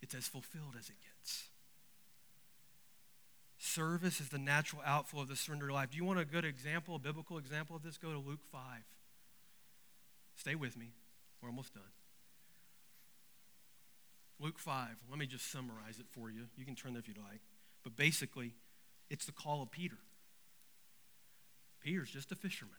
It's 0.00 0.14
as 0.14 0.26
fulfilled 0.26 0.74
as 0.78 0.88
it 0.88 0.96
gets. 1.00 1.48
Service 3.58 4.20
is 4.20 4.28
the 4.28 4.38
natural 4.38 4.82
outflow 4.84 5.22
of 5.22 5.28
the 5.28 5.36
surrendered 5.36 5.70
life. 5.70 5.90
Do 5.90 5.96
you 5.96 6.04
want 6.04 6.18
a 6.18 6.24
good 6.24 6.44
example, 6.44 6.96
a 6.96 6.98
biblical 6.98 7.38
example 7.38 7.76
of 7.76 7.82
this? 7.82 7.96
Go 7.96 8.12
to 8.12 8.18
Luke 8.18 8.44
5. 8.50 8.60
Stay 10.36 10.54
with 10.54 10.76
me. 10.76 10.92
We're 11.40 11.48
almost 11.48 11.72
done. 11.72 11.84
Luke 14.42 14.58
5, 14.58 14.88
let 15.08 15.18
me 15.18 15.26
just 15.26 15.50
summarize 15.50 15.98
it 15.98 16.06
for 16.10 16.30
you. 16.30 16.46
You 16.56 16.64
can 16.64 16.74
turn 16.74 16.94
there 16.94 17.00
if 17.00 17.08
you'd 17.08 17.16
like. 17.16 17.40
But 17.84 17.96
basically, 17.96 18.54
it's 19.08 19.24
the 19.24 19.32
call 19.32 19.62
of 19.62 19.70
Peter. 19.70 19.98
Peter's 21.80 22.10
just 22.10 22.32
a 22.32 22.34
fisherman. 22.34 22.74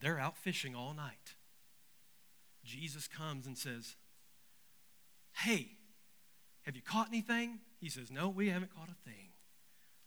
They're 0.00 0.18
out 0.18 0.36
fishing 0.36 0.74
all 0.74 0.94
night. 0.94 1.34
Jesus 2.64 3.08
comes 3.08 3.46
and 3.46 3.58
says, 3.58 3.96
Hey, 5.32 5.70
have 6.62 6.76
you 6.76 6.82
caught 6.82 7.08
anything? 7.08 7.60
He 7.80 7.88
says, 7.88 8.10
No, 8.10 8.28
we 8.28 8.48
haven't 8.48 8.74
caught 8.74 8.88
a 8.88 9.08
thing. 9.08 9.30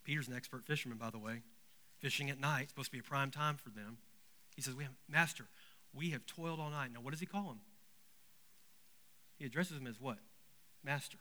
Peter's 0.03 0.27
an 0.27 0.35
expert 0.35 0.65
fisherman, 0.65 0.97
by 0.97 1.09
the 1.09 1.19
way. 1.19 1.41
Fishing 1.99 2.29
at 2.29 2.39
night, 2.39 2.69
supposed 2.69 2.87
to 2.87 2.91
be 2.91 2.99
a 2.99 3.03
prime 3.03 3.31
time 3.31 3.57
for 3.57 3.69
them. 3.69 3.97
He 4.55 4.61
says, 4.61 4.75
we 4.75 4.83
have, 4.83 4.93
Master, 5.07 5.45
we 5.93 6.09
have 6.11 6.25
toiled 6.25 6.59
all 6.59 6.69
night. 6.69 6.91
Now, 6.93 7.01
what 7.01 7.11
does 7.11 7.19
he 7.19 7.25
call 7.25 7.51
him? 7.51 7.59
He 9.41 9.47
addresses 9.47 9.75
him 9.75 9.87
as 9.87 9.99
what? 9.99 10.19
Master. 10.83 11.17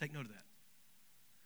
Take 0.00 0.12
note 0.12 0.22
of 0.22 0.30
that. 0.30 0.42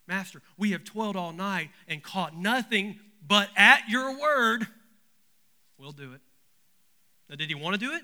Master, 0.09 0.41
we 0.57 0.71
have 0.71 0.83
toiled 0.83 1.15
all 1.15 1.31
night 1.31 1.69
and 1.87 2.03
caught 2.03 2.35
nothing, 2.35 2.99
but 3.29 3.51
at 3.55 3.83
your 3.87 4.19
word, 4.19 4.67
we'll 5.77 5.93
do 5.93 6.15
it. 6.15 6.23
Now, 7.29 7.37
did 7.37 7.51
he 7.51 7.55
want 7.55 7.79
to 7.79 7.87
do 7.87 7.93
it? 7.93 8.01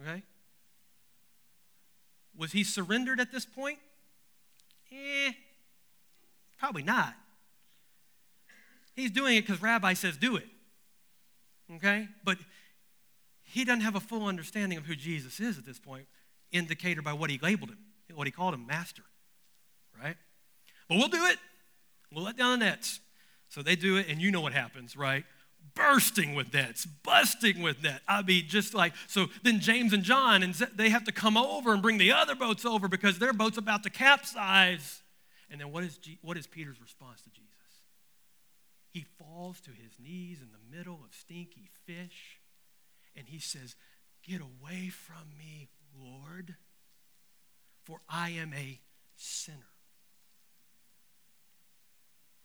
Okay. 0.00 0.22
Was 2.34 2.52
he 2.52 2.64
surrendered 2.64 3.20
at 3.20 3.30
this 3.30 3.44
point? 3.44 3.78
Eh, 4.90 5.32
probably 6.58 6.84
not. 6.84 7.14
He's 8.94 9.10
doing 9.10 9.36
it 9.36 9.42
because 9.42 9.60
Rabbi 9.60 9.92
says 9.92 10.16
do 10.16 10.36
it. 10.36 10.46
Okay? 11.74 12.08
But 12.24 12.38
he 13.52 13.64
doesn't 13.64 13.80
have 13.80 13.94
a 13.94 14.00
full 14.00 14.26
understanding 14.26 14.78
of 14.78 14.86
who 14.86 14.94
Jesus 14.94 15.40
is 15.40 15.58
at 15.58 15.64
this 15.64 15.78
point, 15.78 16.06
indicated 16.52 17.04
by 17.04 17.12
what 17.12 17.30
he 17.30 17.38
labeled 17.38 17.70
him, 17.70 17.78
what 18.14 18.26
he 18.26 18.30
called 18.30 18.54
him, 18.54 18.66
master. 18.66 19.02
Right? 20.00 20.16
But 20.88 20.98
we'll 20.98 21.08
do 21.08 21.24
it. 21.26 21.38
We'll 22.12 22.24
let 22.24 22.36
down 22.36 22.58
the 22.58 22.64
nets. 22.64 23.00
So 23.48 23.62
they 23.62 23.76
do 23.76 23.96
it, 23.96 24.08
and 24.08 24.20
you 24.20 24.30
know 24.30 24.40
what 24.40 24.52
happens, 24.52 24.96
right? 24.96 25.24
Bursting 25.74 26.34
with 26.34 26.52
nets, 26.52 26.86
busting 26.86 27.62
with 27.62 27.82
net. 27.82 28.02
I 28.06 28.22
mean, 28.22 28.44
just 28.46 28.74
like, 28.74 28.92
so 29.06 29.26
then 29.42 29.60
James 29.60 29.92
and 29.92 30.02
John, 30.02 30.42
and 30.42 30.54
they 30.54 30.90
have 30.90 31.04
to 31.04 31.12
come 31.12 31.36
over 31.36 31.72
and 31.72 31.82
bring 31.82 31.98
the 31.98 32.12
other 32.12 32.34
boats 32.34 32.64
over 32.64 32.88
because 32.88 33.18
their 33.18 33.32
boat's 33.32 33.58
about 33.58 33.82
to 33.84 33.90
capsize. 33.90 35.02
And 35.50 35.60
then 35.60 35.72
what 35.72 35.84
is, 35.84 35.96
G- 35.98 36.18
what 36.22 36.36
is 36.36 36.46
Peter's 36.46 36.80
response 36.80 37.22
to 37.22 37.30
Jesus? 37.30 37.48
He 38.90 39.06
falls 39.18 39.60
to 39.62 39.70
his 39.70 39.92
knees 39.98 40.38
in 40.40 40.48
the 40.50 40.76
middle 40.76 41.00
of 41.04 41.14
stinky 41.14 41.70
fish, 41.86 42.37
and 43.18 43.28
he 43.28 43.38
says, 43.38 43.74
Get 44.22 44.40
away 44.40 44.88
from 44.88 45.36
me, 45.38 45.68
Lord, 45.98 46.56
for 47.84 48.00
I 48.08 48.30
am 48.30 48.52
a 48.52 48.80
sinner 49.16 49.72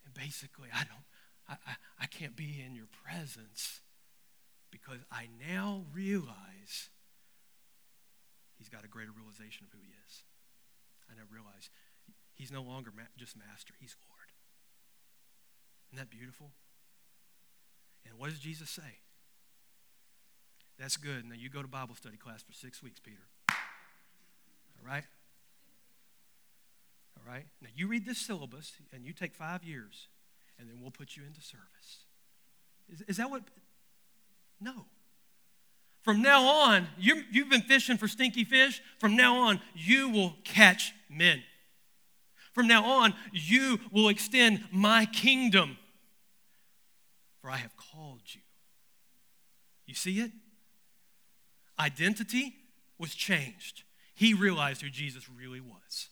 And 0.04 0.14
basically, 0.14 0.68
I 0.72 0.84
don't, 0.84 1.04
I, 1.48 1.54
I, 1.66 1.74
I 2.00 2.06
can't 2.06 2.36
be 2.36 2.62
in 2.64 2.74
your 2.74 2.88
presence 3.04 3.80
because 4.70 4.98
I 5.10 5.28
now 5.48 5.84
realize 5.92 6.90
he's 8.56 8.68
got 8.68 8.84
a 8.84 8.88
greater 8.88 9.12
realization 9.12 9.66
of 9.66 9.72
who 9.72 9.78
he 9.82 9.92
is. 10.06 10.22
I 11.10 11.14
now 11.14 11.24
realize 11.30 11.70
he's 12.34 12.52
no 12.52 12.62
longer 12.62 12.90
ma- 12.94 13.12
just 13.16 13.36
master, 13.36 13.74
he's 13.80 13.96
Lord. 14.08 14.32
Isn't 15.92 15.98
that 15.98 16.10
beautiful? 16.10 16.50
And 18.06 18.18
what 18.18 18.30
does 18.30 18.38
Jesus 18.38 18.70
say? 18.70 19.03
That's 20.78 20.96
good. 20.96 21.24
Now 21.28 21.36
you 21.36 21.48
go 21.48 21.62
to 21.62 21.68
Bible 21.68 21.94
study 21.94 22.16
class 22.16 22.42
for 22.42 22.52
six 22.52 22.82
weeks, 22.82 23.00
Peter. 23.00 23.22
All 23.48 24.86
right? 24.86 25.04
All 27.16 27.32
right? 27.32 27.46
Now 27.62 27.68
you 27.74 27.86
read 27.86 28.06
this 28.06 28.18
syllabus 28.18 28.72
and 28.92 29.04
you 29.04 29.12
take 29.12 29.34
five 29.34 29.64
years 29.64 30.08
and 30.58 30.68
then 30.68 30.76
we'll 30.80 30.90
put 30.90 31.16
you 31.16 31.22
into 31.26 31.40
service. 31.40 32.04
Is, 32.88 33.02
is 33.02 33.16
that 33.16 33.30
what? 33.30 33.42
No. 34.60 34.86
From 36.02 36.20
now 36.20 36.44
on, 36.44 36.86
you, 36.98 37.22
you've 37.32 37.48
been 37.48 37.62
fishing 37.62 37.96
for 37.96 38.08
stinky 38.08 38.44
fish. 38.44 38.82
From 38.98 39.16
now 39.16 39.36
on, 39.36 39.60
you 39.74 40.10
will 40.10 40.34
catch 40.44 40.92
men. 41.08 41.42
From 42.52 42.68
now 42.68 42.84
on, 42.84 43.14
you 43.32 43.80
will 43.90 44.08
extend 44.08 44.64
my 44.70 45.06
kingdom, 45.06 45.76
for 47.40 47.50
I 47.50 47.56
have 47.56 47.76
called 47.76 48.20
you. 48.26 48.42
You 49.86 49.94
see 49.94 50.20
it? 50.20 50.30
Identity 51.78 52.54
was 52.98 53.14
changed. 53.14 53.82
He 54.14 54.32
realized 54.34 54.82
who 54.82 54.90
Jesus 54.90 55.28
really 55.28 55.60
was. 55.60 56.08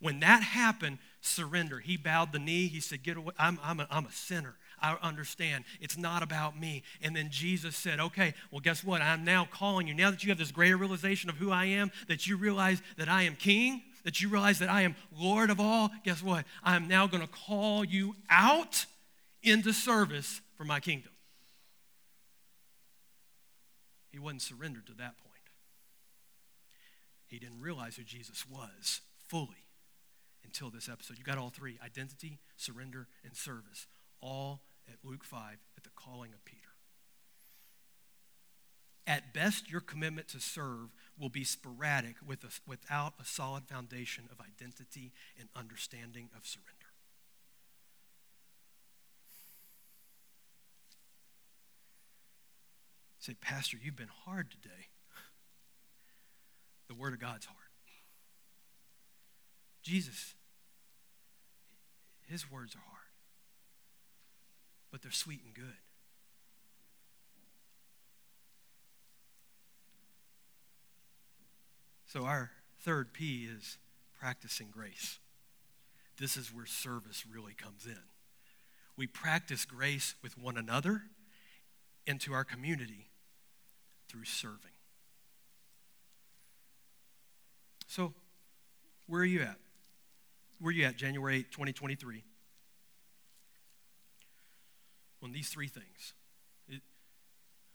When 0.00 0.20
that 0.20 0.42
happened, 0.42 0.98
surrender. 1.20 1.78
He 1.78 1.96
bowed 1.96 2.32
the 2.32 2.38
knee. 2.38 2.68
He 2.68 2.80
said, 2.80 3.02
Get 3.02 3.16
away. 3.16 3.32
I'm, 3.38 3.58
I'm, 3.62 3.80
a, 3.80 3.86
I'm 3.90 4.06
a 4.06 4.12
sinner. 4.12 4.56
I 4.82 4.96
understand. 5.02 5.64
It's 5.78 5.98
not 5.98 6.22
about 6.22 6.58
me. 6.58 6.82
And 7.02 7.14
then 7.14 7.28
Jesus 7.30 7.76
said, 7.76 8.00
Okay, 8.00 8.34
well, 8.50 8.60
guess 8.60 8.82
what? 8.82 9.02
I'm 9.02 9.24
now 9.24 9.46
calling 9.50 9.86
you. 9.86 9.94
Now 9.94 10.10
that 10.10 10.24
you 10.24 10.30
have 10.30 10.38
this 10.38 10.52
greater 10.52 10.76
realization 10.76 11.28
of 11.28 11.36
who 11.36 11.50
I 11.50 11.66
am, 11.66 11.90
that 12.08 12.26
you 12.26 12.36
realize 12.36 12.82
that 12.96 13.08
I 13.08 13.22
am 13.22 13.36
king, 13.36 13.82
that 14.04 14.22
you 14.22 14.28
realize 14.28 14.58
that 14.60 14.70
I 14.70 14.82
am 14.82 14.96
Lord 15.16 15.50
of 15.50 15.60
all, 15.60 15.90
guess 16.04 16.22
what? 16.22 16.46
I'm 16.64 16.88
now 16.88 17.06
going 17.06 17.22
to 17.22 17.28
call 17.28 17.84
you 17.84 18.16
out 18.30 18.86
into 19.42 19.72
service 19.72 20.40
for 20.56 20.64
my 20.64 20.80
kingdom. 20.80 21.12
He 24.10 24.18
wasn't 24.18 24.42
surrendered 24.42 24.86
to 24.86 24.94
that 24.94 25.18
point. 25.18 25.30
He 27.26 27.38
didn't 27.38 27.60
realize 27.60 27.96
who 27.96 28.02
Jesus 28.02 28.44
was 28.48 29.00
fully 29.28 29.64
until 30.44 30.70
this 30.70 30.88
episode. 30.88 31.16
You 31.16 31.24
got 31.24 31.38
all 31.38 31.50
three 31.50 31.78
identity, 31.84 32.40
surrender, 32.56 33.06
and 33.24 33.36
service, 33.36 33.86
all 34.20 34.62
at 34.88 34.96
Luke 35.04 35.24
5 35.24 35.58
at 35.76 35.84
the 35.84 35.90
calling 35.94 36.32
of 36.32 36.44
Peter. 36.44 36.60
At 39.06 39.32
best, 39.32 39.70
your 39.70 39.80
commitment 39.80 40.28
to 40.28 40.40
serve 40.40 40.90
will 41.18 41.28
be 41.28 41.44
sporadic 41.44 42.16
with 42.24 42.44
a, 42.44 42.48
without 42.66 43.14
a 43.20 43.24
solid 43.24 43.64
foundation 43.64 44.28
of 44.30 44.38
identity 44.40 45.12
and 45.38 45.48
understanding 45.56 46.30
of 46.36 46.46
surrender. 46.46 46.79
Say, 53.20 53.34
Pastor, 53.40 53.76
you've 53.80 53.96
been 53.96 54.08
hard 54.24 54.50
today. 54.50 54.88
The 56.88 56.94
Word 56.94 57.12
of 57.12 57.20
God's 57.20 57.46
hard. 57.46 57.56
Jesus 59.82 60.34
his 62.30 62.48
words 62.48 62.76
are 62.76 62.86
hard, 62.88 63.10
but 64.92 65.02
they're 65.02 65.10
sweet 65.10 65.40
and 65.44 65.52
good. 65.52 65.64
So, 72.06 72.24
our 72.24 72.50
third 72.82 73.12
P 73.12 73.48
is 73.52 73.78
practicing 74.18 74.68
grace. 74.70 75.18
This 76.18 76.36
is 76.36 76.54
where 76.54 76.66
service 76.66 77.24
really 77.28 77.54
comes 77.54 77.84
in. 77.84 77.98
We 78.96 79.08
practice 79.08 79.64
grace 79.64 80.14
with 80.22 80.38
one 80.38 80.56
another 80.56 81.02
and 82.06 82.20
to 82.20 82.32
our 82.32 82.44
community 82.44 83.09
through 84.10 84.24
serving. 84.24 84.72
So, 87.86 88.12
where 89.06 89.22
are 89.22 89.24
you 89.24 89.42
at? 89.42 89.56
where 90.60 90.70
are 90.70 90.72
you 90.72 90.84
at, 90.84 90.96
January 90.96 91.38
8, 91.38 91.50
2023? 91.50 92.22
On 95.22 95.32
these 95.32 95.48
three 95.48 95.68
things. 95.68 96.14
It, 96.68 96.82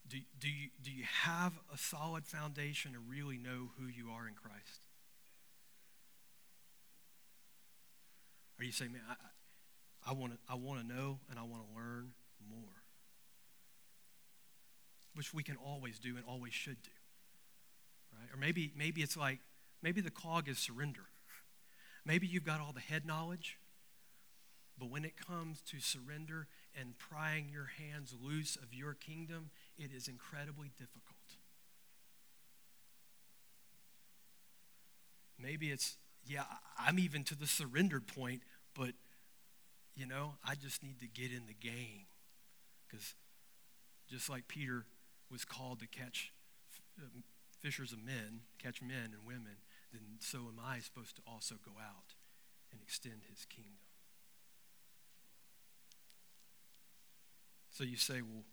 do, 0.07 0.17
do, 0.39 0.47
you, 0.47 0.69
do 0.81 0.91
you 0.91 1.03
have 1.23 1.53
a 1.73 1.77
solid 1.77 2.25
foundation 2.25 2.93
to 2.93 2.99
really 2.99 3.37
know 3.37 3.69
who 3.79 3.87
you 3.87 4.11
are 4.11 4.27
in 4.27 4.35
Christ? 4.35 4.81
Are 8.59 8.63
you 8.63 8.71
saying, 8.71 8.93
man, 8.93 9.01
I, 9.09 10.11
I 10.11 10.13
want 10.13 10.33
to 10.33 10.39
I 10.47 10.55
wanna 10.55 10.83
know 10.83 11.19
and 11.29 11.37
I 11.37 11.43
want 11.43 11.63
to 11.67 11.75
learn 11.75 12.11
more? 12.47 12.84
Which 15.15 15.33
we 15.33 15.43
can 15.43 15.55
always 15.57 15.97
do 15.97 16.17
and 16.17 16.25
always 16.27 16.53
should 16.53 16.81
do. 16.83 16.91
Right? 18.13 18.33
Or 18.33 18.37
maybe, 18.37 18.71
maybe 18.77 19.01
it's 19.01 19.17
like, 19.17 19.39
maybe 19.81 20.01
the 20.01 20.11
cog 20.11 20.47
is 20.49 20.59
surrender. 20.59 21.07
Maybe 22.05 22.27
you've 22.27 22.45
got 22.45 22.59
all 22.59 22.73
the 22.73 22.81
head 22.81 23.05
knowledge, 23.05 23.57
but 24.77 24.89
when 24.89 25.05
it 25.05 25.13
comes 25.17 25.61
to 25.61 25.79
surrender 25.79 26.47
and 26.79 26.97
prying 26.99 27.49
your 27.49 27.71
hands 27.79 28.13
loose 28.21 28.57
of 28.57 28.73
your 28.73 28.93
kingdom, 28.93 29.49
it 29.77 29.91
is 29.95 30.07
incredibly 30.07 30.69
difficult. 30.77 31.15
Maybe 35.39 35.71
it's, 35.71 35.97
yeah, 36.27 36.43
I'm 36.77 36.99
even 36.99 37.23
to 37.25 37.35
the 37.35 37.47
surrendered 37.47 38.07
point, 38.07 38.41
but, 38.75 38.91
you 39.95 40.05
know, 40.05 40.35
I 40.43 40.55
just 40.55 40.83
need 40.83 40.99
to 40.99 41.07
get 41.07 41.31
in 41.31 41.47
the 41.47 41.53
game. 41.53 42.05
Because 42.87 43.15
just 44.09 44.29
like 44.29 44.47
Peter 44.47 44.85
was 45.35 45.43
called 45.43 45.81
to 45.81 45.87
catch 45.87 46.31
uh, 46.97 47.07
fishers 47.59 47.91
of 47.91 48.01
men, 48.01 48.39
catch 48.57 48.81
men 48.81 49.11
and 49.11 49.27
women, 49.27 49.59
then 49.91 50.15
so 50.19 50.37
am 50.37 50.61
I 50.65 50.79
supposed 50.79 51.17
to 51.17 51.21
also 51.27 51.55
go 51.55 51.71
out 51.77 52.15
and 52.71 52.79
extend 52.81 53.23
his 53.29 53.43
kingdom. 53.43 53.83
So 57.69 57.83
you 57.83 57.97
say, 57.97 58.21
well, 58.21 58.45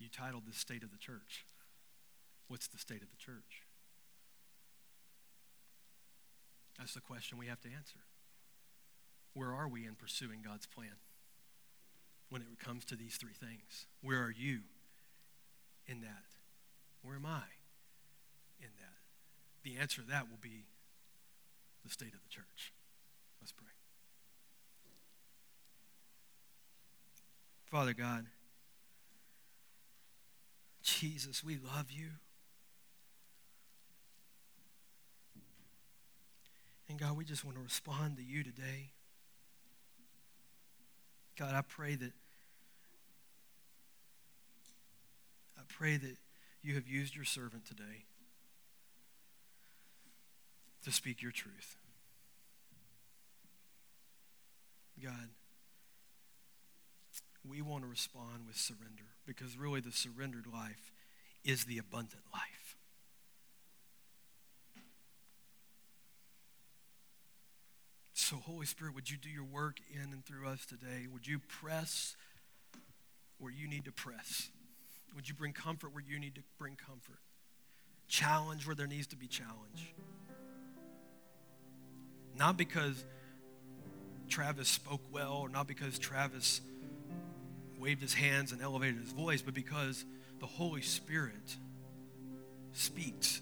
you 0.00 0.08
titled 0.08 0.42
the 0.48 0.52
state 0.52 0.82
of 0.82 0.90
the 0.90 0.98
church. 0.98 1.46
What's 2.48 2.66
the 2.66 2.78
state 2.78 3.02
of 3.02 3.10
the 3.12 3.16
church? 3.16 3.62
That's 6.80 6.94
the 6.94 7.00
question 7.00 7.38
we 7.38 7.46
have 7.46 7.60
to 7.60 7.68
answer. 7.68 8.00
Where 9.34 9.54
are 9.54 9.68
we 9.68 9.86
in 9.86 9.94
pursuing 9.94 10.40
God's 10.44 10.66
plan 10.66 10.98
when 12.28 12.42
it 12.42 12.58
comes 12.58 12.84
to 12.86 12.96
these 12.96 13.14
three 13.14 13.34
things? 13.34 13.86
Where 14.02 14.24
are 14.24 14.34
you 14.36 14.62
in 15.86 16.00
that? 16.00 16.24
Where 17.02 17.16
am 17.16 17.26
I? 17.26 17.42
In 18.60 18.68
that? 18.78 18.96
The 19.62 19.78
answer 19.80 20.02
to 20.02 20.08
that 20.08 20.28
will 20.30 20.38
be 20.40 20.64
the 21.84 21.90
state 21.90 22.14
of 22.14 22.22
the 22.22 22.28
church. 22.28 22.72
Let's 23.40 23.52
pray. 23.52 23.66
Father 27.66 27.92
God, 27.92 28.26
Jesus, 30.82 31.42
we 31.42 31.58
love 31.58 31.90
you. 31.90 32.10
And 36.88 36.98
God, 36.98 37.16
we 37.16 37.24
just 37.24 37.44
want 37.44 37.56
to 37.56 37.62
respond 37.62 38.16
to 38.16 38.22
you 38.22 38.44
today. 38.44 38.92
God, 41.36 41.54
I 41.54 41.62
pray 41.62 41.96
that 41.96 42.12
I 45.55 45.55
pray 45.68 45.96
that 45.96 46.16
you 46.62 46.74
have 46.74 46.88
used 46.88 47.14
your 47.14 47.24
servant 47.24 47.64
today 47.66 48.04
to 50.84 50.92
speak 50.92 51.22
your 51.22 51.32
truth. 51.32 51.76
God, 55.02 55.28
we 57.48 57.60
want 57.60 57.82
to 57.82 57.88
respond 57.88 58.46
with 58.46 58.56
surrender 58.56 59.04
because 59.26 59.56
really 59.56 59.80
the 59.80 59.92
surrendered 59.92 60.46
life 60.52 60.92
is 61.44 61.64
the 61.64 61.78
abundant 61.78 62.22
life. 62.32 62.76
So, 68.14 68.36
Holy 68.36 68.66
Spirit, 68.66 68.94
would 68.94 69.08
you 69.08 69.16
do 69.16 69.28
your 69.28 69.44
work 69.44 69.76
in 69.92 70.12
and 70.12 70.24
through 70.24 70.48
us 70.48 70.66
today? 70.66 71.06
Would 71.12 71.28
you 71.28 71.38
press 71.38 72.16
where 73.38 73.52
you 73.52 73.68
need 73.68 73.84
to 73.84 73.92
press? 73.92 74.48
Would 75.14 75.28
you 75.28 75.34
bring 75.34 75.52
comfort 75.52 75.94
where 75.94 76.02
you 76.06 76.18
need 76.18 76.34
to 76.34 76.42
bring 76.58 76.76
comfort? 76.76 77.18
Challenge 78.08 78.66
where 78.66 78.74
there 78.74 78.86
needs 78.86 79.06
to 79.08 79.16
be 79.16 79.26
challenge. 79.26 79.94
Not 82.36 82.56
because 82.56 83.04
Travis 84.28 84.68
spoke 84.68 85.00
well 85.10 85.34
or 85.34 85.48
not 85.48 85.66
because 85.66 85.98
Travis 85.98 86.60
waved 87.78 88.02
his 88.02 88.14
hands 88.14 88.52
and 88.52 88.60
elevated 88.60 89.00
his 89.00 89.12
voice, 89.12 89.42
but 89.42 89.54
because 89.54 90.04
the 90.40 90.46
Holy 90.46 90.82
Spirit 90.82 91.56
speaks 92.72 93.40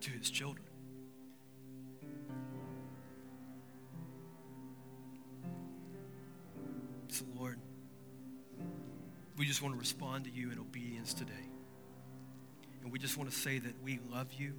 to 0.00 0.10
his 0.10 0.30
children. 0.30 0.66
We 9.42 9.48
just 9.48 9.60
want 9.60 9.74
to 9.74 9.78
respond 9.80 10.22
to 10.22 10.30
you 10.30 10.52
in 10.52 10.58
obedience 10.60 11.12
today. 11.12 11.32
And 12.80 12.92
we 12.92 13.00
just 13.00 13.16
want 13.16 13.28
to 13.28 13.36
say 13.36 13.58
that 13.58 13.74
we 13.82 13.98
love 14.08 14.32
you. 14.32 14.54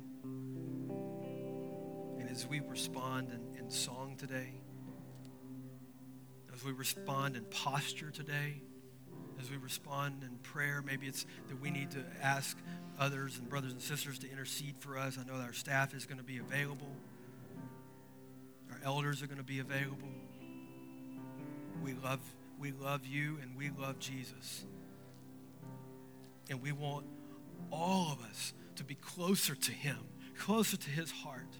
And 2.20 2.30
as 2.30 2.46
we 2.46 2.60
respond 2.60 3.30
in, 3.30 3.58
in 3.58 3.70
song 3.70 4.18
today, 4.18 4.50
as 6.54 6.66
we 6.66 6.74
respond 6.74 7.38
in 7.38 7.46
posture 7.46 8.12
today, 8.12 8.62
as 9.40 9.50
we 9.50 9.56
respond 9.56 10.22
in 10.22 10.36
prayer, 10.40 10.84
maybe 10.86 11.08
it's 11.08 11.26
that 11.48 11.62
we 11.62 11.72
need 11.72 11.92
to 11.92 12.04
ask 12.22 12.58
others 13.00 13.38
and 13.38 13.48
brothers 13.48 13.72
and 13.72 13.82
sisters 13.82 14.20
to 14.20 14.30
intercede 14.30 14.76
for 14.80 14.98
us. 14.98 15.18
I 15.18 15.24
know 15.24 15.40
our 15.42 15.54
staff 15.54 15.94
is 15.94 16.06
going 16.06 16.18
to 16.18 16.26
be 16.26 16.40
available, 16.40 16.92
our 18.70 18.82
elders 18.84 19.24
are 19.24 19.28
going 19.28 19.38
to 19.38 19.46
be 19.46 19.60
available. 19.60 20.10
We 21.82 21.94
love, 21.94 22.20
we 22.60 22.74
love 22.74 23.06
you 23.06 23.38
and 23.42 23.56
we 23.56 23.70
love 23.80 23.98
Jesus. 24.00 24.66
And 26.50 26.62
we 26.62 26.72
want 26.72 27.06
all 27.72 28.12
of 28.12 28.22
us 28.30 28.54
to 28.76 28.84
be 28.84 28.96
closer 28.96 29.56
to 29.56 29.72
him, 29.72 29.98
closer 30.38 30.78
to 30.78 30.89
his 30.89 31.12
heart. 31.12 31.58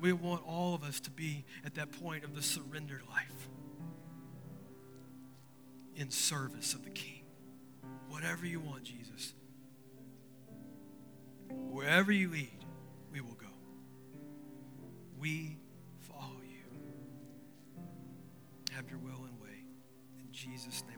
We 0.00 0.12
want 0.12 0.42
all 0.46 0.74
of 0.74 0.84
us 0.84 1.00
to 1.00 1.10
be 1.10 1.44
at 1.64 1.74
that 1.74 1.90
point 1.90 2.24
of 2.24 2.34
the 2.34 2.42
surrendered 2.42 3.02
life 3.08 3.48
in 5.96 6.10
service 6.10 6.74
of 6.74 6.84
the 6.84 6.90
King. 6.90 7.24
Whatever 8.08 8.46
you 8.46 8.60
want, 8.60 8.84
Jesus. 8.84 9.34
Wherever 11.48 12.12
you 12.12 12.30
lead, 12.30 12.64
we 13.12 13.20
will 13.20 13.34
go. 13.34 13.46
We 15.18 15.58
follow 16.00 16.40
you. 16.48 17.82
Have 18.74 18.88
your 18.88 19.00
will 19.00 19.24
and 19.24 19.40
way. 19.40 19.64
In 20.20 20.30
Jesus' 20.30 20.84
name. 20.88 20.97